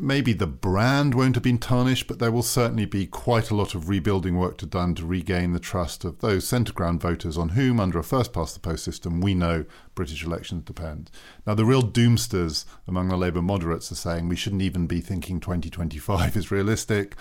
maybe 0.00 0.32
the 0.32 0.46
brand 0.46 1.14
won't 1.14 1.36
have 1.36 1.42
been 1.42 1.58
tarnished, 1.58 2.06
but 2.06 2.18
there 2.18 2.32
will 2.32 2.42
certainly 2.42 2.86
be 2.86 3.06
quite 3.06 3.50
a 3.50 3.54
lot 3.54 3.74
of 3.74 3.88
rebuilding 3.88 4.36
work 4.36 4.56
to 4.58 4.66
done 4.66 4.94
to 4.94 5.04
regain 5.04 5.52
the 5.52 5.60
trust 5.60 6.04
of 6.04 6.20
those 6.20 6.48
centre 6.48 6.72
ground 6.72 7.00
voters 7.00 7.36
on 7.36 7.50
whom, 7.50 7.78
under 7.78 7.98
a 7.98 8.04
first 8.04 8.32
past 8.32 8.54
the 8.54 8.60
post 8.60 8.84
system, 8.84 9.20
we 9.20 9.34
know 9.34 9.64
British 9.94 10.24
elections 10.24 10.64
depend. 10.64 11.10
Now, 11.46 11.54
the 11.54 11.66
real 11.66 11.82
doomsters 11.82 12.64
among 12.88 13.08
the 13.08 13.16
Labour 13.16 13.42
moderates 13.42 13.92
are 13.92 13.96
saying 13.96 14.28
we 14.28 14.36
shouldn't 14.36 14.62
even 14.62 14.86
be 14.86 15.00
thinking 15.00 15.38
2025 15.38 16.36
is 16.36 16.50
realistic, 16.50 17.14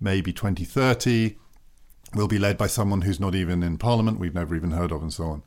maybe 0.00 0.32
2030 0.32 1.36
will 2.14 2.28
be 2.28 2.38
led 2.38 2.56
by 2.58 2.66
someone 2.66 3.02
who's 3.02 3.20
not 3.20 3.34
even 3.34 3.62
in 3.62 3.78
Parliament, 3.78 4.18
we've 4.18 4.34
never 4.34 4.54
even 4.54 4.72
heard 4.72 4.92
of, 4.92 5.02
and 5.02 5.12
so 5.12 5.24
on. 5.24 5.42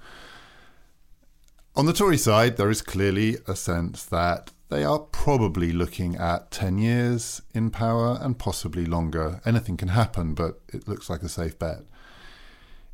On 1.75 1.85
the 1.85 1.93
Tory 1.93 2.17
side, 2.17 2.57
there 2.57 2.69
is 2.69 2.81
clearly 2.81 3.37
a 3.47 3.55
sense 3.55 4.03
that 4.05 4.51
they 4.69 4.83
are 4.83 4.99
probably 4.99 5.71
looking 5.71 6.15
at 6.15 6.51
10 6.51 6.77
years 6.77 7.41
in 7.53 7.71
power 7.71 8.17
and 8.21 8.37
possibly 8.37 8.85
longer. 8.85 9.41
Anything 9.45 9.77
can 9.77 9.89
happen, 9.89 10.33
but 10.33 10.59
it 10.73 10.87
looks 10.87 11.09
like 11.09 11.23
a 11.23 11.29
safe 11.29 11.57
bet. 11.57 11.83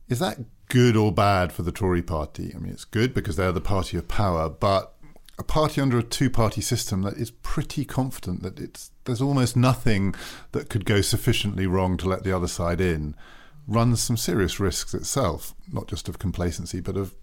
Is 0.07 0.19
that 0.19 0.37
good 0.69 0.95
or 0.95 1.11
bad 1.11 1.51
for 1.51 1.63
the 1.63 1.71
Tory 1.71 2.03
party? 2.03 2.51
I 2.55 2.59
mean, 2.59 2.71
it's 2.71 2.85
good 2.85 3.13
because 3.13 3.35
they're 3.35 3.51
the 3.51 3.61
party 3.61 3.97
of 3.97 4.07
power, 4.07 4.49
but 4.49 4.93
a 5.39 5.43
party 5.43 5.81
under 5.81 5.97
a 5.97 6.03
two 6.03 6.29
party 6.29 6.61
system 6.61 7.01
that 7.01 7.15
is 7.15 7.31
pretty 7.31 7.85
confident 7.85 8.43
that 8.43 8.59
it's 8.59 8.91
there's 9.05 9.21
almost 9.21 9.57
nothing 9.57 10.13
that 10.51 10.69
could 10.69 10.85
go 10.85 11.01
sufficiently 11.01 11.65
wrong 11.65 11.97
to 11.97 12.07
let 12.07 12.23
the 12.23 12.35
other 12.35 12.47
side 12.47 12.79
in 12.79 13.15
runs 13.67 14.01
some 14.01 14.17
serious 14.17 14.59
risks 14.59 14.93
itself, 14.93 15.55
not 15.71 15.87
just 15.87 16.07
of 16.07 16.19
complacency, 16.19 16.79
but 16.79 16.97
of 16.97 17.15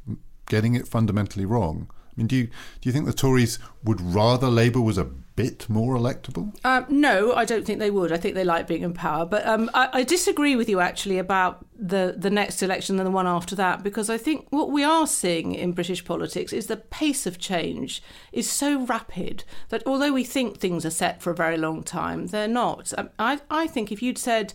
getting 0.46 0.74
it 0.74 0.88
fundamentally 0.88 1.44
wrong. 1.44 1.88
Mean, 2.20 2.26
do 2.26 2.36
you 2.36 2.44
do 2.44 2.88
you 2.88 2.92
think 2.92 3.06
the 3.06 3.12
Tories 3.12 3.58
would 3.82 4.00
rather 4.00 4.48
Labour 4.48 4.80
was 4.80 4.98
a 4.98 5.04
bit 5.04 5.68
more 5.70 5.96
electable? 5.96 6.54
Um, 6.66 6.84
no, 6.90 7.32
I 7.32 7.46
don't 7.46 7.64
think 7.64 7.78
they 7.78 7.90
would. 7.90 8.12
I 8.12 8.18
think 8.18 8.34
they 8.34 8.44
like 8.44 8.66
being 8.66 8.82
in 8.82 8.92
power. 8.92 9.24
But 9.24 9.46
um, 9.46 9.70
I, 9.72 9.88
I, 9.94 10.04
disagree 10.04 10.54
with 10.54 10.68
you 10.68 10.80
actually 10.80 11.18
about 11.18 11.64
the 11.74 12.14
the 12.16 12.28
next 12.28 12.62
election 12.62 12.98
and 12.98 13.06
the 13.06 13.10
one 13.10 13.26
after 13.26 13.56
that 13.56 13.82
because 13.82 14.10
I 14.10 14.18
think 14.18 14.46
what 14.50 14.70
we 14.70 14.84
are 14.84 15.06
seeing 15.06 15.54
in 15.54 15.72
British 15.72 16.04
politics 16.04 16.52
is 16.52 16.66
the 16.66 16.76
pace 16.76 17.26
of 17.26 17.38
change 17.38 18.02
is 18.32 18.50
so 18.50 18.84
rapid 18.84 19.44
that 19.70 19.82
although 19.86 20.12
we 20.12 20.24
think 20.24 20.58
things 20.58 20.84
are 20.84 20.90
set 20.90 21.22
for 21.22 21.30
a 21.30 21.34
very 21.34 21.56
long 21.56 21.82
time, 21.82 22.26
they're 22.26 22.46
not. 22.46 22.92
Um, 22.98 23.08
I 23.18 23.40
I 23.50 23.66
think 23.66 23.90
if 23.90 24.02
you'd 24.02 24.18
said 24.18 24.52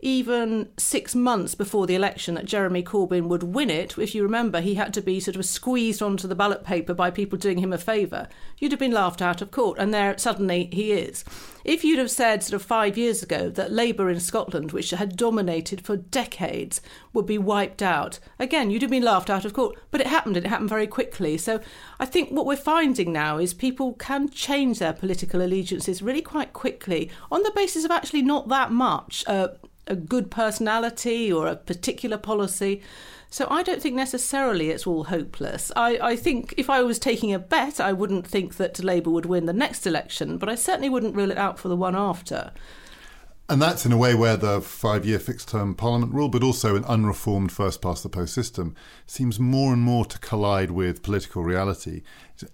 even 0.00 0.68
six 0.76 1.14
months 1.14 1.54
before 1.54 1.86
the 1.86 1.94
election 1.94 2.34
that 2.34 2.44
Jeremy 2.44 2.82
Corbyn 2.82 3.28
would 3.28 3.42
win 3.42 3.70
it, 3.70 3.96
if 3.98 4.14
you 4.14 4.22
remember, 4.22 4.60
he 4.60 4.74
had 4.74 4.92
to 4.94 5.00
be 5.00 5.20
sort 5.20 5.36
of 5.36 5.46
squeezed 5.46 6.02
onto 6.02 6.28
the 6.28 6.34
ballot 6.34 6.64
paper 6.64 6.94
by 6.94 7.10
people 7.10 7.38
doing 7.38 7.58
him 7.58 7.72
a 7.72 7.78
favour, 7.78 8.28
you'd 8.58 8.72
have 8.72 8.78
been 8.78 8.92
laughed 8.92 9.22
out 9.22 9.40
of 9.40 9.50
court. 9.50 9.78
And 9.78 9.94
there 9.94 10.16
suddenly 10.18 10.68
he 10.72 10.92
is. 10.92 11.24
If 11.64 11.82
you'd 11.82 11.98
have 11.98 12.10
said 12.10 12.42
sort 12.42 12.60
of 12.60 12.66
five 12.66 12.98
years 12.98 13.22
ago 13.22 13.48
that 13.48 13.72
Labour 13.72 14.10
in 14.10 14.20
Scotland, 14.20 14.72
which 14.72 14.90
had 14.90 15.16
dominated 15.16 15.80
for 15.80 15.96
decades, 15.96 16.82
would 17.14 17.24
be 17.24 17.38
wiped 17.38 17.82
out, 17.82 18.18
again, 18.38 18.70
you'd 18.70 18.82
have 18.82 18.90
been 18.90 19.02
laughed 19.02 19.30
out 19.30 19.46
of 19.46 19.54
court. 19.54 19.78
But 19.90 20.02
it 20.02 20.08
happened, 20.08 20.36
and 20.36 20.44
it 20.44 20.50
happened 20.50 20.68
very 20.68 20.86
quickly. 20.86 21.38
So 21.38 21.60
I 21.98 22.04
think 22.04 22.30
what 22.30 22.44
we're 22.44 22.56
finding 22.56 23.12
now 23.12 23.38
is 23.38 23.54
people 23.54 23.94
can 23.94 24.28
change 24.28 24.78
their 24.78 24.92
political 24.92 25.40
allegiances 25.40 26.02
really 26.02 26.20
quite 26.22 26.52
quickly 26.52 27.10
on 27.30 27.42
the 27.42 27.52
basis 27.54 27.84
of 27.84 27.90
actually 27.90 28.22
not 28.22 28.48
that 28.48 28.70
much. 28.70 29.24
Uh, 29.26 29.48
a 29.86 29.96
good 29.96 30.30
personality 30.30 31.32
or 31.32 31.46
a 31.46 31.56
particular 31.56 32.18
policy. 32.18 32.82
So 33.30 33.48
I 33.50 33.62
don't 33.62 33.82
think 33.82 33.96
necessarily 33.96 34.70
it's 34.70 34.86
all 34.86 35.04
hopeless. 35.04 35.72
I, 35.74 35.98
I 36.00 36.16
think 36.16 36.54
if 36.56 36.70
I 36.70 36.82
was 36.82 36.98
taking 36.98 37.32
a 37.34 37.38
bet, 37.38 37.80
I 37.80 37.92
wouldn't 37.92 38.26
think 38.26 38.56
that 38.58 38.82
Labour 38.84 39.10
would 39.10 39.26
win 39.26 39.46
the 39.46 39.52
next 39.52 39.86
election, 39.86 40.38
but 40.38 40.48
I 40.48 40.54
certainly 40.54 40.88
wouldn't 40.88 41.16
rule 41.16 41.32
it 41.32 41.38
out 41.38 41.58
for 41.58 41.68
the 41.68 41.76
one 41.76 41.96
after. 41.96 42.52
And 43.46 43.60
that's 43.60 43.84
in 43.84 43.92
a 43.92 43.98
way 43.98 44.14
where 44.14 44.38
the 44.38 44.62
five 44.62 45.04
year 45.04 45.18
fixed 45.18 45.50
term 45.50 45.74
parliament 45.74 46.14
rule, 46.14 46.30
but 46.30 46.42
also 46.42 46.76
an 46.76 46.84
unreformed 46.86 47.52
first 47.52 47.82
past 47.82 48.02
the 48.02 48.08
post 48.08 48.32
system, 48.32 48.74
seems 49.06 49.38
more 49.38 49.74
and 49.74 49.82
more 49.82 50.06
to 50.06 50.18
collide 50.18 50.70
with 50.70 51.02
political 51.02 51.42
reality. 51.42 52.00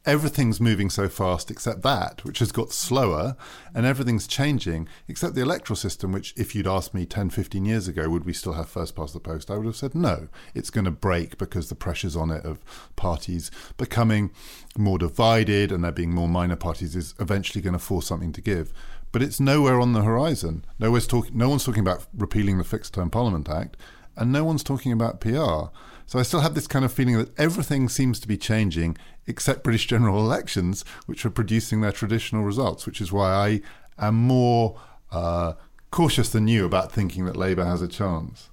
Everything's 0.05 0.61
moving 0.61 0.90
so 0.90 1.09
fast 1.09 1.48
except 1.48 1.83
that, 1.83 2.24
which 2.24 2.40
has 2.40 2.50
got 2.50 2.72
slower, 2.72 3.37
and 3.72 3.87
everything's 3.87 4.26
changing 4.26 4.88
except 5.07 5.37
the 5.37 5.42
electoral 5.42 5.76
system, 5.76 6.11
which, 6.11 6.35
if 6.37 6.57
you'd 6.57 6.66
asked 6.66 6.92
me 6.92 7.07
10, 7.07 7.31
15 7.31 7.64
years 7.64 7.87
ago, 7.87 8.09
would 8.09 8.24
we 8.24 8.33
still 8.33 8.55
have 8.55 8.68
first 8.68 8.96
past 8.96 9.14
the 9.14 9.20
post, 9.20 9.48
I 9.48 9.59
would 9.59 9.66
have 9.66 9.76
said 9.76 9.94
no. 9.94 10.26
It's 10.55 10.70
going 10.70 10.87
to 10.87 10.90
break 10.90 11.38
because 11.38 11.68
the 11.68 11.76
pressures 11.76 12.16
on 12.16 12.33
it 12.33 12.44
of 12.44 12.64
parties 12.96 13.53
becoming 13.76 14.33
more 14.76 14.98
divided 14.98 15.70
and 15.70 15.85
there 15.85 15.92
being 15.92 16.12
more 16.12 16.29
minor 16.29 16.57
parties 16.57 16.96
is 16.96 17.14
eventually 17.20 17.62
going 17.62 17.74
to 17.74 17.79
force 17.79 18.07
something 18.07 18.33
to 18.33 18.40
give 18.40 18.72
but 19.12 19.23
it's 19.23 19.40
nowhere 19.40 19.81
on 19.81 19.92
the 19.92 20.03
horizon. 20.03 20.64
Nowhere's 20.79 21.07
talk- 21.07 21.33
no 21.35 21.49
one's 21.49 21.64
talking 21.64 21.81
about 21.81 22.07
repealing 22.16 22.59
the 22.59 22.64
Fixed 22.64 22.94
Term 22.94 23.11
Parliament 23.11 23.49
Act, 23.49 23.77
and 24.16 24.33
no 24.33 24.44
one's 24.44 24.62
talking 24.62 24.92
about 24.92 25.20
PR. 25.20 25.70
So 26.07 26.18
I 26.18 26.23
still 26.23 26.40
have 26.40 26.55
this 26.55 26.66
kind 26.66 26.85
of 26.85 26.92
feeling 26.92 27.16
that 27.18 27.38
everything 27.38 27.88
seems 27.88 28.18
to 28.20 28.29
be 28.29 28.37
changing 28.37 28.96
except 29.27 29.62
British 29.62 29.87
general 29.87 30.18
elections, 30.18 30.85
which 31.07 31.25
are 31.25 31.31
producing 31.31 31.81
their 31.81 31.92
traditional 31.92 32.42
results, 32.42 32.85
which 32.85 33.01
is 33.01 33.12
why 33.12 33.31
I 33.31 33.61
am 33.99 34.16
more 34.16 34.81
uh, 35.12 35.53
cautious 35.90 36.31
than 36.31 36.49
you 36.49 36.64
about 36.64 36.90
thinking 36.90 37.27
that 37.27 37.37
Labour 37.37 37.64
has 37.64 37.81
a 37.83 37.88
chance. 37.88 38.51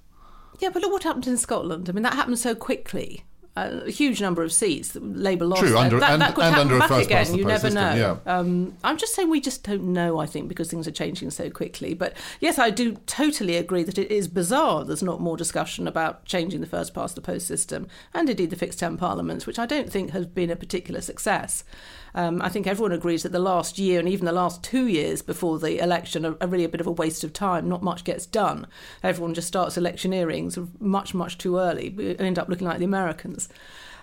Yeah, 0.60 0.70
but 0.70 0.82
look 0.82 0.92
what 0.92 1.02
happened 1.04 1.26
in 1.26 1.36
Scotland. 1.36 1.88
I 1.88 1.92
mean, 1.92 2.02
that 2.02 2.14
happened 2.14 2.38
so 2.38 2.54
quickly. 2.54 3.24
A 3.66 3.90
huge 3.90 4.20
number 4.20 4.42
of 4.42 4.52
seats 4.52 4.90
that 4.92 5.02
Labour 5.02 5.46
lost. 5.46 5.62
True, 5.62 5.76
under- 5.76 5.98
that, 6.00 6.12
and- 6.12 6.22
that 6.22 6.34
could 6.34 6.44
and 6.44 6.54
happen 6.54 6.68
under 6.72 6.76
a 6.76 6.78
back 6.80 6.88
first 6.88 7.06
again. 7.06 7.18
past 7.18 7.32
the 7.32 7.38
You 7.38 7.44
post 7.44 7.64
never 7.64 7.70
system, 7.74 7.98
know. 7.98 8.18
yeah. 8.26 8.38
Um, 8.38 8.74
I'm 8.84 8.96
just 8.96 9.14
saying 9.14 9.30
we 9.30 9.40
just 9.40 9.64
don't 9.64 9.92
know. 9.92 10.18
I 10.18 10.26
think 10.26 10.48
because 10.48 10.70
things 10.70 10.86
are 10.86 10.92
changing 10.92 11.30
so 11.30 11.50
quickly. 11.50 11.94
But 11.94 12.14
yes, 12.40 12.58
I 12.58 12.70
do 12.70 12.94
totally 13.06 13.56
agree 13.56 13.82
that 13.82 13.98
it 13.98 14.10
is 14.10 14.28
bizarre. 14.28 14.84
There's 14.84 15.02
not 15.02 15.20
more 15.20 15.36
discussion 15.36 15.86
about 15.88 16.24
changing 16.24 16.60
the 16.60 16.66
first 16.66 16.94
past 16.94 17.14
the 17.14 17.20
post 17.20 17.46
system, 17.46 17.86
and 18.14 18.28
indeed 18.30 18.50
the 18.50 18.56
fixed 18.56 18.78
term 18.78 18.96
parliaments, 18.96 19.46
which 19.46 19.58
I 19.58 19.66
don't 19.66 19.90
think 19.90 20.10
has 20.10 20.26
been 20.26 20.50
a 20.50 20.56
particular 20.56 21.00
success. 21.00 21.64
Um, 22.18 22.42
I 22.42 22.48
think 22.48 22.66
everyone 22.66 22.90
agrees 22.90 23.22
that 23.22 23.30
the 23.30 23.38
last 23.38 23.78
year 23.78 24.00
and 24.00 24.08
even 24.08 24.26
the 24.26 24.32
last 24.32 24.64
two 24.64 24.88
years 24.88 25.22
before 25.22 25.60
the 25.60 25.78
election 25.78 26.26
are, 26.26 26.36
are 26.40 26.48
really 26.48 26.64
a 26.64 26.68
bit 26.68 26.80
of 26.80 26.88
a 26.88 26.90
waste 26.90 27.22
of 27.22 27.32
time. 27.32 27.68
Not 27.68 27.84
much 27.84 28.02
gets 28.02 28.26
done. 28.26 28.66
Everyone 29.04 29.34
just 29.34 29.46
starts 29.46 29.76
electioneering 29.76 30.52
much, 30.80 31.14
much 31.14 31.38
too 31.38 31.58
early. 31.58 31.90
We 31.90 32.18
end 32.18 32.36
up 32.36 32.48
looking 32.48 32.66
like 32.66 32.78
the 32.78 32.84
Americans. 32.84 33.48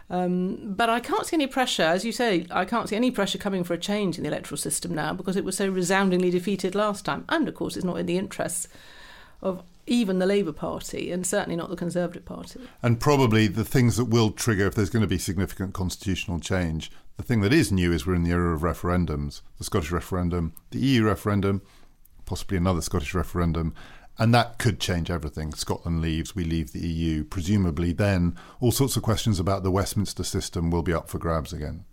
Um, 0.09 0.75
but 0.75 0.89
I 0.89 1.01
can't 1.01 1.25
see 1.25 1.35
any 1.35 1.47
pressure, 1.47 1.83
as 1.83 2.05
you 2.05 2.13
say, 2.13 2.47
I 2.51 2.63
can't 2.63 2.87
see 2.87 2.95
any 2.95 3.11
pressure 3.11 3.37
coming 3.37 3.65
for 3.65 3.73
a 3.73 3.77
change 3.77 4.17
in 4.17 4.23
the 4.23 4.29
electoral 4.29 4.57
system 4.57 4.95
now 4.95 5.11
because 5.11 5.35
it 5.35 5.43
was 5.43 5.57
so 5.57 5.67
resoundingly 5.67 6.31
defeated 6.31 6.73
last 6.73 7.03
time. 7.03 7.25
And 7.27 7.49
of 7.49 7.55
course, 7.55 7.75
it's 7.75 7.83
not 7.83 7.97
in 7.97 8.05
the 8.05 8.17
interests 8.17 8.69
of 9.41 9.61
even 9.87 10.19
the 10.19 10.25
Labour 10.25 10.53
Party 10.53 11.11
and 11.11 11.27
certainly 11.27 11.57
not 11.57 11.69
the 11.69 11.75
Conservative 11.75 12.23
Party. 12.23 12.61
And 12.81 12.97
probably 12.97 13.47
the 13.47 13.65
things 13.65 13.97
that 13.97 14.05
will 14.05 14.31
trigger, 14.31 14.67
if 14.67 14.75
there's 14.75 14.89
going 14.89 15.01
to 15.01 15.07
be 15.07 15.17
significant 15.17 15.73
constitutional 15.73 16.39
change, 16.39 16.91
the 17.17 17.23
thing 17.23 17.41
that 17.41 17.53
is 17.53 17.71
new 17.71 17.91
is 17.91 18.05
we're 18.05 18.15
in 18.15 18.23
the 18.23 18.31
era 18.31 18.53
of 18.53 18.61
referendums 18.61 19.41
the 19.57 19.63
Scottish 19.63 19.91
referendum, 19.91 20.53
the 20.71 20.79
EU 20.79 21.03
referendum, 21.03 21.61
possibly 22.25 22.57
another 22.57 22.81
Scottish 22.81 23.13
referendum. 23.13 23.73
And 24.17 24.33
that 24.33 24.59
could 24.59 24.79
change 24.79 25.11
everything. 25.11 25.53
Scotland 25.53 25.99
leaves, 25.99 26.35
we 26.35 26.45
leave 26.45 26.71
the 26.71 26.79
EU. 26.79 27.25
Presumably, 27.25 27.91
then 27.91 28.37
all 28.61 28.71
sorts 28.71 28.95
of 28.95 29.03
questions 29.03 29.41
about 29.41 29.63
the 29.63 29.71
Westminster 29.71 30.23
system 30.23 30.71
will 30.71 30.83
be 30.83 30.93
up 30.93 31.09
for 31.09 31.17
grabs 31.17 31.51
again. 31.51 31.83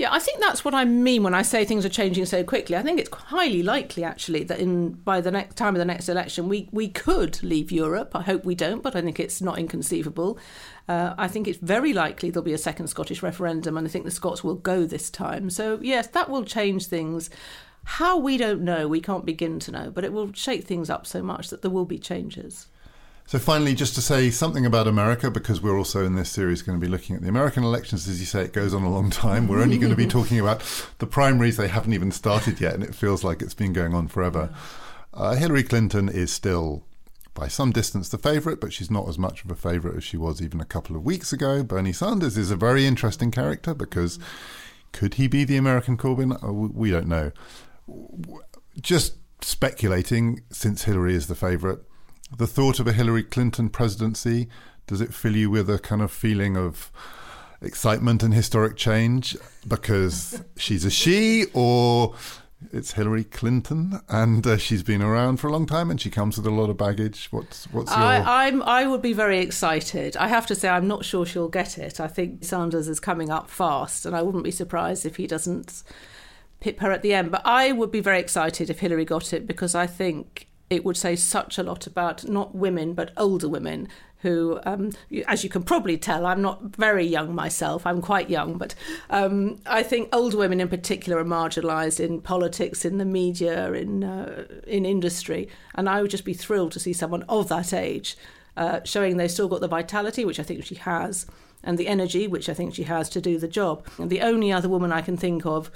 Yeah, 0.00 0.08
I 0.12 0.18
think 0.18 0.40
that's 0.40 0.64
what 0.64 0.74
I 0.74 0.86
mean 0.86 1.22
when 1.22 1.34
I 1.34 1.42
say 1.42 1.66
things 1.66 1.84
are 1.84 1.90
changing 1.90 2.24
so 2.24 2.42
quickly. 2.42 2.74
I 2.74 2.82
think 2.82 2.98
it's 2.98 3.14
highly 3.14 3.62
likely, 3.62 4.02
actually, 4.02 4.44
that 4.44 4.58
in 4.58 4.92
by 4.92 5.20
the 5.20 5.30
next 5.30 5.56
time 5.56 5.74
of 5.74 5.78
the 5.78 5.84
next 5.84 6.08
election, 6.08 6.48
we 6.48 6.70
we 6.72 6.88
could 6.88 7.42
leave 7.42 7.70
Europe. 7.70 8.16
I 8.16 8.22
hope 8.22 8.46
we 8.46 8.54
don't, 8.54 8.82
but 8.82 8.96
I 8.96 9.02
think 9.02 9.20
it's 9.20 9.42
not 9.42 9.58
inconceivable. 9.58 10.38
Uh, 10.90 11.14
I 11.16 11.28
think 11.28 11.46
it's 11.46 11.58
very 11.58 11.92
likely 11.92 12.30
there'll 12.30 12.42
be 12.42 12.52
a 12.52 12.58
second 12.58 12.88
Scottish 12.88 13.22
referendum, 13.22 13.76
and 13.76 13.86
I 13.86 13.90
think 13.90 14.04
the 14.04 14.10
Scots 14.10 14.42
will 14.42 14.56
go 14.56 14.86
this 14.86 15.08
time. 15.08 15.48
So 15.48 15.78
yes, 15.80 16.08
that 16.08 16.28
will 16.28 16.44
change 16.44 16.86
things. 16.86 17.30
How 17.84 18.18
we 18.18 18.36
don't 18.36 18.62
know, 18.62 18.88
we 18.88 19.00
can't 19.00 19.24
begin 19.24 19.60
to 19.60 19.70
know, 19.70 19.92
but 19.92 20.02
it 20.02 20.12
will 20.12 20.32
shake 20.32 20.64
things 20.64 20.90
up 20.90 21.06
so 21.06 21.22
much 21.22 21.50
that 21.50 21.62
there 21.62 21.70
will 21.70 21.84
be 21.84 22.00
changes. 22.00 22.66
So, 23.24 23.38
finally, 23.38 23.76
just 23.76 23.94
to 23.94 24.00
say 24.00 24.30
something 24.32 24.66
about 24.66 24.88
America, 24.88 25.30
because 25.30 25.62
we're 25.62 25.78
also 25.78 26.04
in 26.04 26.16
this 26.16 26.28
series 26.28 26.62
going 26.62 26.80
to 26.80 26.84
be 26.84 26.90
looking 26.90 27.14
at 27.14 27.22
the 27.22 27.28
American 27.28 27.62
elections. 27.62 28.08
As 28.08 28.18
you 28.18 28.26
say, 28.26 28.42
it 28.42 28.52
goes 28.52 28.74
on 28.74 28.82
a 28.82 28.90
long 28.90 29.10
time. 29.10 29.46
We're 29.46 29.62
only 29.62 29.78
going 29.78 29.90
to 29.90 29.96
be 29.96 30.06
talking 30.18 30.40
about 30.40 30.60
the 30.98 31.06
primaries. 31.06 31.56
They 31.56 31.68
haven't 31.68 31.92
even 31.92 32.10
started 32.10 32.60
yet, 32.60 32.74
and 32.74 32.82
it 32.82 32.96
feels 32.96 33.22
like 33.22 33.42
it's 33.42 33.54
been 33.54 33.72
going 33.72 33.94
on 33.94 34.08
forever. 34.08 34.52
Uh, 35.14 35.36
Hillary 35.36 35.62
Clinton 35.62 36.08
is 36.08 36.32
still, 36.32 36.82
by 37.40 37.48
some 37.48 37.70
distance, 37.70 38.10
the 38.10 38.18
favourite, 38.18 38.60
but 38.60 38.70
she's 38.70 38.90
not 38.90 39.08
as 39.08 39.16
much 39.16 39.42
of 39.42 39.50
a 39.50 39.54
favourite 39.54 39.96
as 39.96 40.04
she 40.04 40.18
was 40.18 40.42
even 40.42 40.60
a 40.60 40.64
couple 40.66 40.94
of 40.94 41.02
weeks 41.02 41.32
ago. 41.32 41.62
Bernie 41.62 41.90
Sanders 41.90 42.36
is 42.36 42.50
a 42.50 42.56
very 42.56 42.84
interesting 42.84 43.30
character 43.30 43.72
because 43.72 44.18
could 44.92 45.14
he 45.14 45.26
be 45.26 45.44
the 45.44 45.56
American 45.56 45.96
Corbyn? 45.96 46.36
Uh, 46.44 46.52
We 46.52 46.90
don't 46.90 47.08
know. 47.08 47.32
Just 48.78 49.14
speculating, 49.40 50.42
since 50.50 50.84
Hillary 50.84 51.14
is 51.14 51.28
the 51.28 51.34
favourite, 51.34 51.78
the 52.36 52.46
thought 52.46 52.78
of 52.78 52.86
a 52.86 52.92
Hillary 52.92 53.22
Clinton 53.22 53.70
presidency, 53.70 54.46
does 54.86 55.00
it 55.00 55.14
fill 55.14 55.34
you 55.34 55.48
with 55.48 55.70
a 55.70 55.78
kind 55.78 56.02
of 56.02 56.12
feeling 56.12 56.58
of 56.58 56.92
excitement 57.62 58.22
and 58.22 58.34
historic 58.34 58.76
change 58.76 59.34
because 59.66 60.42
she's 60.58 60.84
a 60.84 60.90
she 60.90 61.46
or 61.54 62.14
it's 62.72 62.92
Hillary 62.92 63.24
Clinton 63.24 64.00
and 64.08 64.46
uh, 64.46 64.56
she's 64.56 64.82
been 64.82 65.02
around 65.02 65.38
for 65.38 65.48
a 65.48 65.52
long 65.52 65.66
time 65.66 65.90
and 65.90 66.00
she 66.00 66.10
comes 66.10 66.36
with 66.36 66.46
a 66.46 66.50
lot 66.50 66.70
of 66.70 66.76
baggage? 66.76 67.28
What's 67.30 67.64
what's 67.72 67.90
your 67.90 68.00
I, 68.00 68.46
I'm, 68.46 68.62
I 68.62 68.86
would 68.86 69.02
be 69.02 69.12
very 69.12 69.38
excited. 69.38 70.16
I 70.16 70.28
have 70.28 70.46
to 70.46 70.54
say, 70.54 70.68
I'm 70.68 70.86
not 70.86 71.04
sure 71.04 71.24
she'll 71.26 71.48
get 71.48 71.78
it. 71.78 72.00
I 72.00 72.06
think 72.06 72.44
Sanders 72.44 72.88
is 72.88 73.00
coming 73.00 73.30
up 73.30 73.50
fast, 73.50 74.06
and 74.06 74.14
I 74.14 74.22
wouldn't 74.22 74.44
be 74.44 74.50
surprised 74.50 75.06
if 75.06 75.16
he 75.16 75.26
doesn't 75.26 75.82
pip 76.60 76.80
her 76.80 76.92
at 76.92 77.02
the 77.02 77.14
end. 77.14 77.30
But 77.30 77.42
I 77.44 77.72
would 77.72 77.90
be 77.90 78.00
very 78.00 78.20
excited 78.20 78.70
if 78.70 78.80
Hillary 78.80 79.04
got 79.04 79.32
it 79.32 79.46
because 79.46 79.74
I 79.74 79.86
think 79.86 80.46
it 80.68 80.84
would 80.84 80.96
say 80.96 81.16
such 81.16 81.58
a 81.58 81.62
lot 81.62 81.86
about 81.86 82.28
not 82.28 82.54
women 82.54 82.94
but 82.94 83.12
older 83.16 83.48
women 83.48 83.88
who, 84.22 84.60
um, 84.64 84.92
as 85.26 85.42
you 85.42 85.50
can 85.50 85.62
probably 85.62 85.96
tell, 85.96 86.26
I'm 86.26 86.42
not 86.42 86.62
very 86.76 87.06
young 87.06 87.34
myself. 87.34 87.86
I'm 87.86 88.02
quite 88.02 88.28
young, 88.28 88.58
but 88.58 88.74
um, 89.08 89.60
I 89.66 89.82
think 89.82 90.08
older 90.12 90.36
women 90.36 90.60
in 90.60 90.68
particular 90.68 91.18
are 91.18 91.24
marginalised 91.24 92.00
in 92.00 92.20
politics, 92.20 92.84
in 92.84 92.98
the 92.98 93.04
media, 93.04 93.72
in 93.72 94.04
uh, 94.04 94.46
in 94.66 94.84
industry, 94.84 95.48
and 95.74 95.88
I 95.88 96.02
would 96.02 96.10
just 96.10 96.24
be 96.24 96.34
thrilled 96.34 96.72
to 96.72 96.80
see 96.80 96.92
someone 96.92 97.22
of 97.28 97.48
that 97.48 97.72
age 97.72 98.16
uh, 98.56 98.80
showing 98.84 99.16
they've 99.16 99.30
still 99.30 99.48
got 99.48 99.60
the 99.60 99.68
vitality, 99.68 100.24
which 100.24 100.40
I 100.40 100.42
think 100.42 100.64
she 100.64 100.74
has, 100.76 101.26
and 101.62 101.78
the 101.78 101.88
energy, 101.88 102.26
which 102.26 102.48
I 102.48 102.54
think 102.54 102.74
she 102.74 102.84
has 102.84 103.08
to 103.10 103.20
do 103.20 103.38
the 103.38 103.48
job. 103.48 103.86
And 103.98 104.10
the 104.10 104.20
only 104.20 104.52
other 104.52 104.68
woman 104.68 104.92
I 104.92 105.00
can 105.00 105.16
think 105.16 105.46
of 105.46 105.70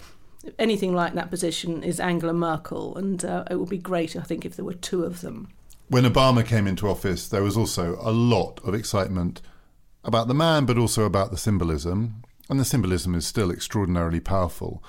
anything 0.59 0.94
like 0.94 1.14
that 1.14 1.30
position 1.30 1.83
is 1.83 2.00
Angela 2.00 2.35
Merkel, 2.35 2.96
and 2.96 3.24
uh, 3.24 3.44
it 3.50 3.57
would 3.57 3.70
be 3.70 3.78
great, 3.78 4.16
I 4.16 4.22
think, 4.22 4.44
if 4.44 4.57
there 4.57 4.64
were 4.64 4.74
two 4.74 5.04
of 5.04 5.22
them. 5.22 5.48
When 5.88 6.05
Obama 6.05 6.44
came 6.44 6.66
into 6.66 6.88
office, 6.88 7.29
there 7.29 7.42
was 7.42 7.57
also 7.57 7.99
a 8.01 8.11
lot 8.11 8.61
of 8.64 8.75
excitement 8.75 9.42
about 10.03 10.29
the 10.29 10.35
man, 10.35 10.64
but 10.66 10.79
also 10.79 11.05
about 11.05 11.31
the 11.31 11.37
symbolism. 11.37 12.23
And 12.49 12.61
the 12.61 12.64
symbolism 12.64 13.14
is 13.14 13.27
still 13.27 13.51
extraordinarily 13.51 14.20
powerful. 14.20 14.83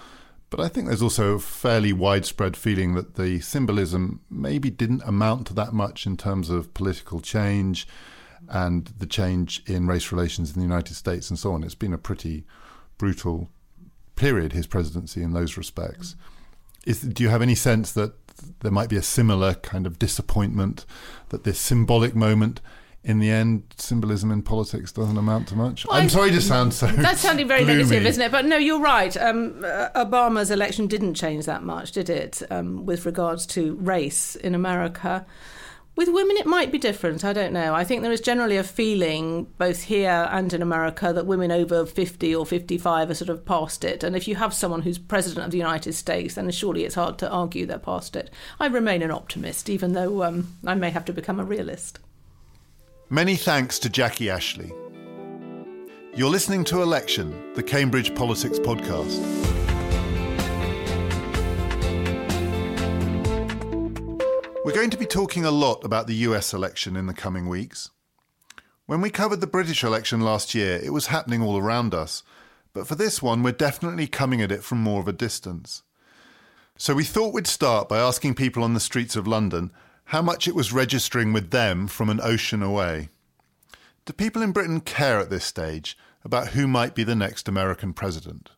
But 0.50 0.60
I 0.60 0.68
think 0.68 0.88
there's 0.88 1.02
also 1.02 1.34
a 1.34 1.40
fairly 1.40 1.94
widespread 1.94 2.56
feeling 2.56 2.96
that 2.96 3.16
the 3.16 3.40
symbolism 3.40 4.22
maybe 4.30 4.70
didn't 4.70 5.04
amount 5.04 5.48
to 5.48 5.54
that 5.56 5.74
much 5.74 6.06
in 6.06 6.18
terms 6.18 6.50
of 6.50 6.74
political 6.74 7.20
change 7.20 7.88
and 8.48 8.86
the 9.00 9.06
change 9.06 9.64
in 9.66 9.88
race 9.88 10.12
relations 10.12 10.50
in 10.50 10.62
the 10.62 10.68
United 10.68 10.94
States 10.94 11.30
and 11.30 11.40
so 11.40 11.54
on. 11.54 11.64
It's 11.64 11.76
been 11.76 11.94
a 11.94 11.98
pretty 11.98 12.46
brutal 12.98 13.50
period, 14.16 14.54
his 14.54 14.68
presidency, 14.68 15.24
in 15.24 15.34
those 15.34 15.58
respects. 15.58 16.16
Is, 16.86 17.02
do 17.02 17.24
you 17.24 17.30
have 17.30 17.42
any 17.42 17.56
sense 17.56 17.92
that 17.94 18.14
there 18.62 18.72
might 18.72 18.90
be 18.90 18.98
a 18.98 19.02
similar 19.02 19.54
kind 19.56 19.86
of 19.86 20.00
disappointment 20.00 20.86
that 21.30 21.44
this 21.44 21.60
symbolic 21.60 22.16
moment, 22.16 22.62
in 23.04 23.20
the 23.20 23.30
end, 23.30 23.64
symbolism 23.78 24.32
in 24.32 24.42
politics 24.42 24.92
doesn't 24.92 25.18
amount 25.18 25.48
to 25.50 25.56
much? 25.56 25.86
Well, 25.86 25.98
I'm 25.98 26.10
sorry 26.10 26.32
to 26.32 26.42
sound 26.42 26.74
so. 26.74 26.88
That's 26.88 27.22
sounding 27.22 27.48
very 27.48 27.64
gloomy. 27.64 27.84
negative, 27.84 28.06
isn't 28.06 28.24
it? 28.24 28.32
But 28.32 28.46
no, 28.46 28.58
you're 28.58 28.82
right. 28.82 29.16
Um, 29.18 29.64
uh, 29.64 29.90
Obama's 29.96 30.52
election 30.52 30.88
didn't 30.88 31.14
change 31.14 31.46
that 31.46 31.64
much, 31.64 31.92
did 31.92 32.10
it, 32.10 32.42
um, 32.50 32.86
with 32.86 33.06
regards 33.06 33.46
to 33.48 33.76
race 33.76 34.36
in 34.36 34.56
America? 34.56 35.26
With 35.96 36.10
women, 36.10 36.36
it 36.36 36.46
might 36.46 36.74
be 36.74 36.78
different. 36.78 37.24
I 37.24 37.32
don't 37.32 37.54
know. 37.54 37.74
I 37.74 37.86
think 37.86 38.02
there 38.02 38.12
is 38.12 38.20
generally 38.20 38.58
a 38.58 38.66
feeling, 38.66 39.46
both 39.58 39.84
here 39.84 40.28
and 40.30 40.52
in 40.52 40.62
America, 40.62 41.14
that 41.14 41.26
women 41.26 41.52
over 41.52 41.86
50 41.86 42.36
or 42.36 42.46
55 42.46 43.10
are 43.10 43.14
sort 43.14 43.30
of 43.30 43.46
past 43.46 43.86
it. 43.86 44.04
And 44.04 44.14
if 44.14 44.28
you 44.28 44.36
have 44.36 44.54
someone 44.54 44.82
who's 44.82 44.98
president 44.98 45.46
of 45.46 45.52
the 45.52 45.58
United 45.58 45.94
States, 45.94 46.36
then 46.36 46.52
surely 46.52 46.84
it's 46.84 46.96
hard 46.96 47.18
to 47.20 47.30
argue 47.30 47.66
they're 47.66 47.80
past 47.80 48.18
it. 48.18 48.30
I 48.60 48.68
remain 48.68 49.04
an 49.04 49.12
optimist, 49.12 49.70
even 49.70 49.94
though 49.94 50.24
um, 50.24 50.58
I 50.66 50.76
may 50.76 50.90
have 50.90 51.06
to 51.06 51.14
become 51.14 51.40
a 51.40 51.46
realist. 51.46 52.00
Many 53.10 53.38
thanks 53.38 53.80
to 53.80 53.90
Jackie 53.90 54.30
Ashley. 54.30 54.74
You're 56.14 56.30
listening 56.30 56.66
to 56.66 56.82
Election, 56.82 57.54
the 57.56 57.64
Cambridge 57.64 58.14
Politics 58.16 58.60
Podcast. 58.60 59.75
We're 64.66 64.74
going 64.74 64.90
to 64.90 64.98
be 64.98 65.06
talking 65.06 65.46
a 65.46 65.52
lot 65.52 65.84
about 65.84 66.08
the 66.08 66.16
US 66.16 66.52
election 66.52 66.96
in 66.96 67.06
the 67.06 67.14
coming 67.14 67.48
weeks. 67.48 67.92
When 68.88 69.00
we 69.00 69.12
covered 69.12 69.40
the 69.40 69.46
British 69.46 69.84
election 69.84 70.22
last 70.22 70.56
year, 70.56 70.82
it 70.84 70.92
was 70.92 71.06
happening 71.06 71.44
all 71.44 71.60
around 71.60 71.94
us. 71.94 72.24
But 72.74 72.88
for 72.88 72.96
this 72.96 73.22
one, 73.22 73.44
we're 73.44 73.52
definitely 73.52 74.08
coming 74.08 74.42
at 74.42 74.52
it 74.52 74.64
from 74.64 74.80
more 74.80 75.00
of 75.00 75.08
a 75.08 75.14
distance. 75.14 75.84
So 76.78 76.96
we 76.96 77.04
thought 77.04 77.32
we'd 77.32 77.46
start 77.46 77.88
by 77.88 78.00
asking 78.00 78.34
people 78.34 78.64
on 78.64 78.74
the 78.74 78.80
streets 78.80 79.16
of 79.16 79.28
London 79.28 79.72
how 80.06 80.24
much 80.24 80.48
it 80.48 80.56
was 80.56 80.74
registering 80.74 81.32
with 81.32 81.52
them 81.52 81.86
from 81.86 82.10
an 82.10 82.20
ocean 82.20 82.64
away. 82.64 83.10
Do 84.06 84.14
people 84.14 84.42
in 84.42 84.52
Britain 84.52 84.82
care 84.82 85.20
at 85.20 85.30
this 85.30 85.46
stage 85.46 85.96
about 86.24 86.50
who 86.50 86.68
might 86.68 86.96
be 86.96 87.04
the 87.04 87.16
next 87.16 87.48
American 87.48 87.94
president? 87.94 88.50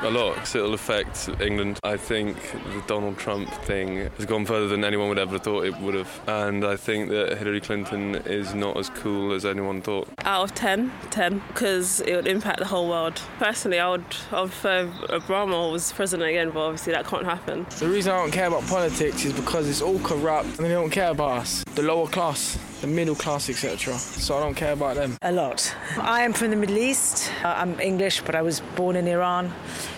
A 0.00 0.10
lot, 0.10 0.34
because 0.34 0.54
it'll 0.56 0.74
affect 0.74 1.28
England. 1.40 1.78
I 1.82 1.96
think 1.96 2.36
the 2.52 2.82
Donald 2.86 3.16
Trump 3.16 3.48
thing 3.64 4.10
has 4.16 4.26
gone 4.26 4.44
further 4.44 4.68
than 4.68 4.84
anyone 4.84 5.08
would 5.08 5.18
ever 5.18 5.32
have 5.32 5.42
thought 5.42 5.64
it 5.64 5.76
would 5.78 5.94
have. 5.94 6.20
And 6.26 6.64
I 6.64 6.76
think 6.76 7.08
that 7.10 7.38
Hillary 7.38 7.60
Clinton 7.60 8.16
is 8.26 8.54
not 8.54 8.76
as 8.76 8.90
cool 8.90 9.32
as 9.32 9.46
anyone 9.46 9.80
thought. 9.80 10.08
Out 10.24 10.44
of 10.44 10.54
10, 10.54 10.92
10, 11.10 11.42
because 11.48 12.00
it 12.00 12.14
would 12.16 12.26
impact 12.26 12.58
the 12.58 12.66
whole 12.66 12.88
world. 12.88 13.20
Personally, 13.38 13.78
I 13.78 13.88
would, 13.90 14.04
I 14.30 14.42
would 14.42 14.50
prefer 14.50 14.86
Obama 15.08 15.72
was 15.72 15.92
president 15.92 16.28
again, 16.28 16.50
but 16.50 16.60
obviously 16.60 16.92
that 16.92 17.06
can't 17.06 17.24
happen. 17.24 17.66
The 17.78 17.88
reason 17.88 18.12
I 18.12 18.16
don't 18.16 18.32
care 18.32 18.48
about 18.48 18.66
politics 18.66 19.24
is 19.24 19.32
because 19.32 19.68
it's 19.68 19.80
all 19.80 19.98
corrupt 20.00 20.58
and 20.58 20.66
they 20.66 20.70
don't 20.70 20.90
care 20.90 21.10
about 21.10 21.38
us. 21.38 21.63
The 21.74 21.82
lower 21.82 22.06
class, 22.06 22.58
the 22.80 22.86
middle 22.86 23.14
class, 23.14 23.48
etc. 23.48 23.94
So 23.94 24.36
I 24.36 24.40
don't 24.40 24.54
care 24.54 24.72
about 24.72 24.96
them. 24.96 25.16
A 25.22 25.32
lot. 25.32 25.74
I 25.98 26.22
am 26.22 26.32
from 26.32 26.50
the 26.50 26.56
Middle 26.56 26.78
East. 26.78 27.32
Uh, 27.42 27.48
I'm 27.48 27.80
English, 27.80 28.20
but 28.22 28.34
I 28.34 28.42
was 28.42 28.60
born 28.76 28.96
in 28.96 29.08
Iran. 29.08 29.52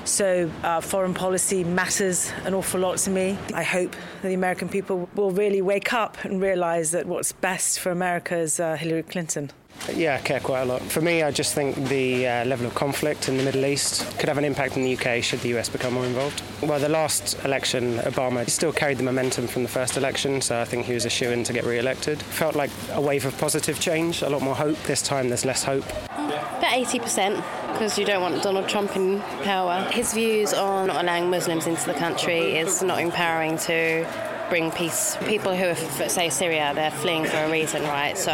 So 0.04 0.50
uh, 0.62 0.80
foreign 0.80 1.14
policy 1.14 1.64
matters 1.64 2.32
an 2.44 2.54
awful 2.54 2.80
lot 2.80 2.98
to 2.98 3.10
me. 3.10 3.38
I 3.52 3.62
hope 3.62 3.92
that 3.92 4.28
the 4.28 4.34
American 4.34 4.68
people 4.68 5.08
will 5.14 5.30
really 5.30 5.62
wake 5.62 5.92
up 5.92 6.24
and 6.24 6.40
realise 6.40 6.90
that 6.90 7.06
what's 7.06 7.32
best 7.32 7.80
for 7.80 7.90
America 7.90 8.36
is 8.36 8.58
uh, 8.58 8.76
Hillary 8.76 9.02
Clinton. 9.02 9.50
Yeah, 9.94 10.16
I 10.16 10.18
care 10.18 10.40
quite 10.40 10.62
a 10.62 10.64
lot. 10.64 10.82
For 10.82 11.00
me, 11.00 11.22
I 11.22 11.30
just 11.30 11.54
think 11.54 11.76
the 11.88 12.26
uh, 12.26 12.44
level 12.44 12.66
of 12.66 12.74
conflict 12.74 13.28
in 13.28 13.36
the 13.36 13.44
Middle 13.44 13.64
East 13.64 14.18
could 14.18 14.28
have 14.28 14.38
an 14.38 14.44
impact 14.44 14.76
in 14.76 14.82
the 14.82 14.96
UK 14.96 15.22
should 15.22 15.40
the 15.40 15.56
US 15.56 15.68
become 15.68 15.94
more 15.94 16.04
involved. 16.04 16.42
Well, 16.62 16.80
the 16.80 16.88
last 16.88 17.42
election, 17.44 17.98
Obama 17.98 18.48
still 18.50 18.72
carried 18.72 18.98
the 18.98 19.04
momentum 19.04 19.46
from 19.46 19.62
the 19.62 19.68
first 19.68 19.96
election, 19.96 20.40
so 20.40 20.60
I 20.60 20.64
think 20.64 20.86
he 20.86 20.94
was 20.94 21.04
a 21.04 21.10
shoe 21.10 21.30
in 21.30 21.44
to 21.44 21.52
get 21.52 21.64
re 21.64 21.78
elected. 21.78 22.20
Felt 22.20 22.56
like 22.56 22.70
a 22.92 23.00
wave 23.00 23.24
of 23.26 23.36
positive 23.38 23.78
change, 23.78 24.22
a 24.22 24.28
lot 24.28 24.42
more 24.42 24.54
hope. 24.54 24.80
This 24.84 25.02
time, 25.02 25.28
there's 25.28 25.44
less 25.44 25.62
hope. 25.62 25.84
About 26.16 26.72
80%, 26.72 27.36
because 27.72 27.98
you 27.98 28.04
don't 28.04 28.22
want 28.22 28.42
Donald 28.42 28.68
Trump 28.68 28.96
in 28.96 29.20
power. 29.42 29.82
His 29.92 30.12
views 30.14 30.52
on 30.52 30.88
not 30.88 31.04
allowing 31.04 31.30
Muslims 31.30 31.66
into 31.66 31.86
the 31.86 31.94
country 31.94 32.58
is 32.58 32.82
not 32.82 33.00
empowering 33.00 33.58
to 33.58 34.06
bring 34.48 34.70
peace. 34.70 35.16
People 35.26 35.54
who 35.54 35.66
are, 35.66 36.08
say, 36.08 36.30
Syria, 36.30 36.72
they're 36.74 36.90
fleeing 36.90 37.24
for 37.24 37.36
a 37.36 37.50
reason, 37.50 37.82
right? 37.82 38.16
So 38.16 38.32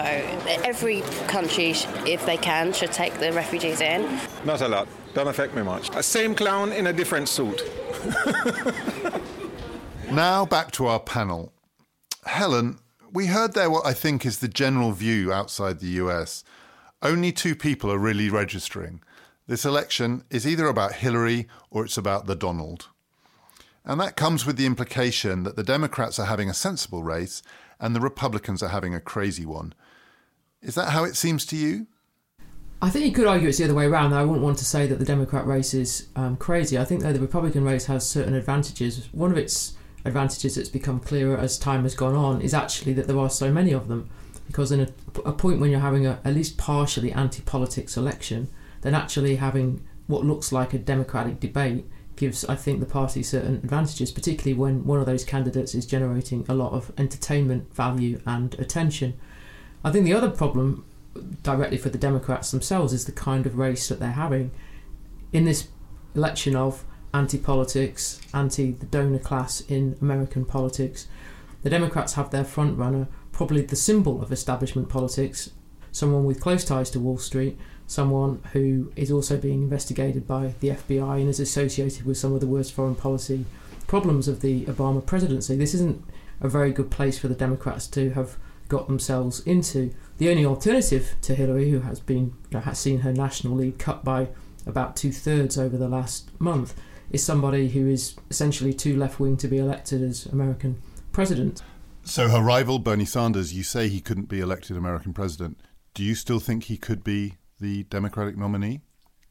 every 0.65 1.03
country, 1.29 1.71
if 2.07 2.25
they 2.27 2.37
can, 2.37 2.73
should 2.73 2.93
take 2.93 3.15
the 3.15 3.33
refugees 3.33 3.81
in. 3.81 4.19
Not 4.45 4.61
a 4.61 4.69
lot. 4.69 4.89
Don't 5.15 5.29
affect 5.29 5.55
me 5.55 5.63
much. 5.63 5.93
Same 6.03 6.35
clown 6.35 6.73
in 6.73 6.87
a 6.87 6.93
different 6.93 7.29
suit. 7.29 7.63
now 10.11 10.47
back 10.47 10.71
to 10.73 10.87
our 10.87 11.01
panel. 11.01 11.53
Helen, 12.25 12.79
we 13.13 13.27
heard 13.27 13.53
there 13.53 13.71
what 13.71 13.85
I 13.85 13.93
think 13.93 14.25
is 14.25 14.39
the 14.39 14.49
general 14.49 14.93
view 14.93 15.33
outside 15.33 15.81
the 15.81 16.01
US. 16.03 16.45
Only 17.03 17.33
two 17.33 17.55
people 17.55 17.93
are 17.93 17.99
really 17.99 18.31
registering. 18.31 19.03
This 19.47 19.65
election 19.65 20.25
is 20.31 20.47
either 20.47 20.67
about 20.67 20.95
Hillary 20.95 21.49
or 21.71 21.85
it's 21.85 21.99
about 21.99 22.27
the 22.27 22.37
Donald. 22.37 22.89
And 23.85 24.01
that 24.01 24.17
comes 24.17 24.47
with 24.47 24.57
the 24.57 24.67
implication 24.67 25.43
that 25.43 25.57
the 25.57 25.65
Democrats 25.65 26.19
are 26.19 26.27
having 26.27 26.49
a 26.49 26.55
sensible 26.55 27.03
race 27.03 27.43
and 27.81 27.97
the 27.97 28.01
Republicans 28.01 28.63
are 28.63 28.69
having 28.69 28.95
a 28.95 29.01
crazy 29.01 29.45
one. 29.45 29.75
Is 30.61 30.77
that 30.77 30.91
how 30.91 31.05
it 31.05 31.17
seems 31.17 31.45
to 31.47 31.57
you? 31.57 31.89
I 32.81 32.91
think 32.91 33.05
you 33.05 33.13
could 33.13 33.27
argue 33.27 33.49
it's 33.49 33.59
the 33.59 33.65
other 33.65 33.75
way 33.75 33.87
around. 33.87 34.13
I 34.13 34.25
wouldn't 34.25 34.45
want 34.45 34.59
to 34.59 34.65
say 34.65 34.87
that 34.87 34.99
the 34.99 35.05
Democrat 35.05 35.47
race 35.47 35.75
is 35.75 36.09
um, 36.17 36.37
crazy. 36.37 36.79
I 36.79 36.85
think 36.85 37.03
that 37.03 37.13
the 37.15 37.21
Republican 37.21 37.65
race 37.65 37.87
has 37.87 38.09
certain 38.09 38.35
advantages. 38.35 39.09
One 39.13 39.31
of 39.31 39.39
its 39.39 39.75
advantages 40.05 40.57
that's 40.57 40.69
become 40.69 40.99
clearer 40.99 41.37
as 41.37 41.59
time 41.59 41.83
has 41.85 41.95
gone 41.95 42.15
on 42.15 42.41
is 42.41 42.55
actually 42.55 42.93
that 42.95 43.07
there 43.07 43.19
are 43.19 43.31
so 43.31 43.53
many 43.53 43.73
of 43.73 43.89
them. 43.89 44.09
Because 44.47 44.73
in 44.73 44.81
a, 44.81 44.89
a 45.25 45.33
point 45.33 45.61
when 45.61 45.71
you're 45.71 45.81
having 45.81 46.07
a 46.07 46.21
at 46.25 46.35
least 46.35 46.59
partially 46.59 47.13
anti 47.13 47.43
politics 47.43 47.97
election, 47.97 48.49
then 48.83 48.95
actually 48.95 49.37
having 49.37 49.83
what 50.07 50.25
looks 50.25 50.53
like 50.53 50.75
a 50.75 50.79
democratic 50.79 51.39
debate 51.41 51.85
gives, 52.23 52.45
I 52.45 52.55
think, 52.55 52.79
the 52.79 52.87
party 52.87 53.21
certain 53.25 53.57
advantages, 53.57 54.13
particularly 54.13 54.55
when 54.55 54.85
one 54.87 55.01
of 55.01 55.07
those 55.07 55.25
candidates 55.25 55.75
is 55.75 55.85
generating 55.85 56.47
a 56.49 56.55
lot 56.55 56.71
of 56.71 56.93
entertainment 56.97 57.75
value 57.75 58.21
and 58.25 58.55
attention. 58.61 59.15
I 59.83 59.91
think 59.91 60.05
the 60.05 60.15
other 60.15 60.31
problem, 60.31 60.85
directly 61.43 61.79
for 61.79 61.89
the 61.89 61.99
Democrats 61.99 62.53
themselves, 62.53 62.93
is 62.93 63.07
the 63.07 63.11
kind 63.11 63.45
of 63.45 63.59
race 63.59 63.89
that 63.89 63.99
they're 63.99 64.13
having 64.13 64.53
in 65.33 65.47
this 65.47 65.67
election 66.15 66.55
of 66.55 66.85
anti 67.13 67.39
politics, 67.39 68.21
anti 68.33 68.71
the 68.71 68.87
donor 68.87 69.19
class 69.19 69.61
in 69.63 69.97
American 70.01 70.45
politics. 70.45 71.09
The 71.65 71.71
Democrats 71.71 72.13
have 72.13 72.31
their 72.31 72.45
front 72.45 72.79
runner, 72.79 73.09
probably 73.33 73.63
the 73.63 73.75
symbol 73.75 74.23
of 74.23 74.31
establishment 74.31 74.89
politics, 74.89 75.51
someone 75.91 76.25
with 76.25 76.41
close 76.41 76.65
ties 76.65 76.89
to 76.91 77.01
Wall 77.01 77.19
Street, 77.19 77.59
someone 77.93 78.43
who 78.53 78.91
is 78.97 79.13
also 79.13 79.37
being 79.37 79.63
investigated 79.63 80.27
by 80.27 80.55
the 80.61 80.71
FBI 80.71 81.21
and 81.21 81.29
is 81.29 81.39
associated 81.39 82.07
with 82.07 82.17
some 82.17 82.33
of 82.33 82.41
the 82.41 82.47
worst 82.47 82.73
foreign 82.73 82.95
policy 82.95 83.45
problems 83.87 84.29
of 84.29 84.41
the 84.41 84.65
Obama 84.65 85.05
presidency. 85.05 85.55
This 85.57 85.75
isn't 85.75 86.03
a 86.41 86.49
very 86.49 86.73
good 86.73 86.91
place 86.91 87.19
for 87.19 87.29
the 87.29 87.35
Democrats 87.35 87.87
to 87.89 88.11
have 88.11 88.39
got 88.69 88.87
themselves 88.87 89.41
into. 89.41 89.93
The 90.17 90.31
only 90.31 90.47
alternative 90.47 91.15
to 91.21 91.35
Hillary, 91.35 91.71
who 91.71 91.81
has 91.81 92.01
been 92.01 92.35
has 92.53 92.79
seen 92.79 93.01
her 93.01 93.13
national 93.13 93.57
lead 93.57 93.79
cut 93.79 94.03
by 94.03 94.29
about 94.67 94.97
two 94.97 95.13
thirds 95.13 95.59
over 95.59 95.77
the 95.77 95.89
last 95.89 96.31
month, 96.41 96.75
is 97.11 97.23
somebody 97.23 97.69
who 97.69 97.87
is 97.87 98.17
essentially 98.31 98.73
too 98.73 98.97
left 98.97 99.21
wing 99.21 99.37
to 99.37 99.49
be 99.49 99.59
elected 99.59 100.03
as 100.03 100.25
American 100.25 100.81
president. 101.13 101.63
So 102.05 102.31
her 102.31 102.41
rival 102.41 102.79
Bernie 102.79 103.05
Sanders, 103.05 103.53
you 103.53 103.63
say 103.63 103.89
he 103.89 104.01
couldn't 104.01 104.31
be 104.31 104.41
elected 104.41 104.79
American 104.79 105.13
president. 105.13 105.61
Do 105.93 106.03
you 106.03 106.15
still 106.15 106.41
think 106.41 106.65
he 106.65 106.79
could 106.79 107.05
be 107.05 107.35
the 107.63 107.85
Democratic 107.85 108.37
nominee? 108.37 108.83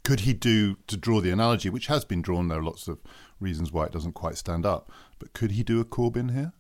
Could 0.04 0.22
he 0.22 0.34
do, 0.34 0.78
to 0.88 0.98
draw 0.98 1.22
the 1.22 1.30
analogy, 1.30 1.70
which 1.70 1.86
has 1.86 2.04
been 2.04 2.24
drawn, 2.24 2.48
there 2.48 2.58
are 2.58 2.64
lots 2.64 2.88
of 2.88 2.98
reasons 3.40 3.72
why 3.72 3.86
it 3.86 3.92
doesn't 3.92 4.14
quite 4.14 4.38
stand 4.38 4.66
up, 4.66 4.92
but 5.20 5.34
could 5.34 5.52
he 5.52 5.62
do 5.62 5.80
a 5.80 5.86
Corbyn 5.86 6.34
here? 6.34 6.54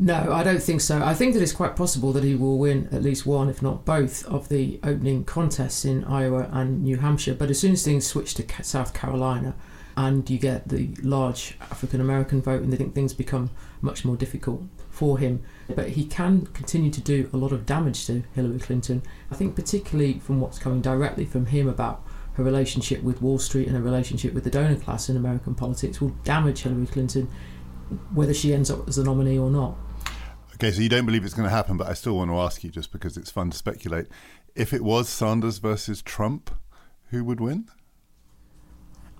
No, 0.00 0.32
I 0.32 0.44
don't 0.44 0.62
think 0.62 0.80
so. 0.80 1.02
I 1.02 1.12
think 1.12 1.34
that 1.34 1.42
it's 1.42 1.52
quite 1.52 1.74
possible 1.74 2.12
that 2.12 2.22
he 2.22 2.36
will 2.36 2.56
win 2.56 2.88
at 2.92 3.02
least 3.02 3.26
one, 3.26 3.48
if 3.48 3.60
not 3.60 3.84
both, 3.84 4.24
of 4.26 4.48
the 4.48 4.78
opening 4.84 5.24
contests 5.24 5.84
in 5.84 6.04
Iowa 6.04 6.48
and 6.52 6.84
New 6.84 6.98
Hampshire. 6.98 7.34
But 7.34 7.50
as 7.50 7.58
soon 7.58 7.72
as 7.72 7.84
things 7.84 8.06
switch 8.06 8.34
to 8.34 8.64
South 8.64 8.94
Carolina 8.94 9.56
and 9.98 10.30
you 10.30 10.38
get 10.38 10.68
the 10.68 10.88
large 11.02 11.56
African 11.60 12.00
American 12.00 12.40
vote, 12.40 12.62
and 12.62 12.72
they 12.72 12.76
think 12.76 12.94
things 12.94 13.12
become 13.12 13.50
much 13.82 14.04
more 14.04 14.14
difficult 14.14 14.62
for 14.90 15.18
him. 15.18 15.42
But 15.68 15.88
he 15.88 16.04
can 16.04 16.46
continue 16.46 16.92
to 16.92 17.00
do 17.00 17.28
a 17.32 17.36
lot 17.36 17.50
of 17.50 17.66
damage 17.66 18.06
to 18.06 18.22
Hillary 18.32 18.60
Clinton. 18.60 19.02
I 19.32 19.34
think, 19.34 19.56
particularly 19.56 20.20
from 20.20 20.40
what's 20.40 20.60
coming 20.60 20.80
directly 20.80 21.24
from 21.24 21.46
him 21.46 21.68
about 21.68 22.06
her 22.34 22.44
relationship 22.44 23.02
with 23.02 23.20
Wall 23.20 23.40
Street 23.40 23.66
and 23.66 23.76
her 23.76 23.82
relationship 23.82 24.34
with 24.34 24.44
the 24.44 24.50
donor 24.50 24.76
class 24.76 25.08
in 25.08 25.16
American 25.16 25.56
politics, 25.56 26.00
will 26.00 26.14
damage 26.22 26.62
Hillary 26.62 26.86
Clinton, 26.86 27.28
whether 28.14 28.32
she 28.32 28.54
ends 28.54 28.70
up 28.70 28.86
as 28.88 28.94
the 28.94 29.02
nominee 29.02 29.36
or 29.36 29.50
not. 29.50 29.76
Okay, 30.54 30.70
so 30.70 30.80
you 30.80 30.88
don't 30.88 31.06
believe 31.06 31.24
it's 31.24 31.34
going 31.34 31.48
to 31.48 31.54
happen, 31.54 31.76
but 31.76 31.88
I 31.88 31.94
still 31.94 32.16
want 32.16 32.30
to 32.30 32.38
ask 32.38 32.62
you, 32.62 32.70
just 32.70 32.92
because 32.92 33.16
it's 33.16 33.32
fun 33.32 33.50
to 33.50 33.56
speculate. 33.56 34.06
If 34.54 34.72
it 34.72 34.84
was 34.84 35.08
Sanders 35.08 35.58
versus 35.58 36.02
Trump, 36.02 36.52
who 37.10 37.24
would 37.24 37.40
win? 37.40 37.68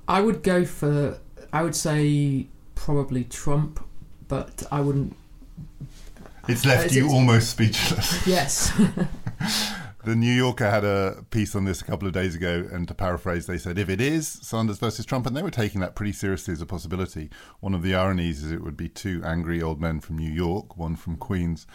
I 0.09 0.21
would 0.23 0.43
go 0.43 0.65
for, 0.65 1.19
I 1.53 1.63
would 1.63 1.77
say 1.77 2.47
probably 2.75 3.25
Trump, 3.25 3.85
but 4.27 4.65
I 4.73 4.81
wouldn't 4.81 5.15
it's 6.49 6.65
left 6.65 6.93
you 6.93 7.11
almost 7.11 7.51
speechless. 7.51 8.27
Yes. 8.27 8.73
the 10.05 10.17
New 10.17 10.33
Yorker 10.33 10.71
had 10.71 10.83
a 10.83 11.25
piece 11.31 11.55
on 11.55 11.67
this 11.67 11.83
a 11.83 11.85
couple 11.85 12.09
of 12.09 12.15
days 12.15 12.35
ago, 12.35 12.67
and 12.73 12.89
to 12.89 12.95
paraphrase, 12.95 13.47
they 13.47 13.59
said, 13.59 13.79
if 13.79 13.91
it 13.91 14.01
is 14.01 14.27
Sanders 14.27 14.79
versus 14.79 15.05
Trump, 15.05 15.27
and 15.27 15.37
they 15.37 15.43
were 15.43 15.51
taking 15.51 15.83
that 15.83 15.95
pretty 15.95 16.13
seriously 16.13 16.53
as 16.53 16.63
a 16.63 16.67
possibility. 16.67 17.29
One 17.61 17.75
of 17.75 17.83
the 17.83 17.95
ironies 17.95 18.43
is 18.43 18.51
it 18.51 18.63
would 18.63 18.79
be 18.79 18.89
two 18.89 19.23
angry 19.25 19.61
old 19.61 19.79
men 19.79 20.01
from 20.01 20.17
New 20.17 20.31
York, 20.31 20.79
one 20.79 20.97
from 20.97 21.17
Queens, 21.17 21.67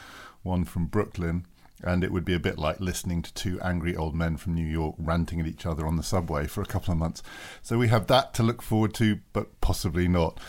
one 0.41 0.65
from 0.65 0.87
Brooklyn. 0.87 1.45
And 1.81 2.03
it 2.03 2.11
would 2.11 2.25
be 2.25 2.33
a 2.33 2.39
bit 2.39 2.57
like 2.57 2.79
listening 2.79 3.21
to 3.23 3.33
two 3.33 3.59
angry 3.61 3.95
old 3.95 4.15
men 4.15 4.37
from 4.37 4.53
New 4.53 4.65
York 4.65 4.95
ranting 4.97 5.39
at 5.39 5.47
each 5.47 5.65
other 5.65 5.85
on 5.85 5.97
the 5.97 6.03
subway 6.03 6.47
for 6.47 6.61
a 6.61 6.65
couple 6.65 6.91
of 6.91 6.97
months. 6.97 7.23
So 7.61 7.77
we 7.77 7.89
have 7.89 8.07
that 8.07 8.33
to 8.35 8.43
look 8.43 8.61
forward 8.61 8.93
to, 8.95 9.19
but 9.33 9.59
possibly 9.59 10.07
not. 10.07 10.39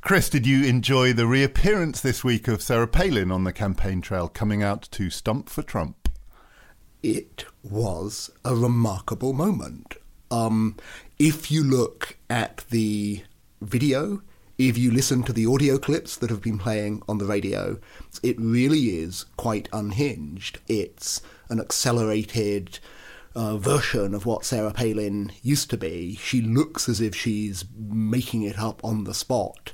Chris, 0.00 0.30
did 0.30 0.46
you 0.46 0.64
enjoy 0.64 1.12
the 1.12 1.26
reappearance 1.26 2.00
this 2.00 2.24
week 2.24 2.48
of 2.48 2.62
Sarah 2.62 2.88
Palin 2.88 3.30
on 3.30 3.44
the 3.44 3.52
campaign 3.52 4.00
trail 4.00 4.28
coming 4.28 4.62
out 4.62 4.88
to 4.92 5.10
stump 5.10 5.50
for 5.50 5.62
Trump? 5.62 6.08
It 7.02 7.44
was 7.62 8.30
a 8.44 8.54
remarkable 8.54 9.32
moment. 9.32 9.96
Um, 10.30 10.76
if 11.18 11.50
you 11.50 11.64
look 11.64 12.16
at 12.30 12.64
the 12.70 13.24
video, 13.60 14.22
if 14.68 14.76
you 14.76 14.90
listen 14.90 15.22
to 15.22 15.32
the 15.32 15.46
audio 15.46 15.78
clips 15.78 16.18
that 16.18 16.28
have 16.28 16.42
been 16.42 16.58
playing 16.58 17.02
on 17.08 17.16
the 17.16 17.24
radio, 17.24 17.78
it 18.22 18.38
really 18.38 18.98
is 18.98 19.24
quite 19.38 19.70
unhinged. 19.72 20.58
It's 20.68 21.22
an 21.48 21.58
accelerated 21.58 22.78
uh, 23.34 23.56
version 23.56 24.14
of 24.14 24.26
what 24.26 24.44
Sarah 24.44 24.74
Palin 24.74 25.32
used 25.42 25.70
to 25.70 25.78
be. 25.78 26.14
She 26.16 26.42
looks 26.42 26.90
as 26.90 27.00
if 27.00 27.14
she's 27.14 27.64
making 27.74 28.42
it 28.42 28.58
up 28.58 28.84
on 28.84 29.04
the 29.04 29.14
spot 29.14 29.72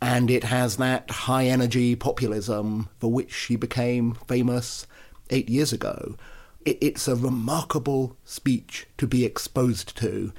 and 0.00 0.30
it 0.30 0.44
has 0.44 0.78
that 0.78 1.10
high 1.10 1.44
energy 1.44 1.94
populism 1.94 2.88
for 3.00 3.12
which 3.12 3.34
she 3.34 3.56
became 3.56 4.14
famous 4.26 4.86
eight 5.28 5.50
years 5.50 5.74
ago. 5.74 6.16
It's 6.64 7.06
a 7.06 7.16
remarkable 7.16 8.16
speech 8.24 8.86
to 8.96 9.06
be 9.06 9.26
exposed 9.26 9.94
to, 9.98 10.32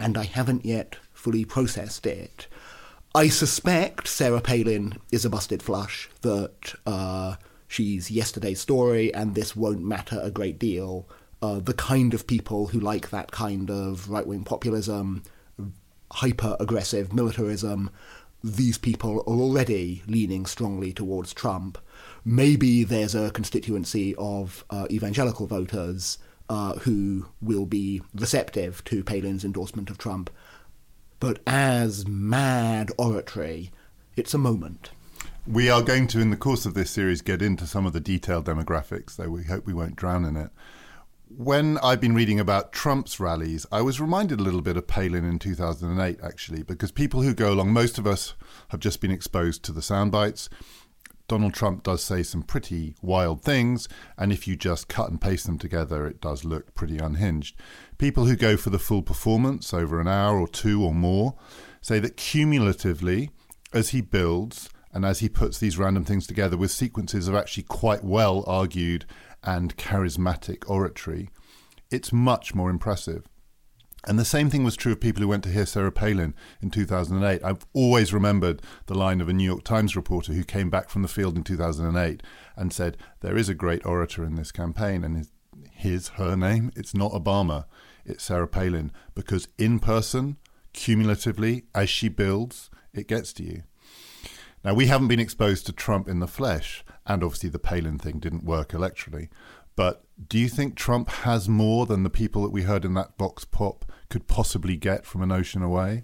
and 0.00 0.18
I 0.18 0.24
haven't 0.24 0.64
yet 0.64 0.96
fully 1.12 1.44
processed 1.44 2.04
it. 2.04 2.48
I 3.14 3.28
suspect 3.28 4.06
Sarah 4.06 4.40
Palin 4.40 4.98
is 5.10 5.24
a 5.24 5.30
busted 5.30 5.62
flush, 5.62 6.08
that 6.20 6.74
uh, 6.86 7.36
she's 7.66 8.10
yesterday's 8.10 8.60
story 8.60 9.12
and 9.12 9.34
this 9.34 9.56
won't 9.56 9.82
matter 9.82 10.20
a 10.22 10.30
great 10.30 10.58
deal. 10.58 11.08
Uh, 11.40 11.58
the 11.58 11.74
kind 11.74 12.14
of 12.14 12.26
people 12.26 12.68
who 12.68 12.80
like 12.80 13.10
that 13.10 13.30
kind 13.30 13.70
of 13.70 14.10
right 14.10 14.26
wing 14.26 14.44
populism, 14.44 15.22
hyper 16.12 16.56
aggressive 16.60 17.12
militarism, 17.12 17.90
these 18.44 18.78
people 18.78 19.20
are 19.20 19.36
already 19.36 20.02
leaning 20.06 20.46
strongly 20.46 20.92
towards 20.92 21.32
Trump. 21.32 21.78
maybe 22.24 22.84
there's 22.84 23.14
a 23.14 23.30
constituency 23.30 24.14
of 24.16 24.64
uh, 24.70 24.86
evangelical 24.90 25.46
voters 25.46 26.18
uh, 26.50 26.74
who 26.80 27.26
will 27.40 27.66
be 27.66 28.02
receptive 28.14 28.82
to 28.84 29.02
Palin's 29.04 29.44
endorsement 29.44 29.90
of 29.90 29.98
Trump. 29.98 30.30
But 31.20 31.40
as 31.46 32.06
mad 32.06 32.92
oratory, 32.96 33.72
it's 34.16 34.34
a 34.34 34.38
moment. 34.38 34.90
We 35.46 35.68
are 35.68 35.82
going 35.82 36.06
to, 36.08 36.20
in 36.20 36.30
the 36.30 36.36
course 36.36 36.64
of 36.64 36.74
this 36.74 36.90
series, 36.90 37.22
get 37.22 37.42
into 37.42 37.66
some 37.66 37.86
of 37.86 37.92
the 37.92 38.00
detailed 38.00 38.44
demographics, 38.44 39.16
though 39.16 39.30
we 39.30 39.44
hope 39.44 39.66
we 39.66 39.72
won't 39.72 39.96
drown 39.96 40.24
in 40.24 40.36
it. 40.36 40.50
When 41.28 41.76
I've 41.78 42.00
been 42.00 42.14
reading 42.14 42.38
about 42.38 42.72
Trump's 42.72 43.18
rallies, 43.18 43.66
I 43.72 43.82
was 43.82 44.00
reminded 44.00 44.38
a 44.38 44.42
little 44.42 44.62
bit 44.62 44.76
of 44.76 44.86
Palin 44.86 45.24
in 45.24 45.38
2008, 45.38 46.18
actually, 46.22 46.62
because 46.62 46.92
people 46.92 47.22
who 47.22 47.34
go 47.34 47.52
along, 47.52 47.72
most 47.72 47.98
of 47.98 48.06
us 48.06 48.34
have 48.68 48.80
just 48.80 49.00
been 49.00 49.10
exposed 49.10 49.62
to 49.64 49.72
the 49.72 49.82
sound 49.82 50.12
bites. 50.12 50.48
Donald 51.28 51.52
Trump 51.52 51.82
does 51.82 52.02
say 52.02 52.22
some 52.22 52.42
pretty 52.42 52.94
wild 53.02 53.42
things, 53.42 53.88
and 54.16 54.32
if 54.32 54.48
you 54.48 54.56
just 54.56 54.88
cut 54.88 55.10
and 55.10 55.20
paste 55.20 55.44
them 55.44 55.58
together, 55.58 56.06
it 56.06 56.22
does 56.22 56.44
look 56.44 56.74
pretty 56.74 56.96
unhinged. 56.96 57.54
People 57.98 58.26
who 58.26 58.36
go 58.36 58.56
for 58.56 58.70
the 58.70 58.78
full 58.78 59.02
performance 59.02 59.74
over 59.74 60.00
an 60.00 60.06
hour 60.06 60.38
or 60.38 60.46
two 60.46 60.84
or 60.84 60.94
more 60.94 61.34
say 61.80 61.98
that 61.98 62.16
cumulatively, 62.16 63.30
as 63.72 63.88
he 63.90 64.00
builds 64.00 64.70
and 64.92 65.04
as 65.04 65.18
he 65.18 65.28
puts 65.28 65.58
these 65.58 65.78
random 65.78 66.04
things 66.04 66.26
together 66.26 66.56
with 66.56 66.70
sequences 66.70 67.26
of 67.26 67.34
actually 67.34 67.64
quite 67.64 68.04
well 68.04 68.44
argued 68.46 69.04
and 69.42 69.76
charismatic 69.76 70.68
oratory, 70.70 71.28
it's 71.90 72.12
much 72.12 72.54
more 72.54 72.70
impressive. 72.70 73.26
And 74.06 74.16
the 74.16 74.24
same 74.24 74.48
thing 74.48 74.62
was 74.62 74.76
true 74.76 74.92
of 74.92 75.00
people 75.00 75.22
who 75.22 75.28
went 75.28 75.42
to 75.44 75.50
hear 75.50 75.66
Sarah 75.66 75.90
Palin 75.90 76.34
in 76.62 76.70
2008. 76.70 77.42
I've 77.42 77.66
always 77.72 78.12
remembered 78.12 78.62
the 78.86 78.94
line 78.94 79.20
of 79.20 79.28
a 79.28 79.32
New 79.32 79.44
York 79.44 79.64
Times 79.64 79.96
reporter 79.96 80.32
who 80.32 80.44
came 80.44 80.70
back 80.70 80.88
from 80.88 81.02
the 81.02 81.08
field 81.08 81.36
in 81.36 81.42
2008 81.42 82.22
and 82.56 82.72
said, 82.72 82.96
There 83.20 83.36
is 83.36 83.48
a 83.48 83.54
great 83.54 83.84
orator 83.84 84.24
in 84.24 84.36
this 84.36 84.52
campaign, 84.52 85.02
and 85.02 85.16
his, 85.16 85.32
his 85.72 86.08
her 86.10 86.36
name, 86.36 86.70
it's 86.76 86.94
not 86.94 87.10
Obama, 87.10 87.64
it's 88.08 88.24
Sarah 88.24 88.48
Palin, 88.48 88.92
because 89.14 89.48
in 89.58 89.78
person, 89.78 90.36
cumulatively, 90.72 91.64
as 91.74 91.90
she 91.90 92.08
builds, 92.08 92.70
it 92.92 93.08
gets 93.08 93.32
to 93.34 93.42
you. 93.42 93.62
Now, 94.64 94.74
we 94.74 94.86
haven't 94.86 95.08
been 95.08 95.20
exposed 95.20 95.66
to 95.66 95.72
Trump 95.72 96.08
in 96.08 96.20
the 96.20 96.26
flesh, 96.26 96.84
and 97.06 97.22
obviously 97.22 97.48
the 97.48 97.58
Palin 97.58 97.98
thing 97.98 98.18
didn't 98.18 98.44
work 98.44 98.70
electorally. 98.70 99.28
But 99.76 100.04
do 100.28 100.38
you 100.38 100.48
think 100.48 100.74
Trump 100.74 101.08
has 101.08 101.48
more 101.48 101.86
than 101.86 102.02
the 102.02 102.10
people 102.10 102.42
that 102.42 102.50
we 102.50 102.62
heard 102.62 102.84
in 102.84 102.94
that 102.94 103.16
vox 103.16 103.44
pop 103.44 103.84
could 104.08 104.26
possibly 104.26 104.76
get 104.76 105.06
from 105.06 105.22
an 105.22 105.30
ocean 105.30 105.62
away? 105.62 106.02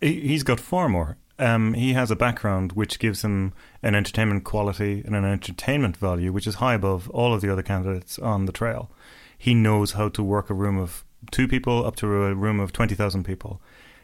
He's 0.00 0.42
got 0.42 0.60
far 0.60 0.90
more. 0.90 1.16
Um, 1.38 1.72
he 1.74 1.94
has 1.94 2.10
a 2.10 2.16
background 2.16 2.72
which 2.72 2.98
gives 2.98 3.22
him 3.22 3.54
an 3.82 3.94
entertainment 3.94 4.44
quality 4.44 5.02
and 5.04 5.16
an 5.16 5.24
entertainment 5.24 5.96
value 5.96 6.32
which 6.32 6.46
is 6.46 6.56
high 6.56 6.74
above 6.74 7.08
all 7.10 7.34
of 7.34 7.40
the 7.40 7.50
other 7.50 7.62
candidates 7.62 8.18
on 8.18 8.44
the 8.44 8.52
trail. 8.52 8.90
He 9.36 9.54
knows 9.54 9.92
how 9.92 10.10
to 10.10 10.22
work 10.22 10.50
a 10.50 10.54
room 10.54 10.78
of 10.78 11.04
two 11.30 11.48
people 11.48 11.84
up 11.84 11.96
to 11.96 12.06
a 12.06 12.34
room 12.34 12.60
of 12.60 12.72
20,000 12.72 13.24
people. 13.24 13.60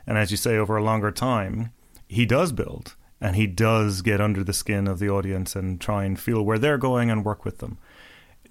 And 0.06 0.18
as 0.18 0.30
you 0.30 0.36
say, 0.36 0.56
over 0.56 0.76
a 0.76 0.82
longer 0.82 1.10
time, 1.10 1.72
he 2.08 2.26
does 2.26 2.52
build 2.52 2.94
and 3.20 3.36
he 3.36 3.46
does 3.46 4.02
get 4.02 4.20
under 4.20 4.42
the 4.42 4.52
skin 4.52 4.88
of 4.88 4.98
the 4.98 5.10
audience 5.10 5.54
and 5.54 5.80
try 5.80 6.04
and 6.04 6.18
feel 6.18 6.42
where 6.42 6.58
they're 6.58 6.78
going 6.78 7.10
and 7.10 7.24
work 7.24 7.44
with 7.44 7.58
them 7.58 7.78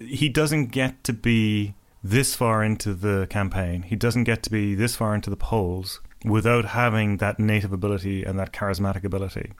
he 0.00 0.28
doesn't 0.28 0.66
get 0.66 1.04
to 1.04 1.12
be 1.12 1.74
this 2.02 2.34
far 2.34 2.64
into 2.64 2.94
the 2.94 3.26
campaign. 3.28 3.82
He 3.82 3.96
doesn't 3.96 4.24
get 4.24 4.42
to 4.44 4.50
be 4.50 4.74
this 4.74 4.96
far 4.96 5.14
into 5.14 5.30
the 5.30 5.36
polls 5.36 6.00
without 6.24 6.66
having 6.66 7.18
that 7.18 7.38
native 7.38 7.72
ability 7.72 8.24
and 8.24 8.38
that 8.38 8.52
charismatic 8.52 9.04
ability. 9.04 9.52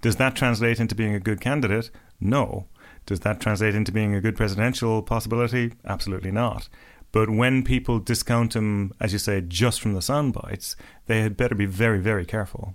Does 0.00 0.16
that 0.16 0.34
translate 0.34 0.80
into 0.80 0.94
being 0.94 1.14
a 1.14 1.20
good 1.20 1.40
candidate? 1.40 1.90
No. 2.20 2.66
Does 3.04 3.20
that 3.20 3.40
translate 3.40 3.74
into 3.74 3.92
being 3.92 4.14
a 4.14 4.20
good 4.20 4.36
presidential 4.36 5.02
possibility? 5.02 5.74
Absolutely 5.84 6.30
not. 6.30 6.68
But 7.12 7.28
when 7.30 7.62
people 7.62 7.98
discount 7.98 8.56
him, 8.56 8.92
as 8.98 9.12
you 9.12 9.18
say, 9.18 9.42
just 9.42 9.80
from 9.80 9.92
the 9.92 10.02
sound 10.02 10.32
bites, 10.32 10.76
they 11.06 11.20
had 11.20 11.36
better 11.36 11.54
be 11.54 11.66
very, 11.66 12.00
very 12.00 12.24
careful. 12.24 12.74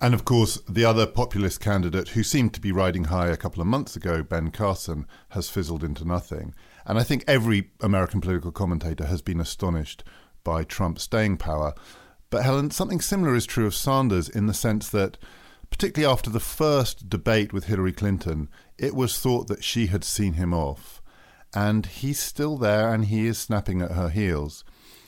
And 0.00 0.14
of 0.14 0.24
course, 0.24 0.56
the 0.68 0.84
other 0.84 1.06
populist 1.06 1.60
candidate 1.60 2.08
who 2.08 2.24
seemed 2.24 2.54
to 2.54 2.60
be 2.60 2.72
riding 2.72 3.04
high 3.04 3.28
a 3.28 3.36
couple 3.36 3.60
of 3.60 3.68
months 3.68 3.94
ago, 3.94 4.24
Ben 4.24 4.50
Carson, 4.50 5.06
has 5.28 5.48
fizzled 5.48 5.84
into 5.84 6.04
nothing. 6.04 6.54
And 6.84 6.98
I 6.98 7.04
think 7.04 7.22
every 7.28 7.70
American 7.80 8.20
political 8.20 8.50
commentator 8.50 9.06
has 9.06 9.22
been 9.22 9.40
astonished 9.40 10.02
by 10.42 10.64
Trump's 10.64 11.04
staying 11.04 11.36
power. 11.36 11.72
But 12.30 12.42
Helen, 12.42 12.72
something 12.72 13.00
similar 13.00 13.36
is 13.36 13.46
true 13.46 13.66
of 13.66 13.76
Sanders 13.76 14.28
in 14.28 14.48
the 14.48 14.54
sense 14.54 14.88
that, 14.88 15.18
particularly 15.70 16.12
after 16.12 16.30
the 16.30 16.40
first 16.40 17.08
debate 17.08 17.52
with 17.52 17.66
Hillary 17.66 17.92
Clinton, 17.92 18.48
it 18.78 18.96
was 18.96 19.20
thought 19.20 19.46
that 19.46 19.62
she 19.62 19.86
had 19.86 20.02
seen 20.02 20.32
him 20.32 20.52
off. 20.52 21.01
And 21.54 21.86
he's 21.86 22.18
still 22.18 22.56
there 22.56 22.92
and 22.92 23.06
he 23.06 23.26
is 23.26 23.38
snapping 23.38 23.82
at 23.82 23.92
her 23.92 24.08
heels. 24.08 24.64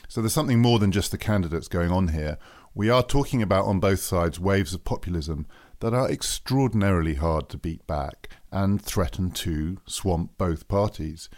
So 0.08 0.20
there's 0.20 0.32
something 0.32 0.60
more 0.60 0.78
than 0.78 0.92
just 0.92 1.10
the 1.10 1.18
candidates 1.18 1.68
going 1.68 1.90
on 1.90 2.08
here. 2.08 2.38
We 2.74 2.90
are 2.90 3.02
talking 3.02 3.42
about 3.42 3.64
on 3.66 3.80
both 3.80 4.00
sides 4.00 4.38
waves 4.38 4.74
of 4.74 4.84
populism 4.84 5.46
that 5.80 5.94
are 5.94 6.10
extraordinarily 6.10 7.14
hard 7.14 7.48
to 7.50 7.58
beat 7.58 7.86
back 7.86 8.28
and 8.50 8.80
threaten 8.80 9.30
to 9.30 9.78
swamp 9.86 10.32
both 10.38 10.68
parties. 10.68 11.28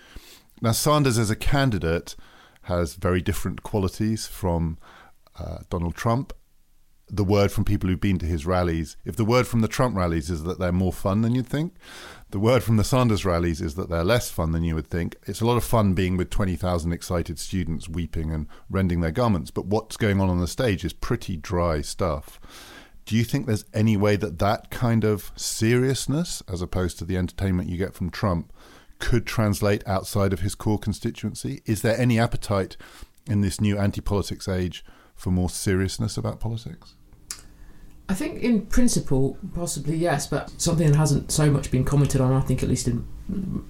Now, 0.60 0.72
Sanders 0.72 1.18
as 1.18 1.30
a 1.30 1.36
candidate 1.36 2.16
has 2.62 2.94
very 2.94 3.20
different 3.20 3.62
qualities 3.62 4.26
from 4.26 4.78
uh, 5.38 5.58
Donald 5.68 5.94
Trump. 5.94 6.32
The 7.08 7.24
word 7.24 7.52
from 7.52 7.64
people 7.64 7.88
who've 7.88 8.00
been 8.00 8.18
to 8.18 8.26
his 8.26 8.46
rallies, 8.46 8.96
if 9.04 9.14
the 9.14 9.24
word 9.24 9.46
from 9.46 9.60
the 9.60 9.68
Trump 9.68 9.96
rallies 9.96 10.28
is 10.28 10.42
that 10.42 10.58
they're 10.58 10.72
more 10.72 10.92
fun 10.92 11.22
than 11.22 11.34
you'd 11.34 11.46
think, 11.46 11.74
the 12.30 12.40
word 12.40 12.64
from 12.64 12.76
the 12.76 12.84
Sanders 12.84 13.24
rallies 13.24 13.60
is 13.60 13.76
that 13.76 13.88
they're 13.88 14.02
less 14.02 14.28
fun 14.28 14.50
than 14.50 14.64
you 14.64 14.74
would 14.74 14.88
think. 14.88 15.14
It's 15.24 15.40
a 15.40 15.46
lot 15.46 15.56
of 15.56 15.62
fun 15.62 15.94
being 15.94 16.16
with 16.16 16.30
20,000 16.30 16.92
excited 16.92 17.38
students 17.38 17.88
weeping 17.88 18.32
and 18.32 18.48
rending 18.68 19.00
their 19.00 19.12
garments, 19.12 19.52
but 19.52 19.66
what's 19.66 19.96
going 19.96 20.20
on 20.20 20.28
on 20.28 20.40
the 20.40 20.48
stage 20.48 20.84
is 20.84 20.92
pretty 20.92 21.36
dry 21.36 21.80
stuff. 21.80 22.40
Do 23.04 23.16
you 23.16 23.22
think 23.22 23.46
there's 23.46 23.64
any 23.72 23.96
way 23.96 24.16
that 24.16 24.40
that 24.40 24.70
kind 24.70 25.04
of 25.04 25.30
seriousness, 25.36 26.42
as 26.48 26.60
opposed 26.60 26.98
to 26.98 27.04
the 27.04 27.16
entertainment 27.16 27.68
you 27.68 27.76
get 27.76 27.94
from 27.94 28.10
Trump, 28.10 28.52
could 28.98 29.26
translate 29.26 29.86
outside 29.86 30.32
of 30.32 30.40
his 30.40 30.56
core 30.56 30.80
constituency? 30.80 31.62
Is 31.66 31.82
there 31.82 31.96
any 31.96 32.18
appetite 32.18 32.76
in 33.28 33.42
this 33.42 33.60
new 33.60 33.78
anti 33.78 34.00
politics 34.00 34.48
age 34.48 34.84
for 35.16 35.30
more 35.30 35.50
seriousness 35.50 36.16
about 36.16 36.38
politics? 36.38 36.94
I 38.08 38.14
think 38.14 38.40
in 38.40 38.66
principle, 38.66 39.36
possibly 39.54 39.96
yes, 39.96 40.28
but 40.28 40.52
something 40.60 40.88
that 40.88 40.96
hasn't 40.96 41.32
so 41.32 41.50
much 41.50 41.72
been 41.72 41.84
commented 41.84 42.20
on, 42.20 42.32
I 42.32 42.40
think 42.40 42.62
at 42.62 42.68
least 42.68 42.86
in 42.86 43.04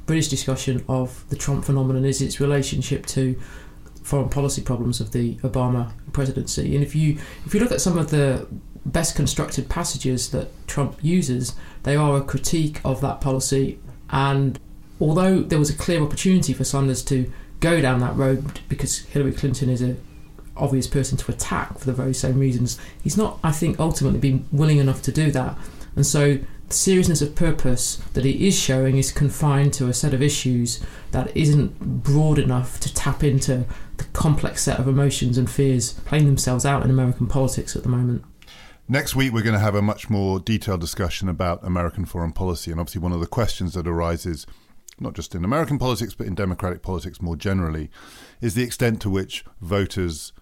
British 0.05 0.29
discussion 0.29 0.85
of 0.89 1.27
the 1.31 1.37
Trump 1.37 1.65
phenomenon, 1.65 2.05
is 2.05 2.21
its 2.21 2.39
relationship 2.39 3.07
to 3.07 3.41
foreign 4.03 4.29
policy 4.29 4.61
problems 4.61 5.01
of 5.01 5.13
the 5.13 5.37
Obama 5.37 5.93
presidency. 6.13 6.75
And 6.75 6.85
if 6.85 6.95
you 6.95 7.19
if 7.47 7.55
you 7.55 7.61
look 7.61 7.73
at 7.73 7.81
some 7.81 7.97
of 7.97 8.11
the 8.11 8.47
best 8.85 9.17
constructed 9.17 9.69
passages 9.69 10.31
that 10.31 10.49
Trump 10.67 10.99
uses, 11.03 11.55
they 11.85 11.97
are 11.97 12.19
a 12.19 12.23
critique 12.23 12.81
of 12.85 13.01
that 13.01 13.21
policy. 13.21 13.79
And 14.11 14.61
although 15.01 15.41
there 15.41 15.59
was 15.59 15.71
a 15.71 15.77
clear 15.77 16.03
opportunity 16.03 16.53
for 16.53 16.65
Sanders 16.65 17.03
to 17.05 17.33
go 17.61 17.81
down 17.81 18.01
that 18.01 18.15
road 18.17 18.61
because 18.69 18.99
Hillary 18.99 19.33
Clinton 19.33 19.71
is 19.71 19.83
a 19.83 19.97
obvious 20.57 20.87
person 20.87 21.19
to 21.19 21.33
attack 21.33 21.79
for 21.79 21.85
the 21.85 21.93
very 21.93 22.15
same 22.15 22.39
reasons. 22.39 22.79
He's 23.03 23.17
not, 23.17 23.39
I 23.43 23.53
think, 23.53 23.79
ultimately 23.79 24.19
been 24.19 24.47
willing 24.53 24.79
enough 24.79 25.03
to 25.03 25.13
do 25.13 25.31
that. 25.33 25.57
And 25.95 26.07
so 26.07 26.39
the 26.69 26.75
seriousness 26.75 27.23
of 27.23 27.35
purpose 27.35 27.97
that 28.15 28.25
he 28.25 28.47
is 28.47 28.59
showing 28.59 28.97
is 28.97 29.13
confined 29.13 29.73
to 29.75 29.89
a 29.89 29.95
set 29.95 30.13
of 30.13 30.23
issues 30.23 30.85
that 31.13 31.35
isn't 31.37 32.03
broad 32.03 32.39
enough 32.39 32.81
to 32.81 32.93
tap 32.93 33.23
into 33.23 33.65
the 33.97 34.05
complex 34.13 34.63
set 34.63 34.79
of 34.79 34.89
emotions 34.89 35.39
and 35.39 35.49
fears 35.49 35.93
playing 36.05 36.27
themselves 36.27 36.67
out 36.67 36.85
in 36.85 36.91
American 36.91 37.27
politics 37.27 37.77
at 37.77 37.83
the 37.83 37.89
moment. 37.89 38.25
Next 38.89 39.17
week, 39.17 39.33
we're 39.33 39.43
going 39.43 39.55
to 39.55 39.61
have 39.61 39.75
a 39.75 39.83
much 39.83 40.09
more 40.09 40.39
detailed 40.39 40.81
discussion 40.81 41.29
about 41.29 41.65
American 41.65 42.05
foreign 42.05 42.33
policy. 42.33 42.71
And 42.71 42.79
obviously, 42.79 43.01
one 43.01 43.13
of 43.13 43.21
the 43.21 43.27
questions 43.27 43.75
that 43.75 43.89
arises, 43.89 44.47
not 45.01 45.15
just 45.15 45.35
in 45.35 45.45
American 45.45 45.79
politics, 45.79 46.15
but 46.15 46.27
in 46.27 46.37
democratic 46.37 46.83
politics 46.83 47.21
more 47.21 47.35
generally, 47.35 47.91
is 48.41 48.55
the 48.55 48.63
extent 48.63 49.01
to 49.03 49.11
which 49.11 49.45
voters 49.61 50.33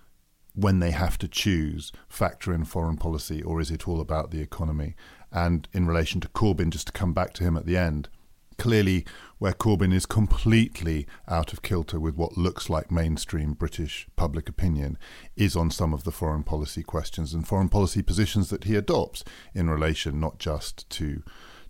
when 0.54 0.78
they 0.78 0.92
have 0.92 1.18
to 1.18 1.28
choose, 1.28 1.92
factor 2.08 2.52
in 2.52 2.64
foreign 2.64 2.96
policy, 2.96 3.42
or 3.42 3.60
is 3.60 3.70
it 3.70 3.88
all 3.88 4.00
about 4.00 4.30
the 4.30 4.40
economy? 4.40 4.94
And 5.32 5.68
in 5.72 5.86
relation 5.86 6.20
to 6.20 6.28
Corbyn, 6.28 6.70
just 6.70 6.86
to 6.88 6.92
come 6.92 7.12
back 7.12 7.32
to 7.34 7.44
him 7.44 7.56
at 7.56 7.66
the 7.66 7.76
end, 7.76 8.08
clearly 8.56 9.04
where 9.38 9.52
Corbyn 9.52 9.92
is 9.92 10.06
completely 10.06 11.06
out 11.28 11.52
of 11.52 11.62
kilter 11.62 11.98
with 11.98 12.14
what 12.14 12.38
looks 12.38 12.70
like 12.70 12.90
mainstream 12.90 13.52
British 13.52 14.06
public 14.16 14.48
opinion 14.48 14.96
is 15.36 15.56
on 15.56 15.70
some 15.70 15.92
of 15.92 16.04
the 16.04 16.12
foreign 16.12 16.44
policy 16.44 16.82
questions 16.82 17.34
and 17.34 17.46
foreign 17.46 17.68
policy 17.68 18.00
positions 18.00 18.50
that 18.50 18.64
he 18.64 18.76
adopts 18.76 19.24
in 19.54 19.68
relation 19.68 20.20
not 20.20 20.38
just 20.38 20.88
to 20.90 21.22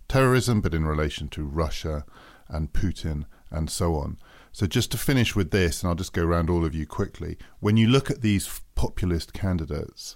terrorism, 0.07 0.61
but 0.61 0.73
in 0.73 0.85
relation 0.85 1.27
to 1.29 1.43
Russia 1.43 2.05
and 2.47 2.71
Putin 2.71 3.25
and 3.49 3.69
so 3.69 3.95
on. 3.95 4.17
So, 4.55 4.65
just 4.65 4.89
to 4.91 4.97
finish 4.97 5.35
with 5.35 5.51
this, 5.51 5.83
and 5.83 5.89
I'll 5.89 5.97
just 5.97 6.13
go 6.13 6.23
around 6.23 6.49
all 6.49 6.63
of 6.63 6.73
you 6.73 6.87
quickly. 6.87 7.37
When 7.59 7.75
you 7.75 7.89
look 7.89 8.09
at 8.09 8.21
these 8.21 8.61
populist 8.73 9.33
candidates, 9.33 10.15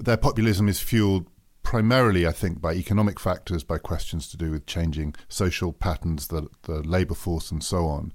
their 0.00 0.16
populism 0.16 0.68
is 0.68 0.80
fueled 0.80 1.28
primarily, 1.62 2.26
I 2.26 2.32
think, 2.32 2.60
by 2.60 2.74
economic 2.74 3.20
factors, 3.20 3.62
by 3.62 3.78
questions 3.78 4.28
to 4.30 4.36
do 4.36 4.50
with 4.50 4.66
changing 4.66 5.14
social 5.28 5.72
patterns, 5.72 6.26
the, 6.26 6.48
the 6.62 6.82
labour 6.82 7.14
force, 7.14 7.52
and 7.52 7.62
so 7.62 7.86
on. 7.86 8.12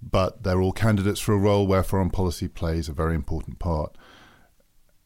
But 0.00 0.44
they're 0.44 0.60
all 0.60 0.70
candidates 0.70 1.18
for 1.18 1.32
a 1.32 1.36
role 1.36 1.66
where 1.66 1.82
foreign 1.82 2.10
policy 2.10 2.46
plays 2.46 2.88
a 2.88 2.92
very 2.92 3.16
important 3.16 3.58
part. 3.58 3.98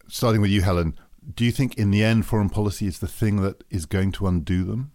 Starting 0.09 0.43
with 0.43 0.51
you, 0.51 0.61
Helen, 0.61 0.95
do 1.35 1.43
you 1.43 1.53
think 1.53 1.79
in 1.79 1.91
the 1.91 2.05
end 2.05 2.27
foreign 2.27 2.51
policy 2.51 2.87
is 2.87 2.99
the 2.99 3.09
thing 3.09 3.41
that 3.41 3.65
is 3.71 3.87
going 3.87 4.13
to 4.13 4.27
undo 4.27 4.63
them? 4.63 4.93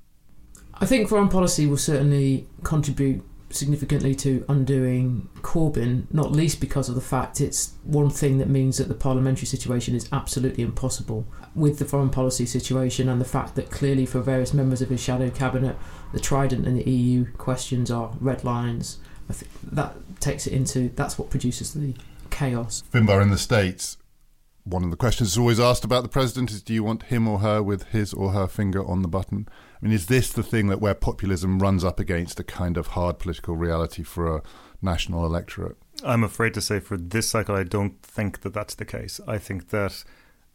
I 0.76 0.86
think 0.86 1.10
foreign 1.10 1.30
policy 1.30 1.66
will 1.66 1.78
certainly 1.78 2.48
contribute 2.62 3.24
significantly 3.52 4.14
to 4.16 4.46
undoing 4.48 5.28
Corbyn, 5.42 6.06
not 6.14 6.32
least 6.32 6.60
because 6.60 6.90
of 6.90 6.96
the 6.96 7.02
fact 7.02 7.42
it's 7.42 7.74
one 7.84 8.10
thing 8.10 8.38
that 8.38 8.50
means 8.50 8.78
that 8.78 8.88
the 8.88 8.94
parliamentary 8.94 9.48
situation 9.48 9.96
is 9.96 10.08
absolutely 10.12 10.64
impossible 10.64 11.26
with 11.56 11.80
the 11.80 11.86
foreign 11.86 12.10
policy 12.10 12.46
situation 12.46 13.10
and 13.10 13.20
the 13.20 13.26
fact 13.26 13.56
that 13.56 13.72
clearly 13.72 14.06
for 14.06 14.22
various 14.22 14.54
members 14.54 14.82
of 14.82 14.90
his 14.90 15.02
shadow 15.02 15.30
cabinet, 15.30 15.76
the 16.14 16.20
Trident 16.20 16.68
and 16.68 16.78
the 16.78 16.90
EU 16.90 17.32
questions 17.34 17.90
are 17.90 18.12
red 18.20 18.44
lines. 18.44 19.00
I 19.30 19.34
think 19.34 19.52
that 19.72 19.96
takes 20.20 20.48
it 20.48 20.54
into 20.54 20.90
that's 20.96 21.18
what 21.18 21.30
produces 21.30 21.74
the 21.74 21.94
chaos. 22.30 22.84
Finbarr 22.92 23.22
in 23.22 23.30
the 23.30 23.38
States, 23.38 23.98
one 24.70 24.84
of 24.84 24.92
the 24.92 24.98
questions 24.98 25.32
is 25.32 25.38
always 25.38 25.60
asked 25.60 25.84
about 25.84 26.04
the 26.04 26.10
president 26.10 26.52
is 26.52 26.62
do 26.62 26.74
you 26.74 26.84
want 26.84 27.04
him 27.04 27.28
or 27.28 27.40
her 27.40 27.62
with 27.62 27.84
his 27.90 28.14
or 28.14 28.32
her 28.32 28.48
finger 28.48 28.86
on 28.86 29.02
the 29.02 29.08
button? 29.08 29.48
I 29.82 29.86
mean, 29.86 29.94
is 29.94 30.08
this 30.08 30.32
the 30.32 30.44
thing 30.44 30.68
that 30.68 30.82
where 30.82 30.94
populism 30.94 31.60
runs 31.60 31.84
up 31.84 32.00
against 32.00 32.40
a 32.40 32.44
kind 32.44 32.78
of 32.78 32.88
hard 32.88 33.20
political 33.20 33.56
reality 33.56 34.04
for 34.04 34.36
a 34.36 34.44
national 34.82 35.26
electorate? 35.26 35.78
I'm 36.04 36.24
afraid 36.24 36.54
to 36.54 36.62
say 36.62 36.80
for 36.80 36.98
this 36.98 37.30
cycle, 37.30 37.56
I 37.56 37.64
don't 37.64 38.02
think 38.02 38.42
that 38.42 38.54
that's 38.54 38.76
the 38.76 38.86
case. 38.86 39.20
I 39.28 39.38
think 39.38 39.70
that 39.70 40.04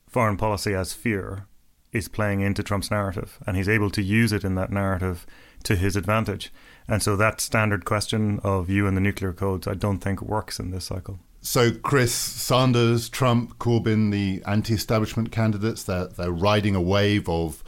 foreign 0.08 0.36
policy 0.36 0.74
as 0.74 0.92
fear 0.92 1.46
is 1.92 2.08
playing 2.08 2.40
into 2.40 2.62
Trump's 2.62 2.90
narrative, 2.90 3.38
and 3.46 3.56
he's 3.56 3.68
able 3.68 3.90
to 3.90 4.02
use 4.02 4.32
it 4.32 4.44
in 4.44 4.56
that 4.56 4.72
narrative 4.72 5.26
to 5.62 5.76
his 5.76 5.96
advantage. 5.96 6.52
And 6.88 7.02
so 7.02 7.16
that 7.16 7.40
standard 7.40 7.84
question 7.84 8.40
of 8.42 8.68
you 8.68 8.86
and 8.86 8.96
the 8.96 9.00
nuclear 9.00 9.32
codes, 9.32 9.66
I 9.66 9.74
don't 9.74 9.98
think 9.98 10.20
works 10.20 10.58
in 10.58 10.70
this 10.70 10.86
cycle. 10.86 11.20
So, 11.46 11.72
Chris, 11.72 12.14
Sanders, 12.14 13.10
Trump, 13.10 13.58
Corbyn, 13.58 14.10
the 14.10 14.42
anti 14.46 14.72
establishment 14.72 15.30
candidates, 15.30 15.82
they're, 15.82 16.06
they're 16.06 16.32
riding 16.32 16.74
a 16.74 16.80
wave 16.80 17.28
of 17.28 17.62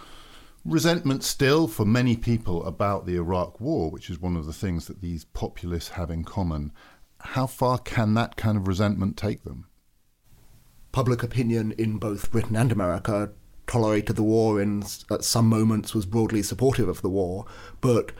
resentment 0.64 1.22
still 1.22 1.68
for 1.68 1.84
many 1.84 2.16
people 2.16 2.64
about 2.64 3.04
the 3.04 3.16
Iraq 3.16 3.60
war, 3.60 3.90
which 3.90 4.08
is 4.08 4.18
one 4.18 4.34
of 4.34 4.46
the 4.46 4.54
things 4.54 4.86
that 4.86 5.02
these 5.02 5.26
populists 5.26 5.90
have 5.90 6.10
in 6.10 6.24
common. 6.24 6.72
How 7.20 7.46
far 7.46 7.76
can 7.76 8.14
that 8.14 8.36
kind 8.36 8.56
of 8.56 8.66
resentment 8.66 9.18
take 9.18 9.44
them? 9.44 9.66
Public 10.90 11.22
opinion 11.22 11.72
in 11.72 11.98
both 11.98 12.30
Britain 12.30 12.56
and 12.56 12.72
America 12.72 13.30
tolerated 13.66 14.16
the 14.16 14.22
war 14.22 14.58
and 14.58 15.04
at 15.10 15.22
some 15.22 15.50
moments 15.50 15.94
was 15.94 16.06
broadly 16.06 16.42
supportive 16.42 16.88
of 16.88 17.02
the 17.02 17.10
war, 17.10 17.44
but 17.82 18.12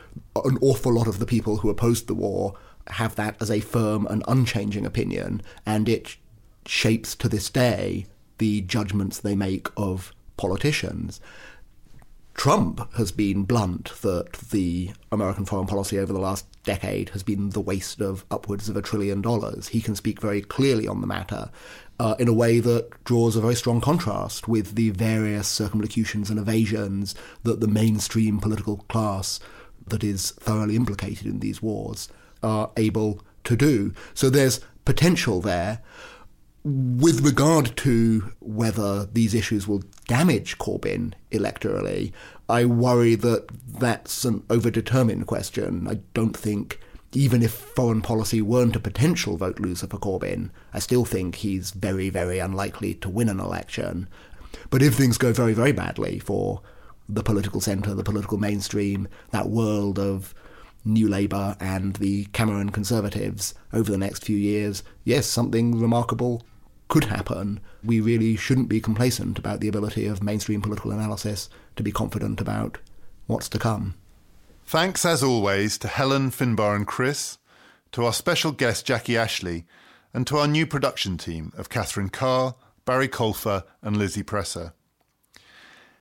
an 0.45 0.59
awful 0.61 0.93
lot 0.93 1.07
of 1.07 1.17
the 1.17 1.25
people 1.25 1.57
who 1.57 1.69
opposed 1.71 2.05
the 2.05 2.13
war 2.13 2.53
have 2.91 3.15
that 3.15 3.35
as 3.41 3.51
a 3.51 3.59
firm 3.59 4.07
and 4.07 4.23
unchanging 4.27 4.85
opinion, 4.85 5.41
and 5.65 5.87
it 5.89 6.17
shapes 6.65 7.15
to 7.15 7.29
this 7.29 7.49
day 7.49 8.05
the 8.37 8.61
judgments 8.61 9.19
they 9.19 9.35
make 9.35 9.67
of 9.77 10.13
politicians. 10.37 11.19
Trump 12.35 12.93
has 12.93 13.11
been 13.11 13.43
blunt 13.43 13.91
that 14.01 14.31
the 14.51 14.91
American 15.11 15.43
foreign 15.43 15.65
policy 15.65 15.97
over 15.97 16.13
the 16.13 16.19
last 16.19 16.45
decade 16.63 17.09
has 17.09 17.23
been 17.23 17.49
the 17.49 17.61
waste 17.61 17.99
of 17.99 18.25
upwards 18.29 18.69
of 18.69 18.77
a 18.77 18.81
trillion 18.81 19.21
dollars. 19.21 19.69
He 19.69 19.81
can 19.81 19.95
speak 19.95 20.21
very 20.21 20.41
clearly 20.41 20.87
on 20.87 21.01
the 21.01 21.07
matter 21.07 21.49
uh, 21.99 22.15
in 22.19 22.27
a 22.27 22.33
way 22.33 22.59
that 22.59 23.03
draws 23.03 23.35
a 23.35 23.41
very 23.41 23.55
strong 23.55 23.81
contrast 23.81 24.47
with 24.47 24.75
the 24.75 24.91
various 24.91 25.47
circumlocutions 25.47 26.29
and 26.29 26.37
evasions 26.37 27.15
that 27.41 27.59
the 27.59 27.67
mainstream 27.67 28.39
political 28.39 28.77
class 28.87 29.39
that 29.87 30.03
is 30.03 30.31
thoroughly 30.31 30.75
implicated 30.75 31.25
in 31.25 31.39
these 31.39 31.61
wars 31.61 32.07
are 32.43 32.71
able 32.77 33.21
to 33.45 33.55
do. 33.55 33.93
So 34.13 34.29
there's 34.29 34.61
potential 34.85 35.41
there. 35.41 35.81
With 36.63 37.21
regard 37.21 37.77
to 37.77 38.33
whether 38.39 39.05
these 39.05 39.33
issues 39.33 39.67
will 39.67 39.83
damage 40.07 40.57
Corbyn 40.57 41.13
electorally, 41.31 42.11
I 42.49 42.65
worry 42.65 43.15
that 43.15 43.47
that's 43.79 44.25
an 44.25 44.41
overdetermined 44.41 45.27
question. 45.27 45.87
I 45.87 45.99
don't 46.13 46.35
think, 46.35 46.79
even 47.13 47.41
if 47.41 47.53
foreign 47.53 48.01
policy 48.01 48.41
weren't 48.41 48.75
a 48.75 48.81
potential 48.81 49.37
vote 49.37 49.59
loser 49.59 49.87
for 49.87 49.97
Corbyn, 49.97 50.49
I 50.73 50.79
still 50.79 51.05
think 51.05 51.35
he's 51.35 51.71
very, 51.71 52.09
very 52.09 52.39
unlikely 52.39 52.95
to 52.95 53.09
win 53.09 53.29
an 53.29 53.39
election. 53.39 54.09
But 54.69 54.81
if 54.81 54.95
things 54.95 55.17
go 55.17 55.31
very, 55.31 55.53
very 55.53 55.71
badly 55.71 56.19
for 56.19 56.61
the 57.07 57.23
political 57.23 57.61
centre, 57.61 57.93
the 57.93 58.03
political 58.03 58.37
mainstream, 58.37 59.07
that 59.31 59.47
world 59.47 59.99
of 59.99 60.35
New 60.87 61.07
Labour 61.07 61.55
and 61.59 61.95
the 61.97 62.25
Cameron 62.33 62.69
Conservatives 62.69 63.53
over 63.73 63.91
the 63.91 63.97
next 63.97 64.23
few 64.23 64.37
years, 64.37 64.83
yes, 65.03 65.27
something 65.27 65.79
remarkable 65.79 66.43
could 66.87 67.05
happen, 67.05 67.59
we 67.83 67.99
really 67.99 68.35
shouldn't 68.35 68.69
be 68.69 68.79
complacent 68.79 69.37
about 69.37 69.59
the 69.59 69.67
ability 69.67 70.05
of 70.05 70.23
mainstream 70.23 70.61
political 70.61 70.91
analysis 70.91 71.49
to 71.75 71.83
be 71.83 71.91
confident 71.91 72.39
about 72.39 72.77
what's 73.25 73.49
to 73.49 73.59
come. 73.59 73.95
Thanks, 74.65 75.05
as 75.05 75.21
always, 75.21 75.77
to 75.79 75.87
Helen, 75.87 76.31
Finbarr, 76.31 76.75
and 76.75 76.87
Chris, 76.87 77.37
to 77.91 78.05
our 78.05 78.13
special 78.13 78.51
guest 78.51 78.85
Jackie 78.85 79.17
Ashley, 79.17 79.65
and 80.13 80.25
to 80.27 80.37
our 80.37 80.47
new 80.47 80.65
production 80.65 81.17
team 81.17 81.51
of 81.57 81.69
Catherine 81.69 82.09
Carr, 82.09 82.55
Barry 82.85 83.07
Colfer, 83.07 83.63
and 83.81 83.97
Lizzie 83.97 84.23
Presser. 84.23 84.73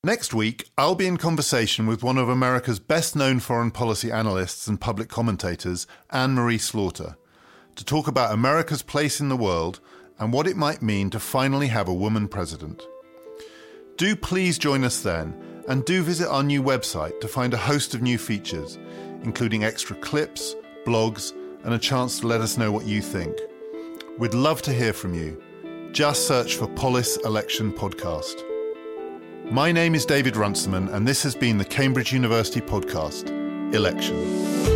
Next 0.07 0.33
week, 0.33 0.71
I'll 0.79 0.95
be 0.95 1.09
in 1.09 1.17
conversation 1.17 1.89
with 1.89 2.05
one 2.05 2.17
of 2.17 2.29
America's 2.29 2.79
best 2.79 3.17
known 3.17 3.41
foreign 3.41 3.73
policy 3.73 4.13
analysts 4.13 4.69
and 4.69 4.81
public 4.81 5.09
commentators, 5.09 5.89
Anne 6.11 6.35
Marie 6.35 6.59
Slaughter, 6.59 7.17
to 7.75 7.85
talk 7.85 8.07
about 8.07 8.33
America's 8.33 8.83
place 8.83 9.19
in 9.19 9.31
the 9.31 9.37
world 9.37 9.81
and 10.21 10.33
what 10.33 10.47
it 10.47 10.57
might 10.57 10.81
mean 10.81 11.11
to 11.11 11.19
finally 11.19 11.67
have 11.67 11.89
a 11.89 11.93
woman 11.93 12.29
president. 12.29 12.85
Do 13.97 14.15
please 14.15 14.59
join 14.59 14.85
us 14.85 15.01
then, 15.01 15.35
and 15.67 15.85
do 15.85 16.05
visit 16.05 16.29
our 16.29 16.45
new 16.45 16.63
website 16.63 17.21
to 17.21 17.27
find 17.27 17.53
a 17.53 17.57
host 17.57 17.93
of 17.93 18.01
new 18.01 18.17
features, 18.17 18.79
including 19.25 19.65
extra 19.65 19.97
clips, 19.97 20.55
blogs, 20.85 21.33
and 21.65 21.75
a 21.75 21.81
chance 21.81 22.21
to 22.21 22.29
let 22.29 22.41
us 22.41 22.57
know 22.57 22.71
what 22.71 22.87
you 22.87 23.03
think. 23.03 23.37
We'd 24.19 24.35
love 24.35 24.63
to 24.63 24.73
hear 24.73 24.93
from 24.93 25.15
you. 25.15 25.43
Just 25.91 26.29
search 26.29 26.55
for 26.55 26.69
Polis 26.69 27.17
Election 27.25 27.73
Podcast. 27.73 28.45
My 29.51 29.71
name 29.71 29.95
is 29.95 30.05
David 30.05 30.35
Runciman, 30.37 30.89
and 30.89 31.07
this 31.07 31.23
has 31.23 31.37
been 31.37 31.57
the 31.57 31.65
Cambridge 31.65 32.13
University 32.13 32.61
podcast, 32.61 33.31
Election. 33.73 34.76